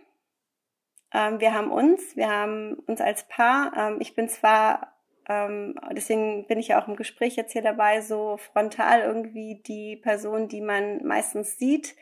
Ähm, 1.13 1.39
wir 1.39 1.53
haben 1.53 1.71
uns, 1.71 2.15
wir 2.15 2.29
haben 2.29 2.75
uns 2.87 3.01
als 3.01 3.27
Paar. 3.27 3.73
Ähm, 3.75 3.97
ich 3.99 4.15
bin 4.15 4.29
zwar, 4.29 4.93
ähm, 5.27 5.77
deswegen 5.91 6.47
bin 6.47 6.59
ich 6.59 6.69
ja 6.69 6.81
auch 6.81 6.87
im 6.87 6.95
Gespräch 6.95 7.35
jetzt 7.35 7.51
hier 7.51 7.61
dabei, 7.61 8.01
so 8.01 8.37
frontal 8.37 9.01
irgendwie 9.01 9.61
die 9.65 9.97
Person, 9.97 10.47
die 10.47 10.61
man 10.61 11.05
meistens 11.05 11.57
sieht 11.57 11.95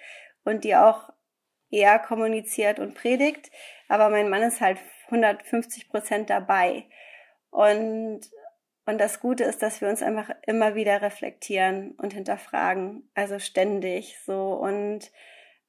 und 0.43 0.63
die 0.63 0.75
auch 0.75 1.09
eher 1.71 1.97
kommuniziert 1.97 2.79
und 2.79 2.93
predigt. 2.93 3.51
Aber 3.87 4.09
mein 4.09 4.29
Mann 4.29 4.43
ist 4.43 4.61
halt 4.61 4.77
150 5.07 5.89
Prozent 5.89 6.29
dabei. 6.29 6.85
Und 7.49 8.21
und 8.86 8.99
das 8.99 9.19
Gute 9.19 9.43
ist, 9.43 9.63
dass 9.63 9.81
wir 9.81 9.89
uns 9.89 10.03
einfach 10.03 10.29
immer 10.45 10.75
wieder 10.75 11.01
reflektieren 11.01 11.91
und 11.97 12.13
hinterfragen, 12.13 13.09
also 13.15 13.39
ständig 13.39 14.19
so. 14.25 14.53
Und 14.53 15.11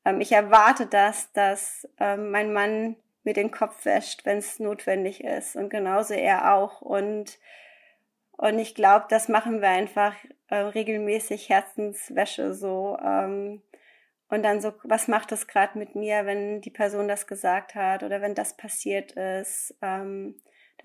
ähm, 0.05 0.21
ich 0.21 0.33
erwarte 0.33 0.87
das, 0.87 1.33
dass 1.33 1.89
ähm, 1.99 2.31
mein 2.31 2.53
Mann 2.53 2.97
mir 3.25 3.33
den 3.33 3.51
Kopf 3.51 3.85
wäscht, 3.87 4.25
wenn 4.27 4.39
es 4.39 4.61
notwendig 4.61 5.25
ist. 5.25 5.57
Und 5.57 5.71
genauso 5.71 6.13
er 6.13 6.55
auch. 6.55 6.83
Und, 6.83 7.39
und 8.33 8.59
ich 8.59 8.75
glaube, 8.75 9.07
das 9.09 9.29
machen 9.29 9.63
wir 9.63 9.69
einfach 9.69 10.15
äh, 10.49 10.57
regelmäßig 10.57 11.49
Herzenswäsche 11.49 12.53
so. 12.53 12.99
Ähm, 13.03 13.63
und 14.29 14.43
dann 14.43 14.61
so, 14.61 14.75
was 14.83 15.09
macht 15.09 15.33
es 15.33 15.47
gerade 15.47 15.79
mit 15.79 15.95
mir, 15.95 16.27
wenn 16.27 16.61
die 16.61 16.71
Person 16.71 17.09
das 17.09 17.27
gesagt 17.27 17.75
hat 17.75 18.03
oder 18.03 18.21
wenn 18.21 18.35
das 18.35 18.57
passiert 18.57 19.13
ist? 19.13 19.75
Ähm, 19.81 20.37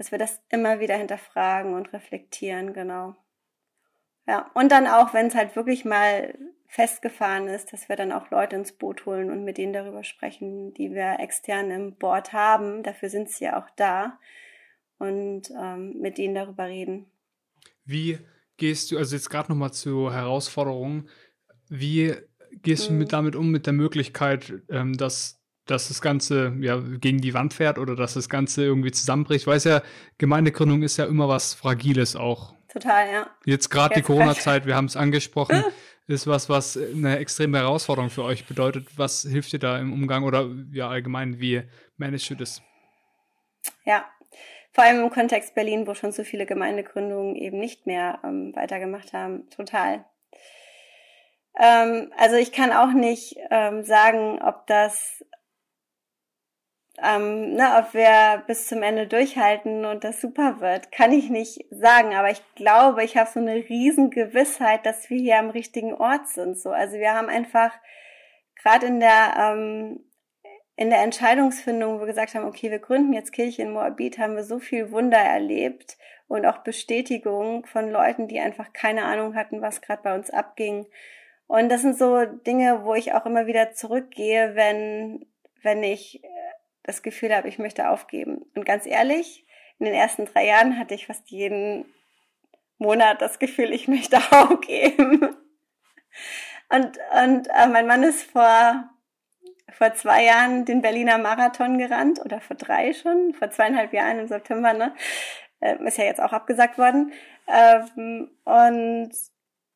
dass 0.01 0.11
wir 0.11 0.17
das 0.17 0.41
immer 0.49 0.79
wieder 0.79 0.95
hinterfragen 0.97 1.75
und 1.75 1.93
reflektieren, 1.93 2.73
genau. 2.73 3.15
Ja, 4.27 4.49
und 4.55 4.71
dann 4.71 4.87
auch, 4.87 5.13
wenn 5.13 5.27
es 5.27 5.35
halt 5.35 5.55
wirklich 5.55 5.85
mal 5.85 6.33
festgefahren 6.65 7.47
ist, 7.47 7.71
dass 7.71 7.87
wir 7.87 7.95
dann 7.97 8.11
auch 8.11 8.31
Leute 8.31 8.55
ins 8.55 8.71
Boot 8.71 9.05
holen 9.05 9.29
und 9.29 9.43
mit 9.43 9.59
denen 9.59 9.73
darüber 9.73 10.03
sprechen, 10.03 10.73
die 10.73 10.95
wir 10.95 11.19
extern 11.19 11.69
im 11.69 11.97
Board 11.97 12.33
haben. 12.33 12.81
Dafür 12.81 13.09
sind 13.09 13.29
sie 13.29 13.43
ja 13.43 13.61
auch 13.61 13.69
da 13.75 14.17
und 14.97 15.51
ähm, 15.51 15.99
mit 15.99 16.17
denen 16.17 16.33
darüber 16.33 16.65
reden. 16.65 17.05
Wie 17.85 18.17
gehst 18.57 18.91
du, 18.91 18.97
also 18.97 19.15
jetzt 19.15 19.29
gerade 19.29 19.51
nochmal 19.51 19.71
zur 19.71 20.15
Herausforderung, 20.15 21.09
wie 21.69 22.15
gehst 22.63 22.89
mhm. 22.89 22.93
du 22.95 22.99
mit, 23.01 23.13
damit 23.13 23.35
um, 23.35 23.51
mit 23.51 23.67
der 23.67 23.73
Möglichkeit, 23.73 24.63
ähm, 24.67 24.97
dass 24.97 25.40
dass 25.65 25.87
das 25.87 26.01
Ganze 26.01 26.53
ja 26.59 26.77
gegen 26.77 27.21
die 27.21 27.33
Wand 27.33 27.53
fährt 27.53 27.77
oder 27.77 27.95
dass 27.95 28.15
das 28.15 28.29
Ganze 28.29 28.63
irgendwie 28.63 28.91
zusammenbricht. 28.91 29.43
Ich 29.43 29.47
weiß 29.47 29.63
ja, 29.65 29.81
Gemeindegründung 30.17 30.83
ist 30.83 30.97
ja 30.97 31.05
immer 31.05 31.27
was 31.29 31.53
Fragiles 31.53 32.15
auch. 32.15 32.55
Total, 32.67 33.11
ja. 33.11 33.27
Jetzt 33.45 33.69
gerade 33.69 33.95
die 33.95 34.01
Corona-Zeit, 34.01 34.65
wir 34.65 34.75
haben 34.75 34.85
es 34.85 34.95
angesprochen, 34.95 35.63
ist 36.07 36.27
was, 36.27 36.49
was 36.49 36.77
eine 36.77 37.17
extreme 37.17 37.59
Herausforderung 37.59 38.09
für 38.09 38.23
euch 38.23 38.45
bedeutet. 38.45 38.87
Was 38.97 39.23
hilft 39.23 39.51
dir 39.53 39.59
da 39.59 39.77
im 39.77 39.93
Umgang 39.93 40.23
oder 40.23 40.49
ja 40.71 40.89
allgemein, 40.89 41.39
wie 41.39 41.63
managst 41.97 42.29
du 42.29 42.35
das? 42.35 42.61
Ja, 43.85 44.05
vor 44.71 44.85
allem 44.85 45.03
im 45.03 45.09
Kontext 45.09 45.53
Berlin, 45.53 45.85
wo 45.85 45.93
schon 45.93 46.11
so 46.11 46.23
viele 46.23 46.45
Gemeindegründungen 46.45 47.35
eben 47.35 47.59
nicht 47.59 47.87
mehr 47.87 48.19
ähm, 48.23 48.55
weitergemacht 48.55 49.11
haben. 49.11 49.49
Total. 49.49 50.05
Ähm, 51.59 52.11
also 52.17 52.37
ich 52.37 52.53
kann 52.53 52.71
auch 52.71 52.93
nicht 52.93 53.35
ähm, 53.49 53.83
sagen, 53.83 54.41
ob 54.41 54.65
das 54.67 55.25
ähm, 57.03 57.53
ne, 57.53 57.75
ob 57.79 57.93
wir 57.93 58.43
bis 58.47 58.67
zum 58.67 58.83
Ende 58.83 59.07
durchhalten 59.07 59.85
und 59.85 60.03
das 60.03 60.21
super 60.21 60.59
wird, 60.59 60.91
kann 60.91 61.11
ich 61.11 61.29
nicht 61.29 61.65
sagen. 61.71 62.13
Aber 62.13 62.29
ich 62.29 62.41
glaube, 62.55 63.03
ich 63.03 63.17
habe 63.17 63.29
so 63.29 63.39
eine 63.39 63.55
riesen 63.55 64.11
Gewissheit, 64.11 64.85
dass 64.85 65.09
wir 65.09 65.17
hier 65.17 65.39
am 65.39 65.49
richtigen 65.49 65.93
Ort 65.93 66.27
sind. 66.27 66.59
So, 66.59 66.69
also 66.69 66.97
wir 66.97 67.13
haben 67.13 67.29
einfach 67.29 67.71
gerade 68.61 68.85
in 68.87 68.99
der 68.99 69.33
ähm, 69.37 70.05
in 70.75 70.89
der 70.89 71.03
Entscheidungsfindung, 71.03 71.95
wo 71.95 71.99
wir 72.01 72.07
gesagt 72.07 72.33
haben, 72.33 72.45
okay, 72.45 72.71
wir 72.71 72.79
gründen 72.79 73.13
jetzt 73.13 73.33
Kirche 73.33 73.61
in 73.61 73.71
Moabit, 73.71 74.17
haben 74.17 74.35
wir 74.35 74.43
so 74.43 74.59
viel 74.59 74.91
Wunder 74.91 75.19
erlebt 75.19 75.97
und 76.27 76.45
auch 76.45 76.59
Bestätigung 76.59 77.65
von 77.65 77.91
Leuten, 77.91 78.27
die 78.27 78.39
einfach 78.39 78.73
keine 78.73 79.03
Ahnung 79.05 79.35
hatten, 79.35 79.61
was 79.61 79.81
gerade 79.81 80.01
bei 80.01 80.15
uns 80.15 80.29
abging. 80.31 80.87
Und 81.47 81.69
das 81.69 81.81
sind 81.81 81.97
so 81.97 82.25
Dinge, 82.25 82.83
wo 82.85 82.95
ich 82.95 83.13
auch 83.13 83.25
immer 83.25 83.45
wieder 83.47 83.73
zurückgehe, 83.73 84.55
wenn 84.55 85.25
wenn 85.63 85.83
ich 85.83 86.23
das 86.83 87.03
Gefühl 87.03 87.35
habe, 87.35 87.47
ich 87.47 87.59
möchte 87.59 87.89
aufgeben. 87.89 88.45
Und 88.55 88.65
ganz 88.65 88.85
ehrlich, 88.85 89.45
in 89.79 89.85
den 89.85 89.95
ersten 89.95 90.25
drei 90.25 90.45
Jahren 90.45 90.77
hatte 90.77 90.93
ich 90.93 91.07
fast 91.07 91.29
jeden 91.29 91.85
Monat 92.77 93.21
das 93.21 93.39
Gefühl, 93.39 93.73
ich 93.73 93.87
möchte 93.87 94.17
aufgeben. 94.31 95.35
Und, 96.69 96.97
und 97.23 97.47
äh, 97.47 97.67
mein 97.67 97.87
Mann 97.87 98.03
ist 98.03 98.23
vor, 98.23 98.89
vor 99.69 99.93
zwei 99.93 100.23
Jahren 100.23 100.65
den 100.65 100.81
Berliner 100.81 101.17
Marathon 101.17 101.77
gerannt 101.77 102.19
oder 102.23 102.39
vor 102.41 102.55
drei 102.55 102.93
schon, 102.93 103.33
vor 103.33 103.51
zweieinhalb 103.51 103.93
Jahren 103.93 104.19
im 104.19 104.27
September, 104.27 104.73
ne? 104.73 104.95
Äh, 105.59 105.75
ist 105.85 105.97
ja 105.97 106.05
jetzt 106.05 106.21
auch 106.21 106.33
abgesagt 106.33 106.77
worden. 106.77 107.11
Ähm, 107.47 108.31
und 108.45 109.11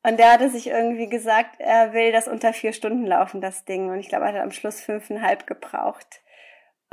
und 0.06 0.20
der 0.20 0.34
hatte 0.34 0.52
sich 0.52 0.68
irgendwie 0.68 1.10
gesagt, 1.10 1.56
er 1.58 1.94
will 1.94 2.12
das 2.12 2.28
unter 2.28 2.54
vier 2.54 2.74
Stunden 2.74 3.08
laufen, 3.08 3.42
das 3.42 3.66
Ding. 3.66 3.90
Und 3.90 4.00
ich 4.00 4.08
glaube, 4.08 4.26
er 4.26 4.34
hat 4.34 4.42
am 4.42 4.52
Schluss 4.52 4.80
fünfeinhalb 4.80 5.48
gebraucht. 5.48 6.22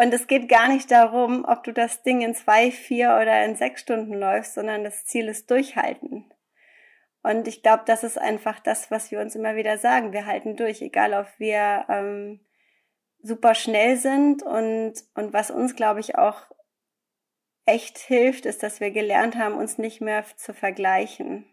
Und 0.03 0.13
es 0.13 0.27
geht 0.27 0.49
gar 0.49 0.67
nicht 0.67 0.91
darum, 0.91 1.45
ob 1.45 1.63
du 1.63 1.73
das 1.73 2.03
Ding 2.03 2.23
in 2.23 2.35
zwei, 2.35 2.73
vier 2.73 3.19
oder 3.23 3.45
in 3.45 3.55
sechs 3.55 3.83
Stunden 3.83 4.15
läufst, 4.15 4.55
sondern 4.55 4.83
das 4.83 5.05
Ziel 5.05 5.29
ist 5.29 5.49
durchhalten. 5.49 6.29
Und 7.23 7.47
ich 7.47 7.63
glaube, 7.63 7.85
das 7.87 8.03
ist 8.03 8.19
einfach 8.19 8.59
das, 8.59 8.91
was 8.91 9.13
wir 9.13 9.21
uns 9.21 9.37
immer 9.37 9.55
wieder 9.55 9.79
sagen. 9.79 10.13
Wir 10.13 10.27
halten 10.27 10.57
durch, 10.57 10.83
egal 10.83 11.15
ob 11.15 11.29
wir 11.39 11.85
ähm, 11.89 12.41
super 13.23 13.55
schnell 13.55 13.97
sind. 13.97 14.43
Und, 14.43 14.95
und 15.15 15.33
was 15.33 15.53
uns, 15.53 15.77
glaube 15.77 16.01
ich, 16.01 16.19
auch 16.19 16.47
echt 17.65 17.99
hilft, 17.99 18.45
ist, 18.45 18.65
dass 18.65 18.81
wir 18.81 18.91
gelernt 18.91 19.37
haben, 19.37 19.55
uns 19.55 19.79
nicht 19.79 20.01
mehr 20.01 20.25
zu 20.37 20.53
vergleichen. 20.53 21.47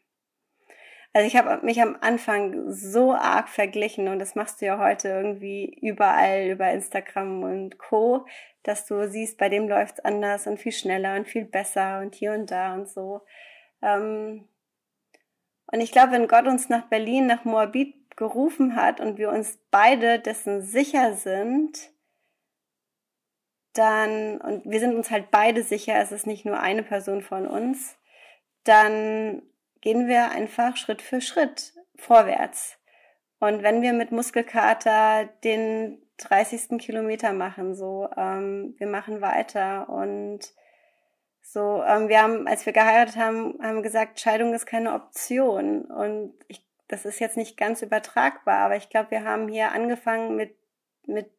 Also 1.13 1.27
ich 1.27 1.35
habe 1.35 1.65
mich 1.65 1.81
am 1.81 1.97
Anfang 2.01 2.71
so 2.71 3.13
arg 3.13 3.49
verglichen 3.49 4.07
und 4.09 4.19
das 4.19 4.35
machst 4.35 4.61
du 4.61 4.67
ja 4.67 4.77
heute 4.77 5.09
irgendwie 5.09 5.75
überall 5.81 6.47
über 6.47 6.71
Instagram 6.71 7.43
und 7.43 7.79
Co, 7.79 8.27
dass 8.63 8.85
du 8.85 9.09
siehst, 9.09 9.37
bei 9.37 9.49
dem 9.49 9.67
läuft's 9.67 9.99
anders 10.01 10.45
und 10.45 10.59
viel 10.59 10.71
schneller 10.71 11.15
und 11.15 11.27
viel 11.27 11.45
besser 11.45 11.99
und 11.99 12.13
hier 12.13 12.33
und 12.33 12.51
da 12.51 12.75
und 12.75 12.87
so. 12.87 13.21
Ähm, 13.81 14.47
und 15.71 15.81
ich 15.81 15.91
glaube, 15.91 16.11
wenn 16.11 16.27
Gott 16.27 16.45
uns 16.45 16.69
nach 16.69 16.87
Berlin, 16.89 17.25
nach 17.27 17.43
Moabit 17.43 17.95
gerufen 18.15 18.75
hat 18.75 18.99
und 18.99 19.17
wir 19.17 19.29
uns 19.29 19.59
beide 19.71 20.19
dessen 20.19 20.61
sicher 20.61 21.13
sind, 21.13 21.91
dann, 23.73 24.41
und 24.41 24.69
wir 24.69 24.79
sind 24.79 24.95
uns 24.95 25.09
halt 25.09 25.31
beide 25.31 25.63
sicher, 25.63 25.95
es 25.95 26.11
ist 26.11 26.27
nicht 26.27 26.45
nur 26.45 26.59
eine 26.59 26.83
Person 26.83 27.21
von 27.21 27.47
uns, 27.47 27.97
dann 28.63 29.41
gehen 29.81 30.07
wir 30.07 30.31
einfach 30.31 30.77
Schritt 30.77 31.01
für 31.01 31.21
Schritt 31.21 31.73
vorwärts. 31.95 32.77
Und 33.39 33.63
wenn 33.63 33.81
wir 33.81 33.93
mit 33.93 34.11
Muskelkater 34.11 35.29
den 35.43 36.01
30. 36.17 36.77
Kilometer 36.77 37.31
machen, 37.33 37.75
so, 37.75 38.09
ähm, 38.17 38.75
wir 38.77 38.87
machen 38.87 39.21
weiter 39.21 39.89
und 39.89 40.41
so, 41.41 41.81
ähm, 41.83 42.09
wir 42.09 42.21
haben, 42.21 42.47
als 42.47 42.65
wir 42.65 42.73
geheiratet 42.73 43.15
haben, 43.15 43.57
haben 43.63 43.81
gesagt, 43.81 44.19
Scheidung 44.19 44.53
ist 44.53 44.65
keine 44.65 44.93
Option. 44.93 45.85
Und 45.85 46.33
ich, 46.47 46.65
das 46.87 47.05
ist 47.05 47.19
jetzt 47.19 47.37
nicht 47.37 47.57
ganz 47.57 47.81
übertragbar, 47.81 48.57
aber 48.59 48.75
ich 48.75 48.89
glaube, 48.89 49.11
wir 49.11 49.23
haben 49.23 49.47
hier 49.47 49.71
angefangen 49.71 50.35
mit, 50.35 50.55
mit, 51.07 51.31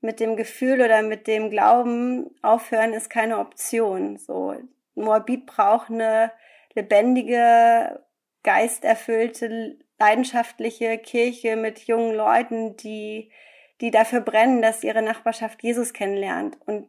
mit 0.00 0.18
dem 0.18 0.36
Gefühl 0.36 0.80
oder 0.80 1.02
mit 1.02 1.26
dem 1.26 1.50
Glauben, 1.50 2.34
aufhören 2.40 2.94
ist 2.94 3.10
keine 3.10 3.38
Option. 3.38 4.16
So, 4.16 4.56
Moabit 4.94 5.46
braucht 5.46 5.90
eine 5.90 6.32
lebendige, 6.74 8.04
geisterfüllte, 8.42 9.78
leidenschaftliche 9.98 10.98
Kirche 10.98 11.56
mit 11.56 11.86
jungen 11.86 12.14
Leuten, 12.14 12.76
die, 12.76 13.30
die 13.80 13.90
dafür 13.90 14.20
brennen, 14.20 14.62
dass 14.62 14.84
ihre 14.84 15.02
Nachbarschaft 15.02 15.62
Jesus 15.62 15.92
kennenlernt. 15.92 16.58
Und 16.66 16.88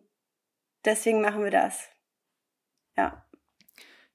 deswegen 0.85 1.21
machen 1.21 1.43
wir 1.43 1.51
das. 1.51 1.89
Ja. 2.97 3.25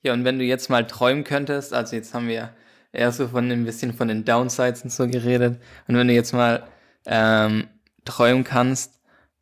Ja, 0.02 0.12
und 0.12 0.24
wenn 0.24 0.38
du 0.38 0.44
jetzt 0.44 0.68
mal 0.68 0.86
träumen 0.86 1.24
könntest, 1.24 1.72
also 1.72 1.96
jetzt 1.96 2.14
haben 2.14 2.28
wir 2.28 2.54
eher 2.92 3.12
so 3.12 3.28
von 3.28 3.50
ein 3.50 3.64
bisschen 3.64 3.92
von 3.92 4.08
den 4.08 4.24
Downsides 4.24 4.82
und 4.82 4.90
so 4.90 5.08
geredet, 5.08 5.60
und 5.86 5.96
wenn 5.96 6.08
du 6.08 6.14
jetzt 6.14 6.32
mal 6.32 6.66
ähm, 7.06 7.68
träumen 8.04 8.44
kannst, 8.44 9.00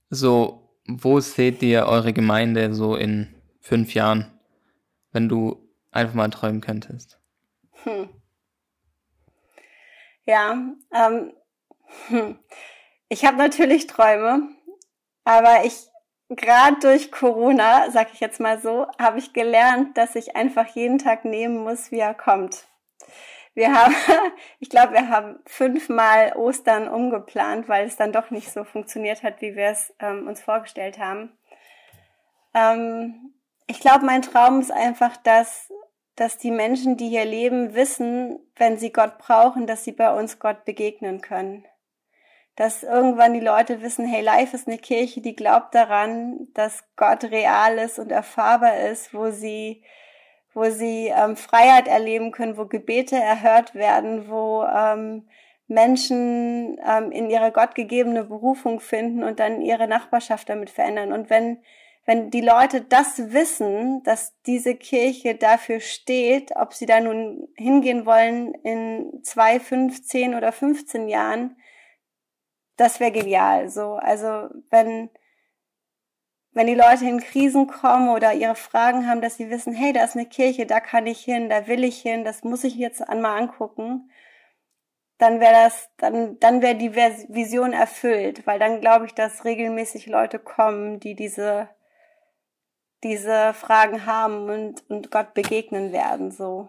so, 0.08 0.70
wo 0.86 1.20
seht 1.20 1.62
ihr 1.62 1.86
eure 1.86 2.12
Gemeinde 2.12 2.74
so 2.74 2.96
in 2.96 3.34
fünf 3.60 3.94
Jahren, 3.94 4.32
wenn 5.12 5.28
du 5.28 5.65
einfach 5.96 6.14
mal 6.14 6.30
träumen 6.30 6.60
könntest? 6.60 7.18
Hm. 7.84 8.08
Ja, 10.24 10.56
ähm, 10.92 11.32
hm. 12.08 12.38
ich 13.08 13.24
habe 13.24 13.36
natürlich 13.36 13.86
Träume, 13.86 14.48
aber 15.24 15.64
ich 15.64 15.88
gerade 16.28 16.76
durch 16.80 17.12
Corona, 17.12 17.90
sag 17.90 18.12
ich 18.12 18.20
jetzt 18.20 18.40
mal 18.40 18.60
so, 18.60 18.86
habe 19.00 19.18
ich 19.18 19.32
gelernt, 19.32 19.96
dass 19.96 20.16
ich 20.16 20.36
einfach 20.36 20.66
jeden 20.68 20.98
Tag 20.98 21.24
nehmen 21.24 21.58
muss, 21.58 21.92
wie 21.92 22.00
er 22.00 22.14
kommt. 22.14 22.66
Wir 23.54 23.72
haben, 23.72 23.94
ich 24.58 24.68
glaube, 24.68 24.92
wir 24.92 25.08
haben 25.08 25.38
fünfmal 25.46 26.32
Ostern 26.36 26.88
umgeplant, 26.88 27.68
weil 27.68 27.86
es 27.86 27.96
dann 27.96 28.12
doch 28.12 28.30
nicht 28.30 28.52
so 28.52 28.64
funktioniert 28.64 29.22
hat, 29.22 29.40
wie 29.40 29.56
wir 29.56 29.68
es 29.68 29.94
ähm, 30.00 30.26
uns 30.26 30.42
vorgestellt 30.42 30.98
haben. 30.98 31.32
Ähm, 32.54 33.32
ich 33.66 33.80
glaube, 33.80 34.04
mein 34.04 34.22
Traum 34.22 34.60
ist 34.60 34.70
einfach, 34.70 35.16
dass 35.18 35.72
dass 36.16 36.38
die 36.38 36.50
Menschen, 36.50 36.96
die 36.96 37.10
hier 37.10 37.26
leben, 37.26 37.74
wissen, 37.74 38.38
wenn 38.56 38.78
sie 38.78 38.90
Gott 38.90 39.18
brauchen, 39.18 39.66
dass 39.66 39.84
sie 39.84 39.92
bei 39.92 40.12
uns 40.12 40.38
Gott 40.38 40.64
begegnen 40.64 41.20
können. 41.20 41.66
Dass 42.56 42.82
irgendwann 42.82 43.34
die 43.34 43.40
Leute 43.40 43.82
wissen, 43.82 44.06
hey, 44.06 44.22
Life 44.22 44.56
ist 44.56 44.66
eine 44.66 44.78
Kirche, 44.78 45.20
die 45.20 45.36
glaubt 45.36 45.74
daran, 45.74 46.48
dass 46.54 46.84
Gott 46.96 47.24
real 47.24 47.76
ist 47.78 47.98
und 47.98 48.10
erfahrbar 48.10 48.78
ist, 48.78 49.12
wo 49.12 49.30
sie, 49.30 49.82
wo 50.54 50.64
sie 50.70 51.12
ähm, 51.14 51.36
Freiheit 51.36 51.86
erleben 51.86 52.32
können, 52.32 52.56
wo 52.56 52.64
Gebete 52.64 53.16
erhört 53.16 53.74
werden, 53.74 54.30
wo 54.30 54.64
ähm, 54.64 55.28
Menschen 55.68 56.78
ähm, 56.86 57.12
in 57.12 57.28
ihre 57.28 57.52
gottgegebene 57.52 58.24
Berufung 58.24 58.80
finden 58.80 59.22
und 59.22 59.38
dann 59.38 59.60
ihre 59.60 59.86
Nachbarschaft 59.86 60.48
damit 60.48 60.70
verändern. 60.70 61.12
Und 61.12 61.28
wenn 61.28 61.58
wenn 62.06 62.30
die 62.30 62.40
Leute 62.40 62.82
das 62.82 63.32
wissen, 63.32 64.02
dass 64.04 64.40
diese 64.46 64.76
Kirche 64.76 65.34
dafür 65.34 65.80
steht, 65.80 66.54
ob 66.54 66.72
sie 66.72 66.86
da 66.86 67.00
nun 67.00 67.48
hingehen 67.56 68.06
wollen 68.06 68.54
in 68.54 69.20
zwei, 69.24 69.58
fünf, 69.60 70.04
zehn 70.04 70.34
oder 70.34 70.52
15 70.52 71.08
Jahren, 71.08 71.56
das 72.76 73.00
wäre 73.00 73.10
genial. 73.10 73.68
So, 73.68 73.94
also 73.94 74.48
wenn 74.70 75.10
wenn 76.56 76.68
die 76.68 76.74
Leute 76.74 77.04
in 77.04 77.20
Krisen 77.20 77.66
kommen 77.66 78.08
oder 78.08 78.32
ihre 78.32 78.54
Fragen 78.54 79.06
haben, 79.06 79.20
dass 79.20 79.36
sie 79.36 79.50
wissen, 79.50 79.74
hey, 79.74 79.92
da 79.92 80.04
ist 80.04 80.16
eine 80.16 80.24
Kirche, 80.24 80.64
da 80.64 80.80
kann 80.80 81.06
ich 81.06 81.20
hin, 81.20 81.50
da 81.50 81.66
will 81.66 81.84
ich 81.84 82.00
hin, 82.00 82.24
das 82.24 82.44
muss 82.44 82.64
ich 82.64 82.76
jetzt 82.76 83.06
einmal 83.06 83.38
angucken, 83.42 84.10
dann 85.18 85.38
wäre 85.38 85.52
das, 85.52 85.90
dann, 85.98 86.38
dann 86.40 86.62
wäre 86.62 86.74
die 86.74 86.94
Vision 86.94 87.74
erfüllt, 87.74 88.46
weil 88.46 88.58
dann 88.58 88.80
glaube 88.80 89.04
ich, 89.04 89.12
dass 89.12 89.44
regelmäßig 89.44 90.06
Leute 90.06 90.38
kommen, 90.38 90.98
die 90.98 91.14
diese 91.14 91.68
diese 93.04 93.54
Fragen 93.54 94.06
haben 94.06 94.48
und, 94.48 94.84
und 94.88 95.10
Gott 95.10 95.34
begegnen 95.34 95.92
werden, 95.92 96.30
so. 96.30 96.68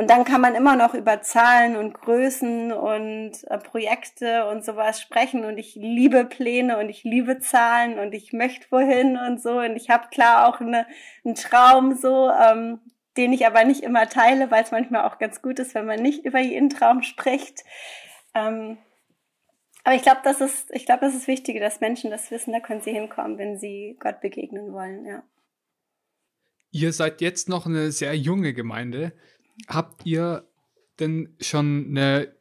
Und 0.00 0.08
dann 0.08 0.24
kann 0.24 0.40
man 0.40 0.54
immer 0.54 0.76
noch 0.76 0.94
über 0.94 1.20
Zahlen 1.20 1.76
und 1.76 1.92
Größen 1.92 2.72
und 2.72 3.32
äh, 3.48 3.58
Projekte 3.58 4.46
und 4.46 4.64
sowas 4.64 4.98
sprechen. 4.98 5.44
Und 5.44 5.58
ich 5.58 5.74
liebe 5.74 6.24
Pläne 6.24 6.78
und 6.78 6.88
ich 6.88 7.04
liebe 7.04 7.38
Zahlen 7.40 7.98
und 7.98 8.14
ich 8.14 8.32
möchte 8.32 8.66
wohin 8.70 9.18
und 9.18 9.42
so. 9.42 9.58
Und 9.58 9.76
ich 9.76 9.90
habe 9.90 10.08
klar 10.10 10.48
auch 10.48 10.58
eine, 10.58 10.86
einen 11.22 11.34
Traum 11.34 11.94
so, 11.94 12.30
ähm, 12.30 12.80
den 13.18 13.34
ich 13.34 13.46
aber 13.46 13.64
nicht 13.64 13.82
immer 13.82 14.08
teile, 14.08 14.50
weil 14.50 14.62
es 14.62 14.70
manchmal 14.70 15.04
auch 15.04 15.18
ganz 15.18 15.42
gut 15.42 15.58
ist, 15.58 15.74
wenn 15.74 15.84
man 15.84 16.00
nicht 16.00 16.24
über 16.24 16.38
jeden 16.38 16.70
Traum 16.70 17.02
spricht. 17.02 17.62
Ähm, 18.34 18.78
aber 19.84 19.96
ich 19.96 20.02
glaube, 20.02 20.20
das 20.24 20.40
ist, 20.40 20.70
ich 20.70 20.86
glaube, 20.86 21.04
das 21.04 21.14
ist 21.14 21.28
wichtig, 21.28 21.60
dass 21.60 21.80
Menschen 21.80 22.10
das 22.10 22.30
wissen, 22.30 22.54
da 22.54 22.60
können 22.60 22.80
sie 22.80 22.92
hinkommen, 22.92 23.36
wenn 23.36 23.58
sie 23.58 23.98
Gott 24.00 24.22
begegnen 24.22 24.72
wollen, 24.72 25.04
ja. 25.04 25.22
Ihr 26.70 26.92
seid 26.92 27.20
jetzt 27.20 27.48
noch 27.48 27.66
eine 27.66 27.92
sehr 27.92 28.16
junge 28.16 28.54
Gemeinde. 28.54 29.12
Habt 29.68 30.06
ihr 30.06 30.48
denn 30.98 31.34
schon 31.40 31.86
eine 31.90 32.32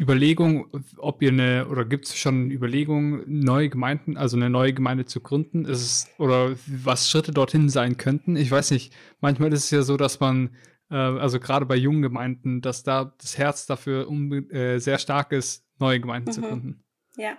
Überlegung, 0.00 0.68
ob 0.96 1.22
ihr 1.22 1.30
eine, 1.30 1.66
oder 1.68 1.84
gibt 1.84 2.06
es 2.06 2.16
schon 2.16 2.44
eine 2.44 2.54
Überlegung, 2.54 3.22
neue 3.26 3.68
Gemeinden, 3.68 4.16
also 4.16 4.36
eine 4.36 4.48
neue 4.48 4.72
Gemeinde 4.72 5.04
zu 5.04 5.20
gründen? 5.20 5.64
Ist 5.64 5.82
es, 5.82 6.08
oder 6.18 6.56
was 6.66 7.10
Schritte 7.10 7.32
dorthin 7.32 7.68
sein 7.68 7.96
könnten? 7.96 8.36
Ich 8.36 8.50
weiß 8.50 8.70
nicht, 8.70 8.94
manchmal 9.20 9.52
ist 9.52 9.64
es 9.64 9.70
ja 9.70 9.82
so, 9.82 9.96
dass 9.96 10.20
man, 10.20 10.54
äh, 10.90 10.94
also 10.94 11.40
gerade 11.40 11.66
bei 11.66 11.76
jungen 11.76 12.02
Gemeinden, 12.02 12.60
dass 12.60 12.84
da 12.84 13.12
das 13.18 13.38
Herz 13.38 13.66
dafür 13.66 14.08
um, 14.08 14.32
äh, 14.50 14.78
sehr 14.78 14.98
stark 14.98 15.32
ist, 15.32 15.66
neue 15.78 16.00
Gemeinden 16.00 16.28
mhm. 16.30 16.32
zu 16.32 16.40
gründen. 16.42 16.84
Ja. 17.16 17.36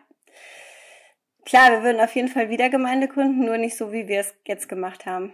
Klar, 1.46 1.72
wir 1.72 1.84
würden 1.84 2.02
auf 2.02 2.14
jeden 2.14 2.28
Fall 2.28 2.50
wieder 2.50 2.70
Gemeinde 2.70 3.08
gründen, 3.08 3.46
nur 3.46 3.58
nicht 3.58 3.78
so, 3.78 3.92
wie 3.94 4.08
wir 4.08 4.20
es 4.20 4.36
jetzt 4.46 4.68
gemacht 4.68 5.06
haben. 5.06 5.34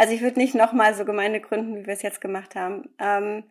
Also 0.00 0.14
ich 0.14 0.22
würde 0.22 0.38
nicht 0.38 0.54
nochmal 0.54 0.94
so 0.94 1.04
Gemeinde 1.04 1.42
gründen, 1.42 1.76
wie 1.76 1.86
wir 1.86 1.92
es 1.92 2.00
jetzt 2.00 2.22
gemacht 2.22 2.56
haben. 2.56 2.88
Ähm, 2.98 3.44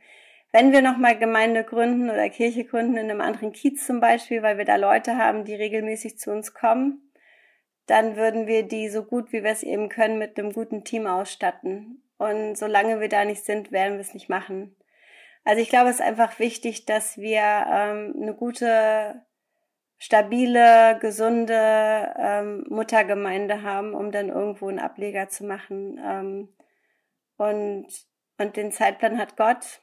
wenn 0.52 0.72
wir 0.72 0.82
nochmal 0.82 1.16
Gemeinde 1.16 1.64
gründen 1.64 2.10
oder 2.10 2.28
Kirche 2.32 2.66
gründen 2.66 2.97
in 2.97 3.12
einem 3.12 3.22
anderen 3.22 3.52
Kiez 3.52 3.86
zum 3.86 4.00
Beispiel, 4.00 4.41
weil 4.41 4.58
wir 4.58 4.66
da 4.66 4.76
Leute 4.76 5.16
haben, 5.16 5.45
die 5.45 5.54
regelmäßig 5.54 6.18
zu 6.18 6.32
uns 6.32 6.56
kommen, 6.56 7.12
dann 7.86 8.16
würden 8.16 8.47
wir 8.47 8.64
die 8.64 8.89
so 8.89 9.04
gut 9.04 9.32
wie 9.32 9.43
wir 9.43 9.52
es 9.52 9.62
eben 9.62 9.89
können 9.89 10.18
mit 10.18 10.39
einem 10.39 10.52
guten 10.52 10.84
Team 10.84 11.06
ausstatten. 11.06 12.02
Und 12.18 12.58
solange 12.58 13.00
wir 13.00 13.10
da 13.10 13.26
nicht 13.26 13.45
sind, 13.45 13.72
werden 13.72 13.93
wir 13.93 14.02
es 14.02 14.16
nicht 14.16 14.28
machen. 14.28 14.76
Also 15.43 15.62
ich 15.62 15.70
glaube, 15.70 15.91
es 15.91 15.97
ist 15.97 16.02
einfach 16.02 16.39
wichtig, 16.39 16.88
dass 16.88 17.20
wir 17.20 17.43
ähm, 17.43 18.16
eine 18.20 18.34
gute, 18.34 19.22
stabile, 20.00 20.97
gesunde 21.00 22.14
ähm, 22.18 22.66
Muttergemeinde 22.70 23.62
haben, 23.62 23.93
um 23.93 24.12
dann 24.12 24.30
irgendwo 24.30 24.70
einen 24.70 24.80
Ableger 24.80 25.30
zu 25.30 25.45
machen. 25.45 26.00
Ähm, 26.04 26.50
und, 27.38 27.88
und 28.38 28.56
den 28.56 28.72
Zeitplan 28.72 29.18
hat 29.18 29.38
Gott. 29.38 29.82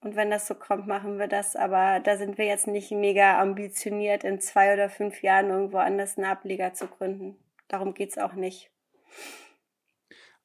Und 0.00 0.16
wenn 0.16 0.30
das 0.30 0.48
so 0.48 0.56
kommt, 0.56 0.88
machen 0.88 1.18
wir 1.20 1.28
das. 1.28 1.54
Aber 1.54 2.00
da 2.00 2.16
sind 2.16 2.36
wir 2.38 2.44
jetzt 2.44 2.66
nicht 2.66 2.90
mega 2.90 3.40
ambitioniert, 3.40 4.24
in 4.24 4.40
zwei 4.40 4.74
oder 4.74 4.90
fünf 4.90 5.22
Jahren 5.22 5.50
irgendwo 5.50 5.78
anders 5.78 6.18
einen 6.18 6.26
Ableger 6.26 6.74
zu 6.74 6.88
gründen. 6.88 7.36
Darum 7.68 7.94
geht's 7.94 8.18
auch 8.18 8.34
nicht. 8.34 8.70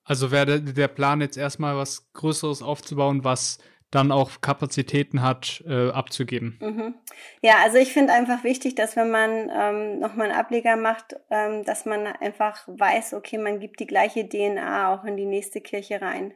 Also 0.03 0.31
wäre 0.31 0.61
der 0.61 0.87
Plan 0.87 1.21
jetzt 1.21 1.37
erstmal 1.37 1.75
was 1.75 2.13
Größeres 2.13 2.61
aufzubauen, 2.61 3.23
was 3.23 3.57
dann 3.91 4.11
auch 4.11 4.41
Kapazitäten 4.41 5.21
hat, 5.21 5.63
äh, 5.67 5.89
abzugeben. 5.91 6.57
Mhm. 6.61 6.95
Ja, 7.41 7.55
also 7.63 7.77
ich 7.77 7.93
finde 7.93 8.13
einfach 8.13 8.43
wichtig, 8.43 8.75
dass 8.75 8.95
wenn 8.95 9.09
man 9.09 9.49
ähm, 9.49 9.99
nochmal 9.99 10.29
einen 10.29 10.39
Ableger 10.39 10.75
macht, 10.75 11.15
ähm, 11.29 11.63
dass 11.63 11.85
man 11.85 12.05
einfach 12.05 12.67
weiß, 12.67 13.13
okay, 13.13 13.37
man 13.37 13.59
gibt 13.59 13.79
die 13.79 13.87
gleiche 13.87 14.27
DNA 14.27 14.93
auch 14.93 15.05
in 15.05 15.15
die 15.15 15.25
nächste 15.25 15.61
Kirche 15.61 16.01
rein. 16.01 16.33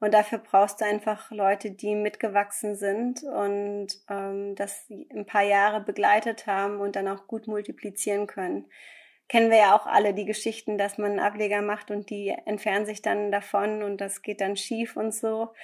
Und 0.00 0.12
dafür 0.14 0.38
brauchst 0.38 0.80
du 0.80 0.84
einfach 0.84 1.30
Leute, 1.30 1.70
die 1.70 1.94
mitgewachsen 1.94 2.74
sind 2.74 3.22
und 3.22 3.86
ähm, 4.10 4.56
das 4.56 4.90
ein 4.90 5.26
paar 5.26 5.44
Jahre 5.44 5.80
begleitet 5.80 6.48
haben 6.48 6.80
und 6.80 6.96
dann 6.96 7.06
auch 7.06 7.28
gut 7.28 7.46
multiplizieren 7.46 8.26
können. 8.26 8.66
Kennen 9.28 9.50
wir 9.50 9.58
ja 9.58 9.76
auch 9.76 9.86
alle 9.86 10.12
die 10.12 10.24
Geschichten, 10.24 10.76
dass 10.76 10.98
man 10.98 11.12
einen 11.12 11.20
Ableger 11.20 11.62
macht 11.62 11.92
und 11.92 12.10
die 12.10 12.30
entfernen 12.46 12.84
sich 12.84 13.00
dann 13.00 13.30
davon 13.30 13.84
und 13.84 14.00
das 14.00 14.22
geht 14.22 14.40
dann 14.40 14.56
schief 14.56 14.96
und 14.96 15.14
so. 15.14 15.54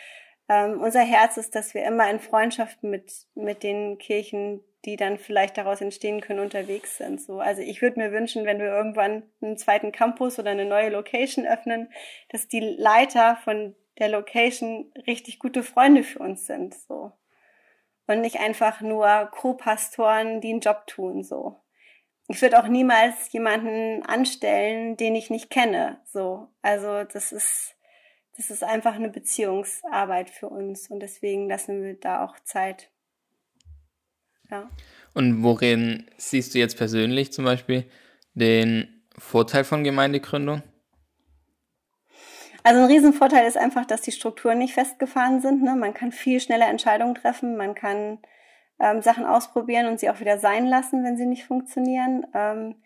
Ähm, 0.48 0.80
unser 0.80 1.02
Herz 1.02 1.36
ist, 1.36 1.54
dass 1.54 1.74
wir 1.74 1.84
immer 1.84 2.08
in 2.10 2.20
Freundschaft 2.20 2.82
mit, 2.82 3.12
mit 3.34 3.62
den 3.62 3.98
Kirchen, 3.98 4.62
die 4.84 4.96
dann 4.96 5.18
vielleicht 5.18 5.58
daraus 5.58 5.80
entstehen 5.80 6.20
können, 6.20 6.40
unterwegs 6.40 6.96
sind. 6.96 7.20
So, 7.20 7.40
also 7.40 7.60
ich 7.60 7.82
würde 7.82 8.00
mir 8.00 8.12
wünschen, 8.12 8.46
wenn 8.46 8.58
wir 8.58 8.68
irgendwann 8.68 9.24
einen 9.42 9.58
zweiten 9.58 9.92
Campus 9.92 10.38
oder 10.38 10.50
eine 10.50 10.64
neue 10.64 10.90
Location 10.90 11.46
öffnen, 11.46 11.90
dass 12.30 12.48
die 12.48 12.60
Leiter 12.60 13.36
von 13.44 13.74
der 13.98 14.08
Location 14.08 14.92
richtig 15.06 15.38
gute 15.38 15.62
Freunde 15.62 16.02
für 16.02 16.20
uns 16.20 16.46
sind, 16.46 16.74
so. 16.74 17.12
Und 18.06 18.22
nicht 18.22 18.40
einfach 18.40 18.80
nur 18.80 19.28
Co-Pastoren, 19.32 20.40
die 20.40 20.50
einen 20.50 20.60
Job 20.60 20.86
tun, 20.86 21.22
so. 21.22 21.60
Ich 22.28 22.40
würde 22.40 22.62
auch 22.62 22.68
niemals 22.68 23.32
jemanden 23.32 24.02
anstellen, 24.04 24.96
den 24.96 25.14
ich 25.14 25.30
nicht 25.30 25.50
kenne, 25.50 26.00
so. 26.04 26.48
Also, 26.62 27.04
das 27.04 27.32
ist, 27.32 27.76
das 28.38 28.50
ist 28.50 28.62
einfach 28.62 28.94
eine 28.94 29.08
Beziehungsarbeit 29.08 30.30
für 30.30 30.48
uns 30.48 30.88
und 30.88 31.00
deswegen 31.00 31.48
lassen 31.48 31.82
wir 31.82 31.94
da 31.94 32.24
auch 32.24 32.38
Zeit. 32.44 32.88
Ja. 34.48 34.70
Und 35.12 35.42
worin 35.42 36.08
siehst 36.16 36.54
du 36.54 36.58
jetzt 36.60 36.78
persönlich 36.78 37.32
zum 37.32 37.44
Beispiel 37.44 37.84
den 38.34 39.02
Vorteil 39.18 39.64
von 39.64 39.82
Gemeindegründung? 39.82 40.62
Also 42.62 42.80
ein 42.80 42.86
Riesenvorteil 42.86 43.46
ist 43.46 43.58
einfach, 43.58 43.84
dass 43.84 44.02
die 44.02 44.12
Strukturen 44.12 44.58
nicht 44.58 44.74
festgefahren 44.74 45.40
sind. 45.40 45.62
Ne? 45.64 45.74
Man 45.74 45.92
kann 45.92 46.12
viel 46.12 46.38
schneller 46.38 46.68
Entscheidungen 46.68 47.16
treffen, 47.16 47.56
man 47.56 47.74
kann 47.74 48.18
ähm, 48.78 49.02
Sachen 49.02 49.24
ausprobieren 49.24 49.86
und 49.86 49.98
sie 49.98 50.10
auch 50.10 50.20
wieder 50.20 50.38
sein 50.38 50.66
lassen, 50.66 51.02
wenn 51.02 51.16
sie 51.16 51.26
nicht 51.26 51.44
funktionieren. 51.44 52.24
Ähm, 52.34 52.76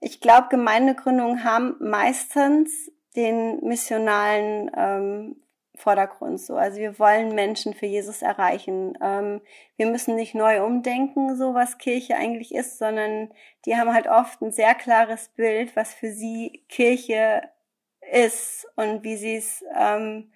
ich 0.00 0.22
glaube, 0.22 0.48
Gemeindegründungen 0.48 1.44
haben 1.44 1.76
meistens 1.80 2.90
den 3.16 3.64
missionalen 3.64 4.70
ähm, 4.76 5.36
Vordergrund 5.76 6.40
so. 6.40 6.56
Also 6.56 6.78
wir 6.78 6.98
wollen 6.98 7.34
Menschen 7.34 7.74
für 7.74 7.86
Jesus 7.86 8.22
erreichen. 8.22 8.96
Ähm, 9.02 9.40
wir 9.76 9.86
müssen 9.86 10.16
nicht 10.16 10.34
neu 10.34 10.64
umdenken, 10.64 11.36
so 11.36 11.54
was 11.54 11.78
Kirche 11.78 12.16
eigentlich 12.16 12.54
ist, 12.54 12.78
sondern 12.78 13.30
die 13.64 13.76
haben 13.76 13.92
halt 13.92 14.06
oft 14.06 14.40
ein 14.42 14.52
sehr 14.52 14.74
klares 14.74 15.28
Bild, 15.28 15.76
was 15.76 15.94
für 15.94 16.12
sie 16.12 16.64
Kirche 16.68 17.42
ist 18.12 18.66
und 18.76 19.02
wie 19.04 19.16
sie 19.16 19.36
es 19.36 19.64
ähm, 19.74 20.32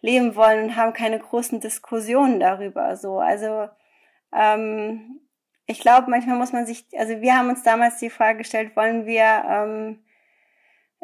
leben 0.00 0.36
wollen 0.36 0.64
und 0.64 0.76
haben 0.76 0.92
keine 0.92 1.18
großen 1.18 1.60
Diskussionen 1.60 2.40
darüber. 2.40 2.96
So, 2.96 3.18
also 3.18 3.68
ähm, 4.34 5.20
ich 5.66 5.80
glaube, 5.80 6.10
manchmal 6.10 6.36
muss 6.38 6.52
man 6.52 6.66
sich, 6.66 6.86
also 6.96 7.20
wir 7.20 7.36
haben 7.36 7.48
uns 7.48 7.62
damals 7.62 7.98
die 7.98 8.10
Frage 8.10 8.38
gestellt, 8.38 8.76
wollen 8.76 9.06
wir 9.06 9.44
ähm, 9.48 10.04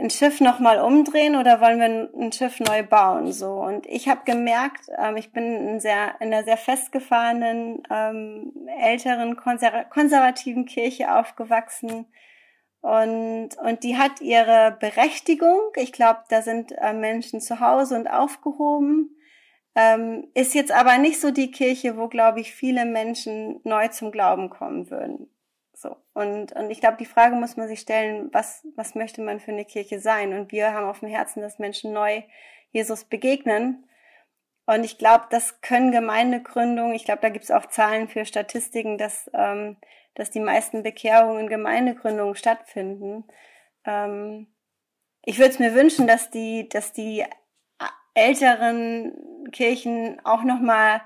ein 0.03 0.11
Schiff 0.11 0.41
nochmal 0.41 0.81
umdrehen 0.81 1.37
oder 1.37 1.61
wollen 1.61 1.79
wir 1.79 2.11
ein 2.21 2.33
Schiff 2.33 2.61
neu 2.61 2.83
bauen? 2.83 3.33
So 3.33 3.53
und 3.53 3.87
ich 3.87 4.09
habe 4.09 4.23
gemerkt, 4.25 4.87
ähm, 4.99 5.17
ich 5.17 5.33
bin 5.33 5.45
in, 5.45 5.81
sehr, 5.81 6.17
in 6.21 6.33
einer 6.33 6.45
sehr 6.45 6.57
festgefahrenen, 6.57 7.83
ähm, 7.91 8.53
älteren, 8.81 9.37
konser 9.37 9.85
konservativen 9.85 10.67
Kirche 10.67 11.15
aufgewachsen 11.15 12.07
und, 12.83 13.51
und 13.59 13.85
die 13.85 13.97
hat 13.97 14.21
ihre 14.21 14.77
Berechtigung. 14.81 15.61
Ich 15.77 15.93
glaube, 15.93 16.21
da 16.29 16.43
sind 16.43 16.73
äh, 16.73 16.93
Menschen 16.93 17.41
zu 17.41 17.61
Hause 17.61 17.95
und 17.95 18.09
aufgehoben. 18.09 19.17
Ähm, 19.77 20.29
ist 20.35 20.53
jetzt 20.53 20.73
aber 20.73 20.99
nicht 20.99 21.21
so 21.21 21.31
die 21.31 21.53
Kirche, 21.53 21.97
wo, 21.97 22.09
glaube 22.09 22.41
ich, 22.41 22.53
viele 22.53 22.85
Menschen 22.85 23.61
neu 23.63 23.89
zum 23.89 24.11
Glauben 24.11 24.51
kommen 24.51 24.91
würden. 24.91 25.32
So. 25.83 25.97
Und, 26.15 26.53
und 26.53 26.71
ich 26.71 26.81
glaube, 26.81 26.97
die 26.99 27.07
Frage 27.07 27.35
muss 27.35 27.57
man 27.57 27.69
sich 27.69 27.81
stellen, 27.81 28.29
was, 28.33 28.67
was 28.77 28.95
möchte 28.95 29.21
man 29.21 29.41
für 29.41 29.51
eine 29.51 29.65
Kirche 29.65 30.01
sein? 30.01 30.33
Und 30.33 30.53
wir 30.53 30.73
haben 30.73 30.87
auf 30.87 31.01
dem 31.01 31.09
Herzen, 31.09 31.43
dass 31.43 31.59
Menschen 31.59 31.93
neu 31.93 32.23
Jesus 32.71 33.05
begegnen. 33.05 33.85
Und 34.67 34.85
ich 34.85 34.97
glaube, 34.97 35.25
das 35.31 35.61
können 35.61 35.91
Gemeindegründungen, 35.91 36.95
ich 36.95 37.05
glaube, 37.05 37.21
da 37.21 37.29
gibt 37.29 37.45
es 37.45 37.51
auch 37.51 37.67
Zahlen 37.67 38.09
für 38.09 38.25
Statistiken, 38.25 38.97
dass 38.97 39.29
ähm, 39.35 39.77
dass 40.15 40.31
die 40.31 40.41
meisten 40.41 40.83
Bekehrungen, 40.83 41.49
Gemeindegründungen 41.49 42.35
stattfinden. 42.35 43.25
Ähm, 43.85 44.49
ich 45.25 45.39
würde 45.39 45.51
es 45.51 45.59
mir 45.59 45.75
wünschen, 45.75 46.07
dass 46.07 46.31
die, 46.31 46.69
dass 46.69 46.93
die 46.93 47.25
älteren 48.15 49.51
Kirchen 49.53 50.21
auch 50.25 50.43
nochmal 50.43 51.03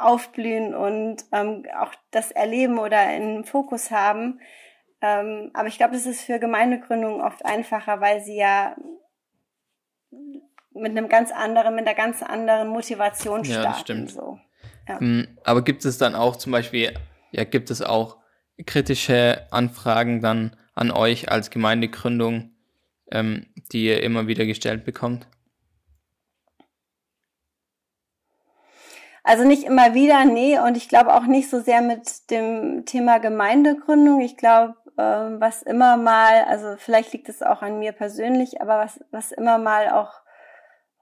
aufblühen 0.00 0.74
und 0.74 1.24
ähm, 1.32 1.64
auch 1.78 1.94
das 2.10 2.30
erleben 2.30 2.78
oder 2.78 3.14
in 3.14 3.44
Fokus 3.44 3.90
haben. 3.90 4.40
Ähm, 5.00 5.50
aber 5.54 5.68
ich 5.68 5.76
glaube, 5.76 5.94
das 5.94 6.06
ist 6.06 6.22
für 6.22 6.38
Gemeindegründungen 6.38 7.20
oft 7.20 7.44
einfacher, 7.44 8.00
weil 8.00 8.20
sie 8.20 8.36
ja 8.36 8.76
mit 10.72 10.92
einem 10.92 11.08
ganz 11.08 11.30
anderen, 11.32 11.74
mit 11.74 11.86
einer 11.86 11.96
ganz 11.96 12.22
anderen 12.22 12.68
Motivation 12.68 13.44
starten. 13.44 13.62
Ja, 13.62 13.70
das 13.70 13.80
stimmt. 13.80 14.10
So. 14.10 14.38
Ja. 14.88 15.00
Hm, 15.00 15.38
aber 15.44 15.62
gibt 15.62 15.84
es 15.84 15.98
dann 15.98 16.14
auch 16.14 16.36
zum 16.36 16.52
Beispiel, 16.52 16.94
ja, 17.30 17.44
gibt 17.44 17.70
es 17.70 17.82
auch 17.82 18.18
kritische 18.66 19.46
Anfragen 19.50 20.20
dann 20.20 20.56
an 20.74 20.90
euch 20.90 21.30
als 21.30 21.50
Gemeindegründung, 21.50 22.52
ähm, 23.10 23.46
die 23.72 23.86
ihr 23.86 24.02
immer 24.02 24.26
wieder 24.26 24.46
gestellt 24.46 24.84
bekommt? 24.84 25.26
Also 29.28 29.44
nicht 29.44 29.64
immer 29.64 29.92
wieder, 29.92 30.24
nee, 30.24 30.58
und 30.58 30.74
ich 30.78 30.88
glaube 30.88 31.12
auch 31.12 31.24
nicht 31.24 31.50
so 31.50 31.60
sehr 31.60 31.82
mit 31.82 32.30
dem 32.30 32.86
Thema 32.86 33.18
Gemeindegründung. 33.18 34.22
Ich 34.22 34.38
glaube, 34.38 34.74
äh, 34.96 35.02
was 35.02 35.60
immer 35.60 35.98
mal, 35.98 36.44
also 36.44 36.76
vielleicht 36.78 37.12
liegt 37.12 37.28
es 37.28 37.42
auch 37.42 37.60
an 37.60 37.78
mir 37.78 37.92
persönlich, 37.92 38.62
aber 38.62 38.78
was, 38.78 39.04
was 39.10 39.32
immer 39.32 39.58
mal 39.58 39.90
auch 39.90 40.14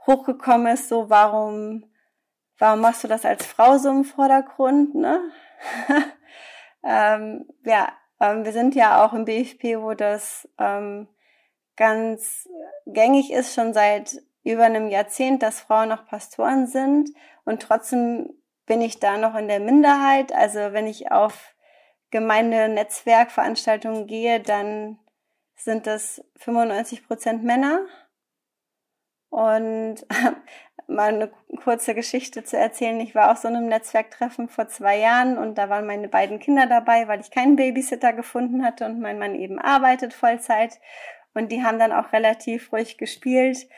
hochgekommen 0.09 0.67
ist, 0.75 0.89
so 0.89 1.09
warum, 1.09 1.85
warum 2.59 2.81
machst 2.81 3.05
du 3.05 3.09
das 3.09 3.25
als 3.25 3.47
Frau 3.47 3.79
so 3.79 3.91
im 3.91 4.03
Vordergrund, 4.03 4.97
ne? 4.97 5.21
Ähm, 6.89 7.47
ja, 7.65 7.89
ähm, 8.21 8.45
wir 8.45 8.53
sind 8.53 8.77
ja 8.77 9.05
auch 9.05 9.13
im 9.13 9.25
BFP, 9.25 9.81
wo 9.81 9.95
das 9.95 10.49
ähm, 10.57 11.09
ganz 11.77 12.49
gängig 12.87 13.33
ist, 13.33 13.55
schon 13.55 13.75
seit 13.75 14.23
über 14.47 14.65
einem 14.65 14.89
Jahrzehnt, 14.89 15.43
dass 15.43 15.61
Frauen 15.61 15.89
noch 15.89 16.07
Pastoren 16.07 16.67
sind. 16.67 17.11
Und 17.45 17.63
trotzdem 17.63 18.31
bin 18.67 18.81
ich 18.81 19.01
da 19.01 19.19
noch 19.19 19.35
in 19.35 19.49
der 19.49 19.61
Minderheit. 19.61 20.33
Also 20.33 20.73
wenn 20.73 20.87
ich 20.87 21.11
auf 21.11 21.55
Gemeindenetzwerkveranstaltungen 22.11 24.07
gehe, 24.07 24.41
dann 24.41 24.99
sind 25.57 25.87
das 25.87 26.25
95 26.37 27.07
Prozent 27.07 27.43
Männer. 27.45 27.81
Und 29.31 30.07
mal 30.87 31.13
eine 31.13 31.31
kurze 31.65 31.95
Geschichte 31.97 32.45
zu 32.45 32.57
erzählen. 32.57 33.01
Ich 33.01 33.17
war 33.17 33.33
auf 33.33 33.39
so 33.39 33.49
einem 33.49 33.67
Netzwerktreffen 33.67 34.49
vor 34.49 34.69
zwei 34.69 34.99
Jahren 34.99 35.37
und 35.39 35.59
da 35.59 35.69
waren 35.69 35.87
meine 35.87 36.07
beiden 36.09 36.39
Kinder 36.39 36.67
dabei, 36.67 37.09
weil 37.09 37.21
ich 37.21 37.33
keinen 37.33 37.57
Babysitter 37.57 38.13
gefunden 38.13 38.65
hatte 38.65 38.87
und 38.87 39.01
mein 39.01 39.19
Mann 39.19 39.35
eben 39.35 39.59
arbeitet 39.59 40.15
Vollzeit. 40.15 40.79
Und 41.35 41.51
die 41.51 41.65
haben 41.65 41.81
dann 41.81 41.93
auch 41.93 42.13
relativ 42.13 42.73
ruhig 42.73 42.97
gespielt. 42.97 43.69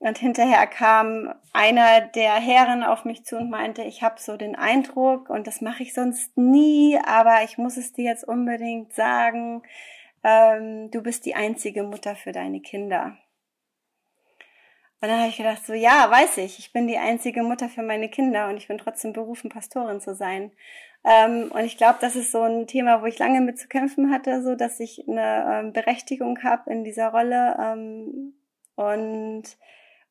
Und 0.00 0.18
hinterher 0.18 0.66
kam 0.68 1.34
einer 1.52 2.02
der 2.02 2.34
Herren 2.34 2.84
auf 2.84 3.04
mich 3.04 3.24
zu 3.24 3.36
und 3.36 3.50
meinte, 3.50 3.82
ich 3.82 4.02
habe 4.02 4.20
so 4.20 4.36
den 4.36 4.54
Eindruck, 4.54 5.28
und 5.28 5.46
das 5.46 5.60
mache 5.60 5.82
ich 5.82 5.92
sonst 5.92 6.36
nie, 6.36 6.98
aber 7.04 7.42
ich 7.42 7.58
muss 7.58 7.76
es 7.76 7.92
dir 7.92 8.04
jetzt 8.04 8.26
unbedingt 8.26 8.92
sagen, 8.94 9.62
ähm, 10.22 10.90
du 10.92 11.02
bist 11.02 11.26
die 11.26 11.34
einzige 11.34 11.82
Mutter 11.82 12.14
für 12.14 12.30
deine 12.30 12.60
Kinder. 12.60 13.16
Und 15.00 15.08
dann 15.08 15.18
habe 15.18 15.28
ich 15.28 15.36
gedacht, 15.36 15.64
so 15.64 15.74
ja, 15.74 16.10
weiß 16.10 16.38
ich, 16.38 16.58
ich 16.58 16.72
bin 16.72 16.88
die 16.88 16.98
einzige 16.98 17.42
Mutter 17.42 17.68
für 17.68 17.82
meine 17.82 18.08
Kinder 18.08 18.48
und 18.48 18.56
ich 18.56 18.66
bin 18.66 18.78
trotzdem 18.78 19.12
berufen, 19.12 19.48
Pastorin 19.48 20.00
zu 20.00 20.14
sein. 20.14 20.52
Ähm, 21.04 21.52
und 21.52 21.64
ich 21.64 21.76
glaube, 21.76 21.98
das 22.00 22.16
ist 22.16 22.32
so 22.32 22.42
ein 22.42 22.66
Thema, 22.66 23.02
wo 23.02 23.06
ich 23.06 23.18
lange 23.18 23.40
mit 23.40 23.58
zu 23.58 23.68
kämpfen 23.68 24.10
hatte, 24.12 24.42
so 24.42 24.56
dass 24.56 24.80
ich 24.80 25.08
eine 25.08 25.60
ähm, 25.60 25.72
Berechtigung 25.72 26.42
habe 26.42 26.70
in 26.72 26.82
dieser 26.82 27.08
Rolle 27.08 27.56
ähm, 27.60 28.34
und 28.74 29.44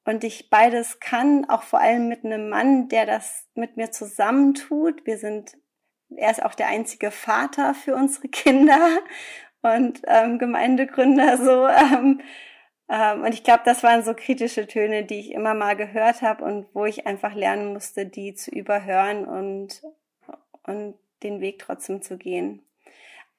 und 0.08 0.24
ich 0.24 0.50
beides 0.50 1.00
kann, 1.00 1.50
auch 1.50 1.64
vor 1.64 1.82
allem 1.82 2.08
mit 2.08 2.24
einem 2.24 2.50
Mann, 2.50 2.88
der 2.88 3.06
das 3.06 3.46
mit 3.56 3.76
mir 3.76 3.92
zusammentut. 3.92 5.06
Wir 5.06 5.18
sind, 5.18 5.58
er 6.16 6.32
ist 6.32 6.44
auch 6.44 6.56
der 6.56 6.68
einzige 6.68 7.12
Vater 7.12 7.74
für 7.74 7.94
unsere 7.96 8.30
Kinder 8.30 9.00
und 9.62 10.02
ähm, 10.08 10.40
Gemeindegründer 10.40 11.38
so. 11.38 11.68
Ähm, 11.68 12.22
ähm, 12.90 13.24
und 13.24 13.34
ich 13.34 13.44
glaube, 13.44 13.64
das 13.66 13.84
waren 13.84 14.04
so 14.04 14.14
kritische 14.14 14.66
Töne, 14.66 15.04
die 15.04 15.20
ich 15.20 15.32
immer 15.32 15.54
mal 15.54 15.76
gehört 15.76 16.22
habe 16.22 16.46
und 16.46 16.68
wo 16.74 16.86
ich 16.86 17.06
einfach 17.06 17.34
lernen 17.34 17.74
musste, 17.74 18.06
die 18.06 18.34
zu 18.34 18.50
überhören 18.52 19.26
und, 19.26 19.84
und 20.64 20.96
den 21.24 21.42
Weg 21.42 21.60
trotzdem 21.60 22.02
zu 22.02 22.18
gehen. 22.18 22.64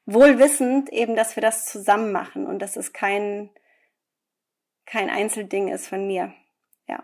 Wohl 0.04 0.38
wissend 0.38 0.90
eben, 0.90 1.16
dass 1.16 1.36
wir 1.36 1.40
das 1.40 1.64
zusammen 1.64 2.12
machen 2.12 2.46
und 2.46 2.60
dass 2.60 2.76
es 2.76 2.92
kein, 2.92 3.48
kein 4.84 5.08
Einzelding 5.08 5.68
ist 5.68 5.88
von 5.88 6.06
mir. 6.06 6.34
Ja. 6.88 7.02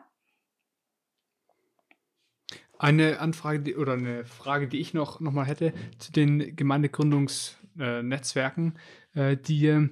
Eine 2.79 3.21
Anfrage 3.21 3.61
die, 3.61 3.77
oder 3.77 3.93
eine 3.95 4.25
Frage, 4.25 4.69
die 4.69 4.81
ich 4.81 4.95
noch, 4.95 5.21
noch 5.21 5.33
mal 5.33 5.47
hätte 5.47 5.73
zu 5.99 6.13
den 6.13 6.57
Gemeindegründungsnetzwerken, 6.57 8.79
äh, 9.15 9.37
die 9.37 9.89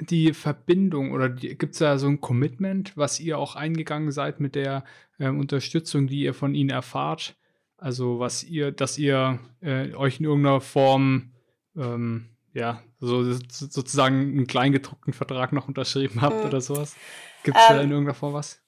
die 0.00 0.34
Verbindung 0.34 1.12
oder 1.12 1.28
gibt 1.28 1.74
es 1.74 1.78
da 1.78 1.98
so 1.98 2.08
ein 2.08 2.20
Commitment, 2.20 2.96
was 2.96 3.20
ihr 3.20 3.38
auch 3.38 3.56
eingegangen 3.56 4.10
seid 4.10 4.40
mit 4.40 4.54
der 4.54 4.84
äh, 5.18 5.28
Unterstützung, 5.28 6.08
die 6.08 6.22
ihr 6.22 6.34
von 6.34 6.54
ihnen 6.54 6.70
erfahrt? 6.70 7.36
Also 7.76 8.18
was 8.18 8.42
ihr, 8.42 8.72
dass 8.72 8.98
ihr 8.98 9.38
äh, 9.60 9.94
euch 9.94 10.18
in 10.18 10.26
irgendeiner 10.26 10.60
Form 10.60 11.32
ähm, 11.76 12.30
ja, 12.52 12.82
so, 12.98 13.32
sozusagen 13.32 14.20
einen 14.20 14.46
kleingedruckten 14.46 15.12
Vertrag 15.12 15.52
noch 15.52 15.68
unterschrieben 15.68 16.20
habt 16.20 16.40
mhm. 16.40 16.46
oder 16.46 16.60
sowas? 16.60 16.96
Gibt 17.42 17.56
es 17.56 17.62
ähm, 17.68 17.76
da 17.76 17.82
in 17.82 17.90
irgendeiner 17.90 18.14
Form 18.14 18.32
was? 18.32 18.63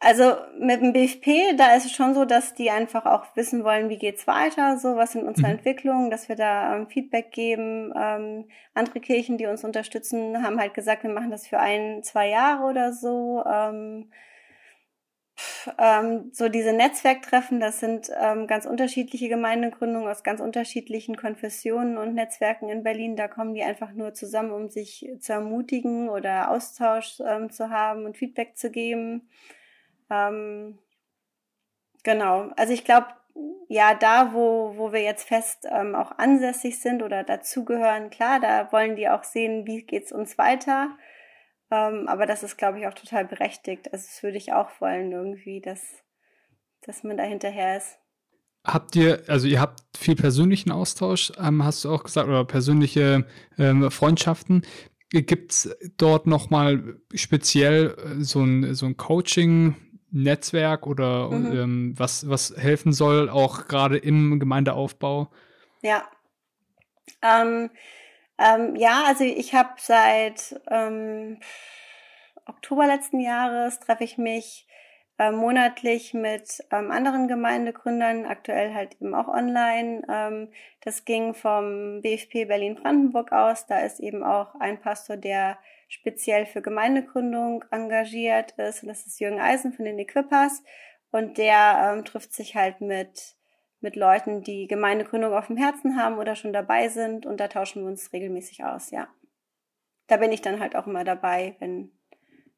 Also 0.00 0.36
mit 0.60 0.80
dem 0.80 0.92
BFP, 0.92 1.56
da 1.56 1.74
ist 1.74 1.86
es 1.86 1.92
schon 1.92 2.14
so, 2.14 2.24
dass 2.24 2.54
die 2.54 2.70
einfach 2.70 3.04
auch 3.04 3.34
wissen 3.34 3.64
wollen, 3.64 3.88
wie 3.88 3.98
geht's 3.98 4.28
weiter, 4.28 4.78
so 4.78 4.94
was 4.94 5.12
sind 5.12 5.24
unsere 5.24 5.48
mhm. 5.48 5.54
Entwicklungen, 5.54 6.10
dass 6.10 6.28
wir 6.28 6.36
da 6.36 6.76
ähm, 6.76 6.86
Feedback 6.88 7.32
geben. 7.32 7.92
Ähm, 7.96 8.48
andere 8.74 9.00
Kirchen, 9.00 9.38
die 9.38 9.46
uns 9.46 9.64
unterstützen, 9.64 10.44
haben 10.44 10.60
halt 10.60 10.74
gesagt, 10.74 11.02
wir 11.02 11.10
machen 11.10 11.32
das 11.32 11.48
für 11.48 11.58
ein, 11.58 12.04
zwei 12.04 12.28
Jahre 12.28 12.64
oder 12.64 12.92
so. 12.92 13.42
Ähm, 13.44 14.12
ähm, 15.78 16.30
so 16.32 16.48
diese 16.48 16.72
Netzwerktreffen, 16.72 17.58
das 17.58 17.80
sind 17.80 18.08
ähm, 18.20 18.46
ganz 18.46 18.66
unterschiedliche 18.66 19.28
Gemeindegründungen 19.28 20.08
aus 20.08 20.22
ganz 20.22 20.40
unterschiedlichen 20.40 21.16
Konfessionen 21.16 21.98
und 21.98 22.14
Netzwerken 22.14 22.68
in 22.68 22.84
Berlin. 22.84 23.16
Da 23.16 23.26
kommen 23.26 23.54
die 23.54 23.62
einfach 23.62 23.92
nur 23.92 24.14
zusammen, 24.14 24.52
um 24.52 24.68
sich 24.68 25.08
zu 25.18 25.32
ermutigen 25.32 26.08
oder 26.08 26.50
Austausch 26.50 27.20
ähm, 27.26 27.50
zu 27.50 27.70
haben 27.70 28.04
und 28.04 28.16
Feedback 28.16 28.56
zu 28.56 28.70
geben. 28.70 29.28
Ähm, 30.10 30.78
genau. 32.02 32.50
Also 32.56 32.72
ich 32.72 32.84
glaube, 32.84 33.08
ja, 33.68 33.94
da, 33.94 34.32
wo, 34.32 34.74
wo 34.76 34.92
wir 34.92 35.02
jetzt 35.02 35.28
fest 35.28 35.66
ähm, 35.70 35.94
auch 35.94 36.12
ansässig 36.18 36.80
sind 36.80 37.02
oder 37.02 37.22
dazugehören, 37.22 38.10
klar, 38.10 38.40
da 38.40 38.72
wollen 38.72 38.96
die 38.96 39.08
auch 39.08 39.24
sehen, 39.24 39.66
wie 39.66 39.82
geht's 39.82 40.10
uns 40.10 40.38
weiter. 40.38 40.96
Ähm, 41.70 42.08
aber 42.08 42.26
das 42.26 42.42
ist, 42.42 42.56
glaube 42.56 42.80
ich, 42.80 42.86
auch 42.86 42.94
total 42.94 43.26
berechtigt. 43.26 43.92
Also 43.92 44.06
das 44.06 44.22
würde 44.22 44.38
ich 44.38 44.52
auch 44.52 44.70
wollen, 44.80 45.12
irgendwie, 45.12 45.60
dass, 45.60 45.82
dass 46.82 47.04
man 47.04 47.18
da 47.18 47.24
hinterher 47.24 47.76
ist. 47.76 47.98
Habt 48.64 48.96
ihr, 48.96 49.22
also 49.28 49.46
ihr 49.46 49.60
habt 49.60 49.82
viel 49.96 50.16
persönlichen 50.16 50.70
Austausch, 50.70 51.32
ähm, 51.38 51.64
hast 51.64 51.84
du 51.84 51.90
auch 51.90 52.04
gesagt, 52.04 52.28
oder 52.28 52.44
persönliche 52.44 53.26
ähm, 53.58 53.90
Freundschaften. 53.90 54.62
Gibt 55.10 55.52
es 55.52 55.76
dort 55.96 56.26
nochmal 56.26 57.00
speziell 57.14 57.96
äh, 57.98 58.22
so 58.22 58.42
ein, 58.42 58.74
so 58.74 58.86
ein 58.86 58.96
Coaching, 58.96 59.74
Netzwerk 60.10 60.86
oder 60.86 61.30
mhm. 61.30 61.52
ähm, 61.52 61.94
was, 61.96 62.28
was 62.28 62.54
helfen 62.56 62.92
soll, 62.92 63.28
auch 63.28 63.68
gerade 63.68 63.98
im 63.98 64.40
Gemeindeaufbau? 64.40 65.28
Ja. 65.82 66.08
Ähm, 67.22 67.70
ähm, 68.38 68.76
ja, 68.76 69.04
also 69.06 69.24
ich 69.24 69.54
habe 69.54 69.70
seit 69.78 70.60
ähm, 70.70 71.38
Oktober 72.46 72.86
letzten 72.86 73.20
Jahres 73.20 73.80
treffe 73.80 74.04
ich 74.04 74.16
mich 74.16 74.66
äh, 75.18 75.32
monatlich 75.32 76.14
mit 76.14 76.64
ähm, 76.70 76.90
anderen 76.92 77.26
Gemeindegründern, 77.26 78.24
aktuell 78.24 78.72
halt 78.72 78.96
eben 79.00 79.14
auch 79.14 79.28
online. 79.28 80.02
Ähm, 80.08 80.48
das 80.80 81.04
ging 81.04 81.34
vom 81.34 82.00
BFP 82.02 82.46
Berlin-Brandenburg 82.46 83.32
aus. 83.32 83.66
Da 83.66 83.80
ist 83.80 83.98
eben 83.98 84.22
auch 84.22 84.54
ein 84.60 84.80
Pastor, 84.80 85.16
der 85.16 85.58
speziell 85.88 86.46
für 86.46 86.62
Gemeindegründung 86.62 87.64
engagiert 87.70 88.52
ist. 88.52 88.82
Und 88.82 88.88
das 88.88 89.06
ist 89.06 89.18
Jürgen 89.18 89.40
Eisen 89.40 89.72
von 89.72 89.84
den 89.84 89.98
Equippers. 89.98 90.62
Und 91.10 91.38
der 91.38 91.94
ähm, 91.96 92.04
trifft 92.04 92.32
sich 92.34 92.54
halt 92.54 92.80
mit, 92.80 93.36
mit 93.80 93.96
Leuten, 93.96 94.42
die 94.42 94.66
Gemeindegründung 94.66 95.32
auf 95.32 95.46
dem 95.46 95.56
Herzen 95.56 96.00
haben 96.00 96.18
oder 96.18 96.36
schon 96.36 96.52
dabei 96.52 96.88
sind. 96.88 97.24
Und 97.24 97.40
da 97.40 97.48
tauschen 97.48 97.82
wir 97.82 97.88
uns 97.88 98.12
regelmäßig 98.12 98.64
aus, 98.64 98.90
ja. 98.90 99.08
Da 100.06 100.18
bin 100.18 100.32
ich 100.32 100.42
dann 100.42 100.60
halt 100.60 100.76
auch 100.76 100.86
immer 100.86 101.04
dabei, 101.04 101.56
wenn, 101.58 101.90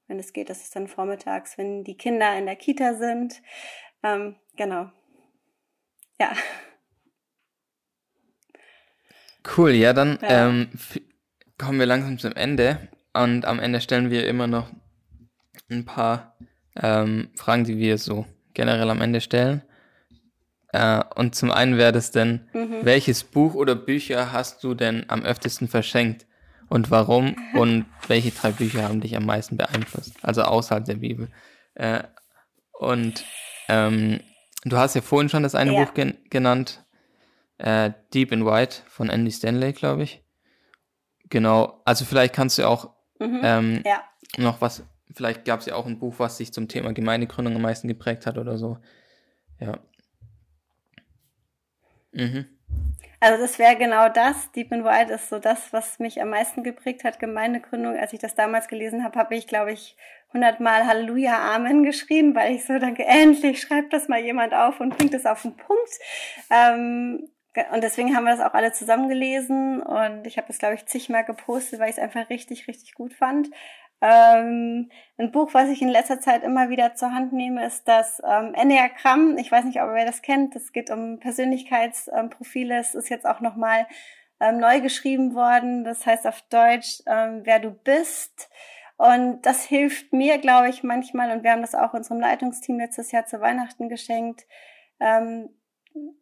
wenn 0.07 0.19
es 0.19 0.33
geht. 0.33 0.51
Das 0.51 0.63
ist 0.63 0.75
dann 0.75 0.89
vormittags, 0.89 1.59
wenn 1.59 1.85
die 1.85 1.97
Kinder 1.97 2.37
in 2.37 2.47
der 2.47 2.57
Kita 2.57 2.95
sind. 2.95 3.43
Ähm, 4.03 4.37
genau. 4.57 4.91
Ja. 6.21 6.33
Cool, 9.57 9.71
ja, 9.73 9.93
dann 9.93 10.19
ja. 10.23 10.49
Ähm, 10.49 10.71
kommen 11.59 11.79
wir 11.79 11.87
langsam 11.87 12.19
zum 12.19 12.33
Ende. 12.33 12.89
Und 13.13 13.45
am 13.45 13.59
Ende 13.59 13.81
stellen 13.81 14.11
wir 14.11 14.27
immer 14.27 14.47
noch 14.47 14.69
ein 15.71 15.85
paar 15.85 16.37
ähm, 16.77 17.31
Fragen, 17.35 17.65
die 17.65 17.79
wir 17.79 17.99
so 17.99 18.27
generell 18.55 18.91
am 18.91 19.01
Ende 19.01 19.21
stellen. 19.21 19.63
Äh, 20.73 21.03
und 21.17 21.35
zum 21.35 21.51
einen 21.51 21.77
wäre 21.77 21.93
das 21.93 22.11
denn, 22.11 22.49
mhm. 22.53 22.81
welches 22.83 23.25
Buch 23.25 23.55
oder 23.55 23.75
Bücher 23.75 24.33
hast 24.33 24.63
du 24.63 24.75
denn 24.75 25.05
am 25.09 25.23
öftesten 25.23 25.69
verschenkt 25.69 26.27
und 26.69 26.91
warum? 26.91 27.37
Und 27.55 27.87
welche 28.09 28.31
drei 28.31 28.53
Bücher 28.53 28.85
haben 28.85 29.01
dich 29.01 29.17
am 29.17 29.27
meisten 29.27 29.57
beeinflusst? 29.57 30.15
Also 30.23 30.43
außerhalb 30.43 30.85
der 30.85 30.97
Bibel. 30.97 31.29
Äh, 31.75 32.05
und 32.73 33.25
ähm, 33.69 34.21
du 34.65 34.77
hast 34.77 34.95
ja 34.95 35.03
vorhin 35.03 35.29
schon 35.29 35.43
das 35.43 35.55
eine 35.55 35.75
ja. 35.75 35.85
Buch 35.85 35.95
gen 35.95 36.17
genannt, 36.31 36.85
äh, 37.59 37.91
Deep 38.15 38.33
in 38.33 38.47
White 38.47 38.83
von 38.89 39.11
Andy 39.11 39.33
Stanley, 39.33 39.73
glaube 39.73 40.05
ich. 40.05 40.25
Genau, 41.29 41.81
also 41.85 42.05
vielleicht 42.05 42.35
kannst 42.35 42.59
du 42.59 42.67
auch 42.67 42.95
Mhm. 43.21 43.41
Ähm, 43.45 43.83
ja. 43.87 44.03
Noch 44.39 44.61
was, 44.61 44.83
vielleicht 45.15 45.45
gab 45.45 45.61
es 45.61 45.67
ja 45.67 45.77
auch 45.77 45.87
ein 45.87 45.99
Buch, 45.99 46.15
was 46.19 46.39
sich 46.39 46.53
zum 46.53 46.69
Thema 46.69 46.93
Gemeindegründung 46.93 47.55
am 47.55 47.63
meisten 47.63 47.87
geprägt 47.87 48.27
hat 48.27 48.39
oder 48.39 48.59
so. 48.59 48.79
Ja. 49.61 49.79
Mhm. 52.13 52.47
Also 53.21 53.43
das 53.43 53.59
wäre 53.59 53.77
genau 53.77 54.09
das. 54.09 54.51
Deep 54.53 54.73
and 54.73 54.85
White 54.85 55.13
ist 55.13 55.29
so 55.29 55.39
das, 55.39 55.75
was 55.75 55.99
mich 55.99 56.23
am 56.23 56.31
meisten 56.31 56.65
geprägt 56.65 57.05
hat, 57.05 57.19
Gemeindegründung. 57.19 57.97
Als 57.97 58.15
ich 58.15 58.19
das 58.19 58.35
damals 58.35 58.67
gelesen 58.67 59.05
habe, 59.05 59.19
habe 59.19 59.37
ich, 59.37 59.47
glaube 59.47 59.73
ich, 59.73 59.97
hundertmal 60.33 60.87
Halleluja, 60.87 61.55
Amen 61.55 61.85
geschrien, 61.85 62.35
weil 62.35 62.55
ich 62.55 62.65
so 62.65 62.79
denke, 62.79 63.05
endlich 63.05 63.61
schreibt 63.61 63.93
das 63.93 64.09
mal 64.09 64.21
jemand 64.21 64.55
auf 64.55 64.81
und 64.81 64.97
bringt 64.97 65.13
es 65.13 65.27
auf 65.27 65.43
den 65.43 65.55
Punkt. 65.57 65.99
Ähm, 66.51 67.29
und 67.73 67.83
deswegen 67.83 68.15
haben 68.15 68.25
wir 68.25 68.37
das 68.37 68.47
auch 68.47 68.55
alle 68.55 68.73
zusammen 68.73 69.09
gelesen 69.09 69.83
und 69.83 70.27
ich 70.27 70.37
habe 70.37 70.47
das, 70.47 70.59
glaube 70.59 70.77
ich, 70.77 70.87
zigmal 70.87 71.25
gepostet, 71.25 71.81
weil 71.81 71.91
ich 71.91 71.97
es 71.97 72.03
einfach 72.03 72.31
richtig, 72.31 72.69
richtig 72.69 72.95
gut 72.95 73.13
fand. 73.13 73.51
Ähm, 74.03 74.91
ein 75.19 75.31
Buch, 75.31 75.53
was 75.53 75.69
ich 75.69 75.83
in 75.83 75.89
letzter 75.89 76.21
Zeit 76.21 76.43
immer 76.43 76.71
wieder 76.71 76.95
zur 76.95 77.13
Hand 77.13 77.33
nehme, 77.33 77.67
ist 77.67 77.87
das 77.87 78.23
ähm, 78.25 78.55
Enneagramm. 78.55 79.37
Ich 79.37 79.53
weiß 79.53 79.65
nicht, 79.65 79.83
ob 79.83 79.95
ihr 79.95 80.07
das 80.07 80.23
kennt. 80.23 80.57
Es 80.57 80.73
geht 80.73 80.91
um 80.91 81.19
Persönlichkeitsprofile. 81.19 82.75
Ähm, 82.75 82.81
es 82.81 82.95
ist 82.95 83.11
jetzt 83.11 83.27
auch 83.27 83.41
nochmal 83.41 83.87
ähm, 84.41 84.59
neu 84.59 84.81
geschrieben 84.81 85.35
worden. 85.35 85.85
Das 85.85 86.07
heißt 86.07 86.27
auf 86.27 86.41
Deutsch, 86.49 87.03
ähm, 87.07 87.43
wer 87.45 87.59
du 87.59 87.73
bist. 87.73 88.49
Und 88.97 89.43
das 89.43 89.65
hilft 89.65 90.13
mir, 90.13 90.39
glaube 90.39 90.71
ich, 90.71 90.83
manchmal. 90.83 91.31
Und 91.31 91.43
wir 91.43 91.53
haben 91.53 91.63
das 91.63 91.75
auch 91.75 91.93
unserem 91.93 92.21
Leitungsteam 92.21 92.79
letztes 92.79 93.13
Jahr 93.13 93.27
zu 93.27 93.41
Weihnachten 93.41 93.91
geschenkt. 93.91 94.47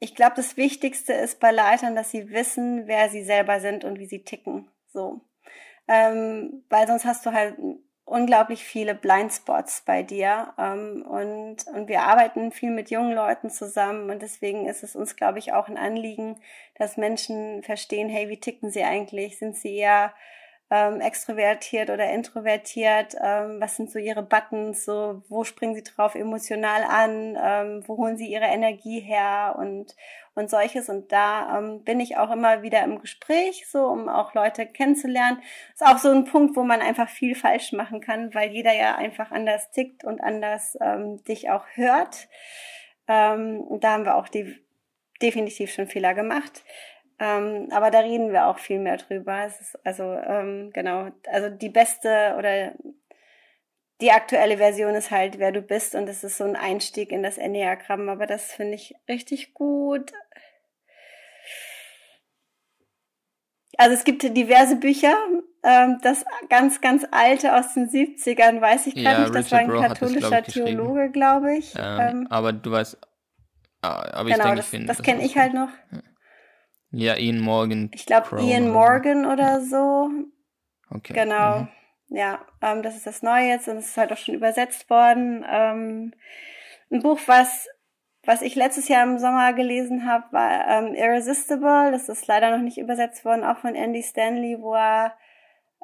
Ich 0.00 0.14
glaube, 0.14 0.36
das 0.36 0.56
Wichtigste 0.56 1.12
ist 1.12 1.40
bei 1.40 1.50
Leitern, 1.50 1.94
dass 1.94 2.10
sie 2.10 2.30
wissen, 2.30 2.86
wer 2.86 3.08
sie 3.08 3.22
selber 3.22 3.60
sind 3.60 3.84
und 3.84 3.98
wie 3.98 4.06
sie 4.06 4.24
ticken. 4.24 4.68
So. 4.88 5.20
Ähm, 5.86 6.64
weil 6.68 6.86
sonst 6.86 7.04
hast 7.04 7.24
du 7.26 7.32
halt 7.32 7.56
unglaublich 8.08 8.64
viele 8.64 8.94
Blindspots 8.94 9.82
bei 9.84 10.02
dir. 10.02 10.54
Ähm, 10.58 11.04
und, 11.06 11.66
und 11.66 11.88
wir 11.88 12.02
arbeiten 12.02 12.52
viel 12.52 12.70
mit 12.70 12.90
jungen 12.90 13.12
Leuten 13.12 13.50
zusammen 13.50 14.10
und 14.10 14.22
deswegen 14.22 14.66
ist 14.66 14.82
es 14.82 14.96
uns, 14.96 15.16
glaube 15.16 15.38
ich, 15.38 15.52
auch 15.52 15.68
ein 15.68 15.78
Anliegen, 15.78 16.40
dass 16.76 16.96
Menschen 16.96 17.62
verstehen, 17.62 18.08
hey, 18.08 18.28
wie 18.28 18.40
ticken 18.40 18.70
sie 18.70 18.84
eigentlich? 18.84 19.38
Sind 19.38 19.56
sie 19.56 19.76
eher 19.76 20.12
ähm, 20.70 21.00
extrovertiert 21.00 21.88
oder 21.88 22.10
introvertiert, 22.10 23.14
ähm, 23.22 23.60
was 23.60 23.76
sind 23.76 23.90
so 23.90 23.98
ihre 23.98 24.22
Buttons, 24.22 24.84
so 24.84 25.22
wo 25.28 25.44
springen 25.44 25.74
sie 25.74 25.82
drauf 25.82 26.14
emotional 26.14 26.82
an, 26.84 27.38
ähm, 27.42 27.82
wo 27.86 27.96
holen 27.96 28.18
sie 28.18 28.26
ihre 28.26 28.44
Energie 28.44 29.00
her 29.00 29.56
und 29.58 29.94
und 30.34 30.50
solches 30.50 30.88
und 30.88 31.10
da 31.10 31.58
ähm, 31.58 31.82
bin 31.82 31.98
ich 31.98 32.16
auch 32.16 32.30
immer 32.30 32.62
wieder 32.62 32.84
im 32.84 33.00
Gespräch, 33.00 33.66
so 33.68 33.86
um 33.86 34.08
auch 34.08 34.34
Leute 34.34 34.66
kennenzulernen. 34.66 35.42
Ist 35.74 35.84
auch 35.84 35.98
so 35.98 36.10
ein 36.10 36.26
Punkt, 36.26 36.54
wo 36.54 36.62
man 36.62 36.80
einfach 36.80 37.08
viel 37.08 37.34
falsch 37.34 37.72
machen 37.72 38.00
kann, 38.00 38.32
weil 38.34 38.52
jeder 38.52 38.72
ja 38.72 38.94
einfach 38.94 39.32
anders 39.32 39.72
tickt 39.72 40.04
und 40.04 40.20
anders 40.20 40.78
ähm, 40.80 41.24
dich 41.24 41.50
auch 41.50 41.64
hört. 41.74 42.28
Ähm, 43.08 43.66
da 43.80 43.94
haben 43.94 44.04
wir 44.04 44.14
auch 44.14 44.28
die 44.28 44.56
definitiv 45.20 45.72
schon 45.72 45.88
Fehler 45.88 46.14
gemacht. 46.14 46.62
Ähm, 47.20 47.68
aber 47.72 47.90
da 47.90 48.00
reden 48.00 48.32
wir 48.32 48.46
auch 48.46 48.58
viel 48.58 48.78
mehr 48.78 48.96
drüber. 48.96 49.44
Es 49.44 49.60
ist 49.60 49.86
also 49.86 50.04
ähm, 50.04 50.70
genau, 50.72 51.08
also 51.26 51.48
die 51.50 51.68
beste 51.68 52.34
oder 52.38 52.72
die 54.00 54.12
aktuelle 54.12 54.58
Version 54.58 54.94
ist 54.94 55.10
halt, 55.10 55.38
wer 55.38 55.50
du 55.50 55.60
bist 55.60 55.94
und 55.94 56.08
es 56.08 56.22
ist 56.22 56.36
so 56.36 56.44
ein 56.44 56.56
Einstieg 56.56 57.10
in 57.10 57.22
das 57.22 57.36
Enneagramm, 57.36 58.08
aber 58.08 58.26
das 58.26 58.52
finde 58.52 58.74
ich 58.74 58.94
richtig 59.08 59.54
gut. 59.54 60.12
Also 63.76 63.94
es 63.94 64.04
gibt 64.04 64.22
diverse 64.22 64.76
Bücher, 64.76 65.16
ähm, 65.62 65.98
das 66.02 66.24
ganz, 66.48 66.80
ganz 66.80 67.04
alte 67.10 67.56
aus 67.56 67.74
den 67.74 67.88
70ern, 67.88 68.60
weiß 68.60 68.88
ich 68.88 68.94
gar 68.94 69.02
ja, 69.04 69.20
nicht, 69.20 69.34
das 69.34 69.46
Richard 69.46 69.68
war 69.68 69.82
ein 69.82 69.88
katholischer 69.88 70.30
das, 70.42 70.54
glaub 70.54 70.66
Theologe, 70.66 71.10
glaube 71.10 71.56
ich. 71.56 71.74
Ähm, 71.76 72.00
ähm, 72.00 72.26
aber 72.30 72.52
du 72.52 72.70
weißt, 72.70 72.98
ah, 73.82 74.04
aber 74.12 74.28
ich 74.28 74.34
genau, 74.34 74.46
denke, 74.46 74.56
das, 74.56 74.66
ich 74.66 74.70
finde. 74.70 74.86
Das 74.86 75.02
kenne 75.02 75.24
ich 75.24 75.36
halt 75.36 75.54
noch. 75.54 75.70
Ja, 75.92 75.98
Ian 77.16 77.40
Morgan. 77.40 77.90
Ich 77.94 78.06
glaube, 78.06 78.40
Ian 78.40 78.70
Morgan 78.70 79.26
oder 79.26 79.60
so. 79.60 80.10
Okay. 80.90 81.12
Genau. 81.12 81.60
Mhm. 81.60 81.68
Ja, 82.08 82.40
ähm, 82.62 82.82
das 82.82 82.96
ist 82.96 83.06
das 83.06 83.22
Neue 83.22 83.48
jetzt 83.48 83.68
und 83.68 83.76
es 83.76 83.88
ist 83.88 83.96
halt 83.96 84.12
auch 84.12 84.16
schon 84.16 84.34
übersetzt 84.34 84.88
worden. 84.88 85.44
Ähm, 85.48 86.14
ein 86.90 87.02
Buch, 87.02 87.20
was 87.26 87.68
was 88.24 88.42
ich 88.42 88.54
letztes 88.56 88.88
Jahr 88.88 89.04
im 89.04 89.18
Sommer 89.18 89.54
gelesen 89.54 90.04
habe, 90.04 90.24
war 90.32 90.66
ähm, 90.68 90.94
Irresistible. 90.94 91.90
Das 91.92 92.10
ist 92.10 92.26
leider 92.26 92.50
noch 92.50 92.62
nicht 92.62 92.76
übersetzt 92.76 93.24
worden, 93.24 93.42
auch 93.42 93.58
von 93.58 93.74
Andy 93.74 94.02
Stanley, 94.02 94.58
wo 94.60 94.74
er 94.74 95.16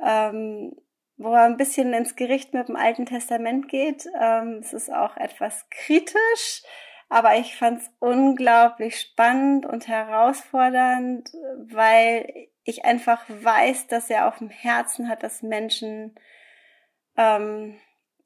ähm, 0.03 0.77
wo 1.17 1.33
er 1.33 1.45
ein 1.45 1.57
bisschen 1.57 1.93
ins 1.93 2.17
Gericht 2.17 2.53
mit 2.53 2.69
dem 2.69 2.77
Alten 2.77 3.07
Testament 3.07 3.69
geht. 3.69 4.07
Ähm, 4.21 4.59
es 4.61 4.73
ist 4.73 4.93
auch 4.93 5.17
etwas 5.17 5.69
kritisch, 5.71 6.63
aber 7.09 7.37
ich 7.37 7.57
fand 7.57 7.81
es 7.81 7.91
unglaublich 7.99 9.01
spannend 9.01 9.67
und 9.67 9.89
herausfordernd, 9.89 11.31
weil 11.59 12.49
ich 12.65 12.85
einfach 12.85 13.23
weiß, 13.29 13.87
dass 13.89 14.11
er 14.11 14.29
auf 14.29 14.39
dem 14.39 14.51
Herzen 14.51 15.09
hat, 15.09 15.23
dass 15.23 15.43
Menschen 15.43 16.15
ähm, 17.17 17.79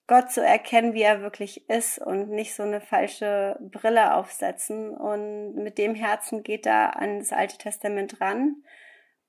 Gott 0.07 0.31
zu 0.31 0.45
erkennen, 0.45 0.95
wie 0.95 1.03
er 1.03 1.21
wirklich 1.21 1.69
ist 1.69 1.99
und 1.99 2.31
nicht 2.31 2.55
so 2.55 2.63
eine 2.63 2.81
falsche 2.81 3.59
Brille 3.61 4.15
aufsetzen. 4.15 4.97
Und 4.97 5.55
mit 5.55 5.77
dem 5.77 5.95
Herzen 5.95 6.43
geht 6.43 6.65
er 6.65 6.97
an 6.97 7.19
das 7.19 7.33
Alte 7.33 7.59
Testament 7.59 8.21
ran. 8.21 8.63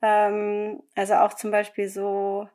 Ähm, 0.02 0.82
also 0.96 1.16
auch 1.16 1.34
zum 1.34 1.52
Beispiel 1.52 1.90
so 1.90 2.48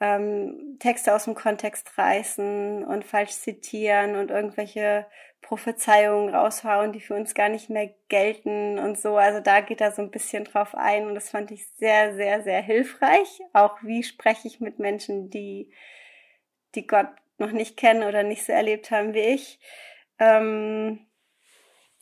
ähm, 0.00 0.76
Texte 0.80 1.14
aus 1.14 1.24
dem 1.24 1.34
Kontext 1.34 1.96
reißen 1.96 2.84
und 2.84 3.04
falsch 3.04 3.32
zitieren 3.32 4.16
und 4.16 4.30
irgendwelche 4.30 5.06
Prophezeiungen 5.40 6.34
raushauen, 6.34 6.92
die 6.92 7.00
für 7.00 7.14
uns 7.14 7.34
gar 7.34 7.48
nicht 7.48 7.68
mehr 7.68 7.94
gelten 8.08 8.78
und 8.78 8.98
so. 8.98 9.16
Also 9.16 9.40
da 9.40 9.60
geht 9.60 9.80
er 9.80 9.92
so 9.92 10.02
ein 10.02 10.10
bisschen 10.10 10.44
drauf 10.44 10.74
ein 10.74 11.06
und 11.06 11.14
das 11.14 11.30
fand 11.30 11.50
ich 11.50 11.68
sehr, 11.76 12.14
sehr, 12.14 12.42
sehr 12.42 12.62
hilfreich. 12.62 13.40
Auch 13.52 13.76
wie 13.82 14.02
spreche 14.02 14.48
ich 14.48 14.60
mit 14.60 14.78
Menschen, 14.78 15.30
die, 15.30 15.70
die 16.74 16.86
Gott 16.86 17.08
noch 17.38 17.52
nicht 17.52 17.76
kennen 17.76 18.04
oder 18.04 18.22
nicht 18.22 18.44
so 18.44 18.52
erlebt 18.52 18.90
haben 18.90 19.12
wie 19.12 19.20
ich. 19.20 19.58
Ähm, 20.18 21.06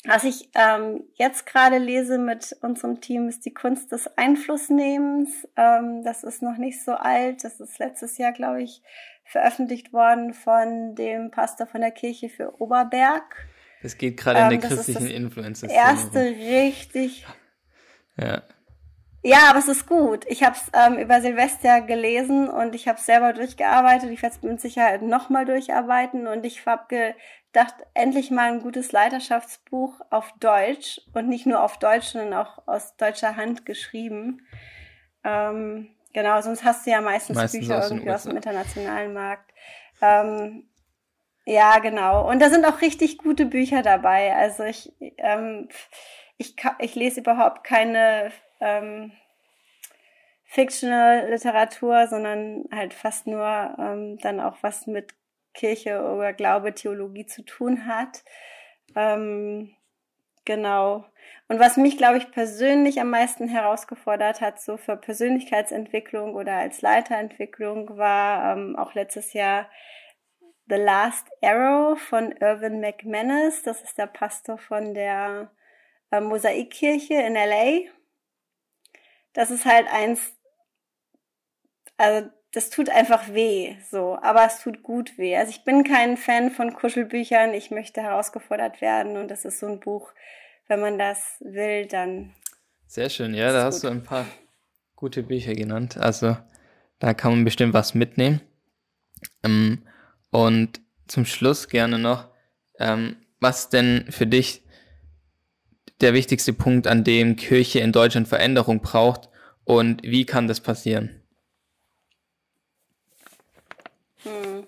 was 0.05 0.25
ich 0.25 0.51
ähm, 0.55 1.05
jetzt 1.15 1.47
gerade 1.47 1.79
lese 1.79 2.19
mit 2.19 2.57
unserem 2.61 3.01
Team 3.01 3.29
ist 3.29 3.45
die 3.47 3.55
Kunst 3.55 3.93
des 3.93 4.19
Einflussnehmens. 4.19 5.49
Ähm, 5.57 6.03
das 6.03 6.25
ist 6.25 6.43
noch 6.43 6.57
nicht 6.57 6.83
so 6.83 6.93
alt. 6.93 7.45
Das 7.45 7.61
ist 7.61 7.79
letztes 7.79 8.19
Jahr, 8.19 8.33
glaube 8.33 8.63
ich, 8.63 8.83
veröffentlicht 9.25 9.93
worden 9.93 10.35
von 10.35 10.97
dem 10.97 11.31
Pastor 11.31 11.67
von 11.67 11.81
der 11.81 11.93
Kirche 11.93 12.29
für 12.29 12.61
Oberberg. 12.61 13.47
Das 13.83 13.97
geht 13.97 14.17
gerade 14.17 14.41
in 14.41 14.61
der 14.61 14.71
ähm, 14.71 14.77
christlichen 14.77 15.07
Influencer. 15.07 15.69
Erste 15.69 16.21
richtig. 16.21 17.27
Ja. 18.17 18.43
Ja, 19.25 19.51
aber 19.51 19.61
es 19.61 19.69
ist 19.69 19.87
gut. 19.87 20.25
Ich 20.27 20.43
habe 20.43 20.57
es 20.57 20.71
ähm, 20.75 20.99
über 20.99 21.21
Silvester 21.21 21.81
gelesen 21.81 22.49
und 22.49 22.75
ich 22.75 22.89
habe 22.89 22.99
es 22.99 23.07
selber 23.07 23.33
durchgearbeitet. 23.33 24.11
Ich 24.11 24.21
werde 24.21 24.35
es 24.35 24.43
mit 24.43 24.61
Sicherheit 24.61 25.03
nochmal 25.03 25.45
durcharbeiten 25.45 26.27
und 26.27 26.45
ich 26.45 26.67
habe 26.67 27.15
gedacht, 27.53 27.75
endlich 27.95 28.33
mal 28.33 28.53
ein 28.53 28.61
gutes 28.61 28.91
Leiterschaftsbuch 28.91 30.01
auf 30.11 30.33
Deutsch 30.41 31.01
und 31.15 31.29
nicht 31.29 31.47
nur 31.47 31.63
auf 31.63 31.79
Deutsch, 31.79 32.07
sondern 32.07 32.35
auch 32.35 32.67
aus 32.67 32.97
deutscher 32.97 33.37
Hand 33.37 33.65
geschrieben. 33.65 34.45
Ähm, 35.23 35.95
genau, 36.13 36.41
sonst 36.41 36.65
hast 36.65 36.85
du 36.85 36.91
ja 36.91 37.01
meistens, 37.01 37.37
meistens 37.37 37.61
Bücher 37.61 37.79
aus 37.79 37.91
irgendwie 37.93 38.11
aus 38.11 38.25
dem 38.25 38.35
internationalen 38.35 39.13
Markt. 39.13 39.53
Ähm, 40.01 40.69
ja, 41.45 41.79
genau. 41.79 42.29
Und 42.29 42.41
da 42.41 42.51
sind 42.51 42.65
auch 42.65 42.81
richtig 42.81 43.19
gute 43.19 43.47
Bücher 43.47 43.83
dabei. 43.83 44.35
Also 44.35 44.65
ich, 44.65 44.93
ähm, 45.19 45.69
ich, 46.39 46.57
ich 46.81 46.97
lese 46.97 47.21
überhaupt 47.21 47.63
keine 47.63 48.33
ähm, 48.63 49.13
Fictional 50.45 51.31
Literatur, 51.31 52.07
sondern 52.09 52.65
halt 52.71 52.93
fast 52.93 53.27
nur 53.27 53.75
ähm, 53.79 54.19
dann 54.19 54.39
auch 54.39 54.57
was 54.61 54.87
mit 54.87 55.15
Kirche 55.55 56.03
oder 56.03 56.33
Glaube, 56.33 56.75
Theologie 56.75 57.27
zu 57.27 57.43
tun 57.43 57.87
hat. 57.87 58.23
Ähm, 58.95 59.75
genau. 60.45 61.07
Und 61.49 61.59
was 61.59 61.77
mich, 61.77 61.97
glaube 61.97 62.19
ich, 62.19 62.31
persönlich 62.31 63.01
am 63.01 63.11
meisten 63.11 63.49
herausgefordert 63.49 64.41
hat, 64.41 64.61
so 64.61 64.77
für 64.77 64.97
Persönlichkeitsentwicklung 64.97 66.35
oder 66.35 66.57
als 66.57 66.83
Leiterentwicklung, 66.83 67.97
war 67.97 68.53
ähm, 68.53 68.77
auch 68.77 68.95
letztes 68.95 69.33
Jahr 69.33 69.69
The 70.69 70.77
Last 70.77 71.29
Arrow 71.43 71.99
von 71.99 72.33
Irvin 72.41 72.81
McManus. 72.81 73.63
Das 73.63 73.83
ist 73.83 73.99
der 73.99 74.07
Pastor 74.07 74.59
von 74.59 74.95
der 74.95 75.51
äh, 76.11 76.21
Mosaikkirche 76.21 77.15
in 77.15 77.35
LA 77.35 77.91
das 79.33 79.51
ist 79.51 79.65
halt 79.65 79.87
eins, 79.93 80.21
also 81.97 82.29
das 82.53 82.69
tut 82.71 82.91
einfach 82.91 83.33
weh, 83.33 83.77
so, 83.91 84.19
aber 84.21 84.45
es 84.45 84.61
tut 84.61 84.83
gut 84.83 85.17
weh. 85.17 85.37
Also 85.37 85.51
ich 85.51 85.65
bin 85.65 85.85
kein 85.85 86.17
Fan 86.17 86.51
von 86.51 86.75
Kuschelbüchern, 86.75 87.55
ich 87.55 87.71
möchte 87.71 88.03
herausgefordert 88.03 88.81
werden 88.81 89.17
und 89.17 89.29
das 89.29 89.45
ist 89.45 89.59
so 89.59 89.67
ein 89.67 89.81
Buch, 89.81 90.13
wenn 90.69 90.81
man 90.81 90.99
das 90.99 91.37
will, 91.41 91.87
dann. 91.87 92.35
Sehr 92.87 93.09
schön, 93.09 93.35
ja, 93.35 93.53
da 93.53 93.65
hast 93.65 93.81
gut. 93.81 93.85
du 93.85 93.95
ein 93.95 94.03
paar 94.03 94.27
gute 94.97 95.23
Bücher 95.23 95.55
genannt. 95.55 95.97
Also 95.97 96.37
da 96.99 97.15
kann 97.15 97.33
man 97.33 97.45
bestimmt 97.45 97.75
was 97.75 97.95
mitnehmen. 97.95 98.41
Ähm, 99.43 99.83
und 100.31 100.81
zum 101.09 101.25
Schluss 101.25 101.69
gerne 101.69 101.99
noch, 101.99 102.29
ähm, 102.79 103.17
was 103.41 103.69
denn 103.71 104.07
für 104.11 104.27
dich 104.27 104.63
der 106.01 106.15
wichtigste 106.15 106.53
Punkt, 106.53 106.87
an 106.87 107.05
dem 107.05 107.37
Kirche 107.37 107.81
in 107.81 107.93
Deutschland 107.93 108.29
Veränderung 108.29 108.81
braucht 108.81 109.29
und 109.65 110.03
wie 110.03 110.27
kann 110.27 110.49
das 110.49 110.61
passieren? 110.61 111.23
Hm. 114.23 114.67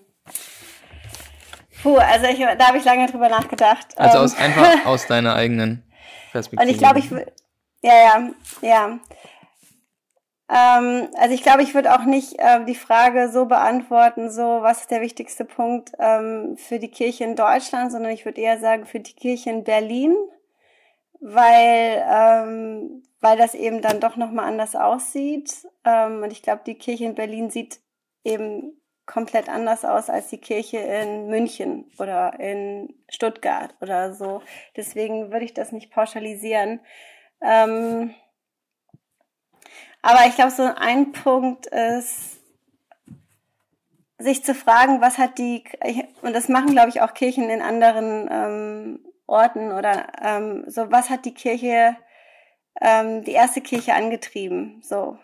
Puh, 1.81 1.97
also 1.97 2.25
ich, 2.25 2.39
da 2.39 2.67
habe 2.67 2.77
ich 2.77 2.85
lange 2.85 3.07
drüber 3.07 3.29
nachgedacht. 3.29 3.97
Also 3.97 4.19
aus, 4.19 4.33
ähm. 4.33 4.39
einfach 4.39 4.85
aus 4.85 5.07
deiner 5.07 5.35
eigenen 5.35 5.83
Perspektive. 6.31 6.67
Und 6.67 6.73
ich 6.73 6.79
glaube, 6.79 6.99
ich 6.99 7.11
ja, 7.81 7.93
ja, 7.93 8.29
ja. 8.61 8.99
Ähm, 10.47 11.09
also 11.19 11.33
ich 11.33 11.43
glaube, 11.43 11.63
ich 11.63 11.73
würde 11.73 11.93
auch 11.93 12.05
nicht 12.05 12.39
äh, 12.39 12.65
die 12.65 12.75
Frage 12.75 13.29
so 13.31 13.45
beantworten, 13.45 14.31
so 14.31 14.59
was 14.61 14.81
ist 14.81 14.91
der 14.91 15.01
wichtigste 15.01 15.45
Punkt 15.45 15.91
ähm, 15.99 16.57
für 16.57 16.79
die 16.79 16.89
Kirche 16.89 17.23
in 17.23 17.35
Deutschland, 17.35 17.91
sondern 17.91 18.11
ich 18.11 18.25
würde 18.25 18.41
eher 18.41 18.59
sagen 18.59 18.85
für 18.85 18.99
die 18.99 19.13
Kirche 19.13 19.49
in 19.49 19.63
Berlin 19.63 20.15
weil, 21.19 22.03
ähm, 22.09 23.03
weil 23.21 23.37
das 23.37 23.53
eben 23.53 23.81
dann 23.81 23.99
doch 23.99 24.15
nochmal 24.15 24.45
anders 24.45 24.75
aussieht. 24.75 25.67
Ähm, 25.83 26.23
und 26.23 26.31
ich 26.31 26.43
glaube, 26.43 26.61
die 26.65 26.75
Kirche 26.75 27.05
in 27.05 27.15
Berlin 27.15 27.49
sieht 27.49 27.79
eben 28.23 28.81
komplett 29.05 29.49
anders 29.49 29.85
aus 29.85 30.09
als 30.09 30.29
die 30.29 30.39
Kirche 30.39 30.77
in 30.77 31.27
München 31.27 31.91
oder 31.99 32.39
in 32.39 32.93
Stuttgart 33.09 33.75
oder 33.81 34.13
so. 34.13 34.41
Deswegen 34.75 35.31
würde 35.31 35.45
ich 35.45 35.53
das 35.53 35.71
nicht 35.71 35.91
pauschalisieren. 35.91 36.79
Ähm, 37.41 38.15
aber 40.01 40.27
ich 40.27 40.35
glaube, 40.35 40.51
so 40.51 40.63
ein 40.63 41.11
Punkt 41.11 41.67
ist, 41.67 42.39
sich 44.17 44.43
zu 44.43 44.53
fragen, 44.53 45.01
was 45.01 45.17
hat 45.17 45.37
die, 45.37 45.63
und 46.21 46.33
das 46.33 46.47
machen, 46.47 46.71
glaube 46.71 46.89
ich, 46.89 47.01
auch 47.01 47.13
Kirchen 47.13 47.49
in 47.49 47.61
anderen 47.61 48.27
ähm, 48.31 49.04
Orten 49.27 49.71
oder 49.71 50.07
ähm, 50.21 50.63
so, 50.67 50.91
was 50.91 51.09
hat 51.09 51.25
die 51.25 51.33
Kirche, 51.33 51.95
ähm, 52.81 53.23
die 53.23 53.31
erste 53.31 53.61
Kirche 53.61 53.93
angetrieben? 53.93 54.81
So, 54.83 55.17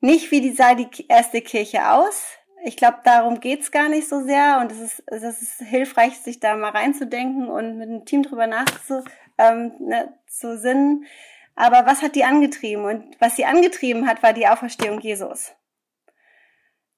nicht, 0.00 0.30
wie 0.30 0.40
die 0.40 0.52
sah 0.52 0.74
die 0.74 0.88
erste 1.08 1.40
Kirche 1.40 1.90
aus. 1.90 2.26
Ich 2.64 2.76
glaube, 2.76 2.98
darum 3.04 3.40
geht's 3.40 3.70
gar 3.70 3.88
nicht 3.88 4.08
so 4.08 4.22
sehr 4.22 4.58
und 4.60 4.70
es 4.70 4.78
ist, 4.78 5.02
es 5.06 5.22
ist 5.22 5.58
hilfreich, 5.60 6.18
sich 6.18 6.40
da 6.40 6.56
mal 6.56 6.70
reinzudenken 6.70 7.48
und 7.48 7.78
mit 7.78 7.88
dem 7.88 8.04
Team 8.04 8.22
drüber 8.22 8.46
nachzusinnen. 8.46 9.10
Ähm, 9.38 9.72
ne, 9.78 10.12
zu 10.26 10.58
sinnen. 10.58 11.06
Aber 11.54 11.86
was 11.86 12.02
hat 12.02 12.14
die 12.14 12.24
angetrieben? 12.24 12.84
Und 12.84 13.16
was 13.20 13.36
sie 13.36 13.46
angetrieben 13.46 14.06
hat, 14.06 14.22
war 14.22 14.34
die 14.34 14.46
Auferstehung 14.46 15.00
Jesus. 15.00 15.52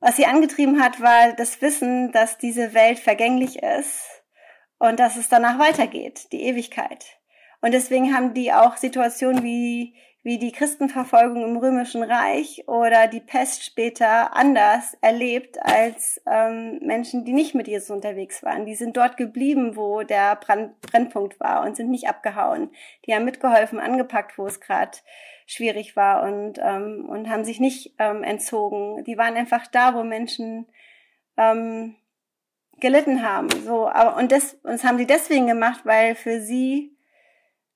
Was 0.00 0.16
sie 0.16 0.26
angetrieben 0.26 0.82
hat, 0.82 1.00
war 1.00 1.32
das 1.32 1.62
Wissen, 1.62 2.10
dass 2.10 2.38
diese 2.38 2.74
Welt 2.74 2.98
vergänglich 2.98 3.62
ist 3.62 4.11
und 4.82 4.98
dass 4.98 5.16
es 5.16 5.28
danach 5.28 5.60
weitergeht, 5.60 6.32
die 6.32 6.42
Ewigkeit. 6.42 7.04
Und 7.60 7.72
deswegen 7.72 8.12
haben 8.12 8.34
die 8.34 8.52
auch 8.52 8.76
Situationen 8.76 9.44
wie 9.44 9.94
wie 10.24 10.38
die 10.38 10.52
Christenverfolgung 10.52 11.42
im 11.44 11.56
Römischen 11.56 12.02
Reich 12.04 12.62
oder 12.68 13.08
die 13.08 13.20
Pest 13.20 13.64
später 13.64 14.36
anders 14.36 14.96
erlebt 15.00 15.58
als 15.60 16.20
ähm, 16.30 16.78
Menschen, 16.80 17.24
die 17.24 17.32
nicht 17.32 17.56
mit 17.56 17.66
Jesus 17.66 17.90
unterwegs 17.90 18.42
waren. 18.44 18.64
Die 18.64 18.76
sind 18.76 18.96
dort 18.96 19.16
geblieben, 19.16 19.76
wo 19.76 20.02
der 20.04 20.36
Brand 20.36 20.80
Brennpunkt 20.80 21.40
war 21.40 21.64
und 21.64 21.76
sind 21.76 21.90
nicht 21.90 22.08
abgehauen. 22.08 22.70
Die 23.04 23.14
haben 23.14 23.24
mitgeholfen, 23.24 23.80
angepackt, 23.80 24.38
wo 24.38 24.46
es 24.46 24.60
gerade 24.60 24.96
schwierig 25.46 25.96
war 25.96 26.22
und, 26.22 26.60
ähm, 26.62 27.06
und 27.08 27.28
haben 27.28 27.44
sich 27.44 27.58
nicht 27.58 27.94
ähm, 27.98 28.22
entzogen. 28.22 29.02
Die 29.02 29.18
waren 29.18 29.34
einfach 29.34 29.66
da, 29.66 29.94
wo 29.94 30.04
Menschen 30.04 30.68
ähm, 31.36 31.96
gelitten 32.82 33.22
haben. 33.22 33.48
So, 33.64 33.88
aber 33.88 34.16
und 34.16 34.30
das, 34.30 34.54
und 34.62 34.72
das 34.72 34.84
haben 34.84 34.98
sie 34.98 35.06
deswegen 35.06 35.46
gemacht, 35.46 35.80
weil 35.84 36.14
für 36.14 36.40
sie 36.40 36.98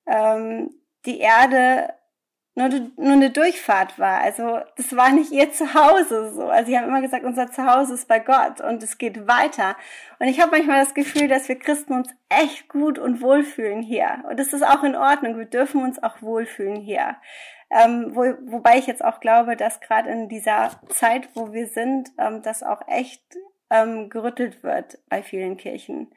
ähm, 0.07 0.71
die 1.07 1.21
Erde 1.21 1.95
nur, 2.57 2.69
nur 2.97 3.13
eine 3.13 3.31
Durchfahrt 3.31 3.99
war. 3.99 4.21
Also 4.21 4.61
das 4.77 4.97
war 4.97 5.13
nicht 5.13 5.31
ihr 5.31 5.53
Zuhause 5.53 6.33
so. 6.35 6.49
Also 6.49 6.71
sie 6.71 6.77
haben 6.77 6.89
immer 6.89 7.03
gesagt, 7.03 7.25
unser 7.25 7.51
Zuhause 7.51 7.95
ist 7.95 8.09
bei 8.09 8.19
Gott 8.19 8.61
und 8.61 8.83
es 8.83 8.99
geht 8.99 9.29
weiter. 9.29 9.77
Und 10.19 10.27
ich 10.27 10.41
habe 10.41 10.53
manchmal 10.53 10.81
das 10.81 10.95
Gefühl, 10.95 11.29
dass 11.29 11.49
wir 11.49 11.59
Christen 11.59 11.93
uns 11.93 12.09
echt 12.29 12.69
gut 12.69 12.99
und 12.99 13.21
wohlfühlen 13.21 13.83
hier. 13.83 14.25
Und 14.29 14.41
das 14.41 14.53
ist 14.53 14.67
auch 14.67 14.83
in 14.83 14.97
Ordnung. 14.97 15.39
Wir 15.39 15.45
dürfen 15.45 15.83
uns 15.83 16.03
auch 16.03 16.23
wohlfühlen 16.23 16.77
hier. 16.77 17.17
Ähm, 17.71 18.13
wo, 18.15 18.23
wobei 18.51 18.79
ich 18.79 18.87
jetzt 18.87 19.05
auch 19.05 19.21
glaube, 19.21 19.57
dass 19.57 19.81
gerade 19.81 20.09
in 20.11 20.29
dieser 20.29 20.71
Zeit, 20.89 21.29
wo 21.35 21.53
wir 21.53 21.67
sind, 21.67 22.11
ähm, 22.19 22.41
das 22.43 22.63
auch 22.63 22.89
echt 22.89 23.23
ähm, 23.71 24.11
gerüttelt 24.11 24.63
wird 24.63 24.99
bei 25.09 25.23
vielen 25.23 25.57
Kirchen. 25.57 26.13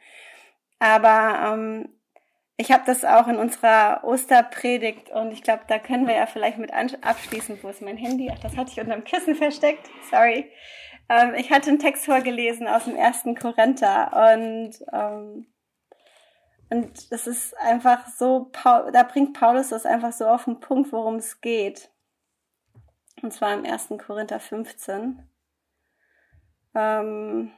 Aber 0.79 1.53
ähm, 1.53 1.89
ich 2.57 2.71
habe 2.71 2.83
das 2.85 3.05
auch 3.05 3.27
in 3.27 3.37
unserer 3.37 4.03
Osterpredigt 4.03 5.09
und 5.11 5.31
ich 5.31 5.43
glaube, 5.43 5.63
da 5.67 5.79
können 5.79 6.07
wir 6.07 6.15
ja 6.15 6.25
vielleicht 6.25 6.57
mit 6.57 6.73
abschließen. 6.73 7.59
Wo 7.61 7.69
ist 7.69 7.81
mein 7.81 7.97
Handy? 7.97 8.29
Ach, 8.33 8.39
das 8.39 8.57
hatte 8.57 8.71
ich 8.71 8.79
unterm 8.79 9.03
Kissen 9.03 9.35
versteckt. 9.35 9.89
Sorry. 10.11 10.51
Ähm, 11.09 11.33
ich 11.35 11.51
hatte 11.51 11.69
einen 11.69 11.79
Text 11.79 12.05
vorgelesen 12.05 12.67
aus 12.67 12.85
dem 12.85 12.95
ersten 12.95 13.35
Korinther 13.35 14.33
und 14.35 14.71
ähm, 14.91 15.47
und 16.69 17.11
das 17.11 17.25
ist 17.25 17.57
einfach 17.57 18.07
so, 18.07 18.51
da 18.63 19.03
bringt 19.03 19.33
Paulus 19.33 19.69
das 19.69 19.85
einfach 19.85 20.13
so 20.13 20.27
auf 20.27 20.45
den 20.45 20.59
Punkt, 20.59 20.91
worum 20.91 21.15
es 21.15 21.41
geht. 21.41 21.89
Und 23.23 23.33
zwar 23.33 23.53
im 23.53 23.65
ersten 23.65 23.97
Korinther 23.97 24.39
15. 24.39 25.27
Ähm, 26.76 27.51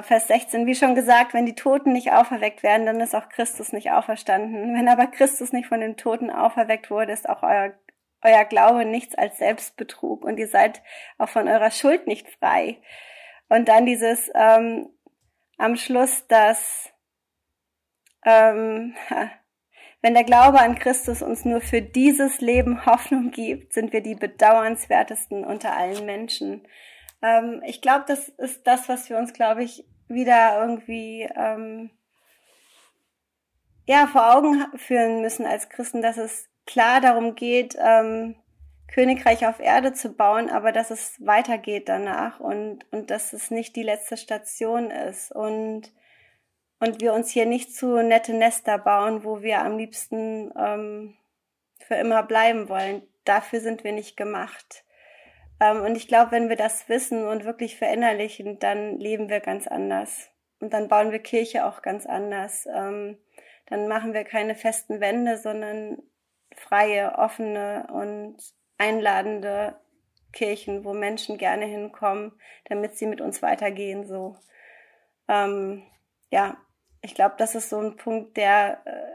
Ab 0.00 0.06
Vers 0.06 0.28
16, 0.28 0.66
wie 0.66 0.74
schon 0.74 0.94
gesagt, 0.94 1.34
wenn 1.34 1.46
die 1.46 1.56
Toten 1.56 1.92
nicht 1.92 2.12
auferweckt 2.12 2.62
werden, 2.62 2.86
dann 2.86 3.00
ist 3.00 3.14
auch 3.14 3.28
Christus 3.28 3.72
nicht 3.72 3.90
auferstanden. 3.90 4.74
Wenn 4.74 4.88
aber 4.88 5.08
Christus 5.08 5.52
nicht 5.52 5.66
von 5.66 5.80
den 5.80 5.96
Toten 5.96 6.30
auferweckt 6.30 6.90
wurde, 6.90 7.12
ist 7.12 7.28
auch 7.28 7.42
euer, 7.42 7.74
euer 8.22 8.44
Glaube 8.44 8.84
nichts 8.84 9.16
als 9.16 9.38
Selbstbetrug 9.38 10.24
und 10.24 10.38
ihr 10.38 10.46
seid 10.46 10.80
auch 11.18 11.28
von 11.28 11.48
eurer 11.48 11.72
Schuld 11.72 12.06
nicht 12.06 12.28
frei. 12.38 12.80
Und 13.48 13.68
dann 13.68 13.84
dieses 13.84 14.30
ähm, 14.34 14.88
am 15.58 15.74
Schluss, 15.74 16.24
dass 16.28 16.92
ähm, 18.24 18.94
wenn 20.02 20.14
der 20.14 20.24
Glaube 20.24 20.60
an 20.60 20.76
Christus 20.76 21.20
uns 21.20 21.44
nur 21.44 21.60
für 21.60 21.82
dieses 21.82 22.40
Leben 22.40 22.86
Hoffnung 22.86 23.32
gibt, 23.32 23.74
sind 23.74 23.92
wir 23.92 24.02
die 24.02 24.14
bedauernswertesten 24.14 25.44
unter 25.44 25.76
allen 25.76 26.06
Menschen. 26.06 26.64
Ähm, 27.22 27.62
ich 27.66 27.80
glaube, 27.82 28.04
das 28.08 28.28
ist 28.28 28.66
das, 28.66 28.88
was 28.88 29.08
wir 29.10 29.18
uns, 29.18 29.32
glaube 29.32 29.62
ich, 29.62 29.84
wieder 30.08 30.60
irgendwie 30.60 31.28
ähm, 31.34 31.90
ja 33.86 34.06
vor 34.06 34.36
Augen 34.36 34.66
führen 34.76 35.20
müssen 35.20 35.46
als 35.46 35.68
Christen, 35.68 36.02
dass 36.02 36.16
es 36.16 36.48
klar 36.66 37.00
darum 37.00 37.34
geht, 37.34 37.76
ähm, 37.80 38.36
Königreich 38.88 39.46
auf 39.46 39.60
Erde 39.60 39.92
zu 39.92 40.12
bauen, 40.12 40.50
aber 40.50 40.72
dass 40.72 40.90
es 40.90 41.14
weitergeht 41.24 41.88
danach 41.88 42.40
und 42.40 42.84
und 42.92 43.10
dass 43.10 43.32
es 43.32 43.50
nicht 43.50 43.76
die 43.76 43.84
letzte 43.84 44.16
Station 44.16 44.90
ist 44.90 45.32
und 45.32 45.92
und 46.80 47.00
wir 47.00 47.12
uns 47.12 47.30
hier 47.30 47.46
nicht 47.46 47.74
zu 47.74 48.02
nette 48.02 48.32
Nester 48.32 48.78
bauen, 48.78 49.22
wo 49.22 49.42
wir 49.42 49.60
am 49.60 49.76
liebsten 49.76 50.50
ähm, 50.56 51.16
für 51.78 51.94
immer 51.96 52.22
bleiben 52.22 52.68
wollen. 52.68 53.02
Dafür 53.24 53.60
sind 53.60 53.84
wir 53.84 53.92
nicht 53.92 54.16
gemacht. 54.16 54.84
Ähm, 55.60 55.82
und 55.82 55.94
ich 55.94 56.08
glaube, 56.08 56.32
wenn 56.32 56.48
wir 56.48 56.56
das 56.56 56.88
wissen 56.88 57.26
und 57.26 57.44
wirklich 57.44 57.76
verinnerlichen, 57.76 58.58
dann 58.58 58.98
leben 58.98 59.28
wir 59.28 59.40
ganz 59.40 59.66
anders. 59.66 60.30
Und 60.58 60.72
dann 60.72 60.88
bauen 60.88 61.12
wir 61.12 61.18
Kirche 61.20 61.64
auch 61.66 61.82
ganz 61.82 62.06
anders. 62.06 62.66
Ähm, 62.66 63.18
dann 63.66 63.86
machen 63.86 64.14
wir 64.14 64.24
keine 64.24 64.54
festen 64.54 65.00
Wände, 65.00 65.38
sondern 65.38 66.02
freie, 66.56 67.16
offene 67.16 67.86
und 67.92 68.36
einladende 68.78 69.76
Kirchen, 70.32 70.84
wo 70.84 70.92
Menschen 70.92 71.38
gerne 71.38 71.66
hinkommen, 71.66 72.32
damit 72.64 72.96
sie 72.96 73.06
mit 73.06 73.20
uns 73.20 73.42
weitergehen. 73.42 74.06
So, 74.06 74.36
ähm, 75.28 75.82
ja, 76.30 76.56
ich 77.02 77.14
glaube, 77.14 77.34
das 77.38 77.54
ist 77.54 77.70
so 77.70 77.78
ein 77.80 77.96
Punkt, 77.96 78.36
der, 78.36 78.82
äh, 78.84 79.12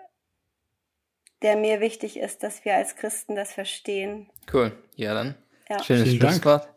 der 1.41 1.57
mir 1.57 1.79
wichtig 1.79 2.17
ist, 2.17 2.43
dass 2.43 2.65
wir 2.65 2.75
als 2.75 2.95
Christen 2.95 3.35
das 3.35 3.53
verstehen. 3.53 4.29
Cool. 4.51 4.71
Ja, 4.95 5.13
dann 5.13 5.35
ja. 5.69 5.83
Schönes 5.83 6.09
Vielen 6.09 6.21
Schlusswort. 6.21 6.65
Dank. 6.65 6.75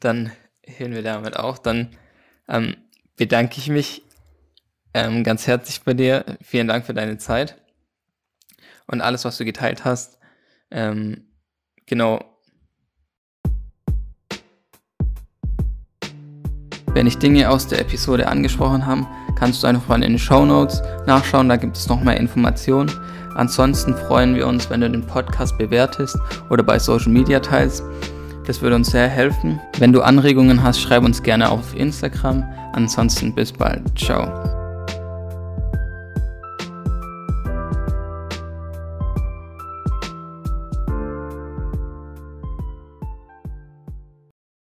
Dann 0.00 0.32
hören 0.66 0.92
wir 0.92 1.02
damit 1.02 1.36
auch. 1.36 1.58
Dann 1.58 1.96
ähm, 2.48 2.76
bedanke 3.16 3.58
ich 3.58 3.68
mich 3.68 4.02
ähm, 4.92 5.24
ganz 5.24 5.46
herzlich 5.46 5.82
bei 5.82 5.94
dir. 5.94 6.24
Vielen 6.42 6.68
Dank 6.68 6.86
für 6.86 6.94
deine 6.94 7.18
Zeit 7.18 7.56
und 8.86 9.00
alles, 9.00 9.24
was 9.24 9.36
du 9.38 9.44
geteilt 9.44 9.84
hast. 9.84 10.18
Ähm, 10.70 11.24
genau. 11.86 12.20
Wenn 16.92 17.08
ich 17.08 17.18
Dinge 17.18 17.50
aus 17.50 17.66
der 17.66 17.80
Episode 17.80 18.28
angesprochen 18.28 18.86
habe, 18.86 19.06
kannst 19.36 19.62
du 19.62 19.66
einfach 19.66 19.88
mal 19.88 19.96
in 19.96 20.12
den 20.12 20.18
Show 20.18 20.44
Notes 20.44 20.80
nachschauen, 21.06 21.48
da 21.48 21.56
gibt 21.56 21.76
es 21.76 21.88
noch 21.88 22.00
mehr 22.00 22.16
Informationen. 22.16 22.90
Ansonsten 23.34 23.96
freuen 23.96 24.36
wir 24.36 24.46
uns, 24.46 24.70
wenn 24.70 24.80
du 24.80 24.88
den 24.88 25.04
Podcast 25.04 25.58
bewertest 25.58 26.16
oder 26.50 26.62
bei 26.62 26.78
Social 26.78 27.10
Media 27.10 27.40
teilst. 27.40 27.82
Das 28.46 28.60
würde 28.60 28.76
uns 28.76 28.90
sehr 28.90 29.08
helfen. 29.08 29.60
Wenn 29.78 29.92
du 29.92 30.02
Anregungen 30.02 30.62
hast, 30.62 30.80
schreib 30.80 31.04
uns 31.04 31.22
gerne 31.22 31.50
auf 31.50 31.74
Instagram. 31.74 32.44
Ansonsten 32.72 33.34
bis 33.34 33.52
bald. 33.52 33.98
Ciao. 33.98 34.53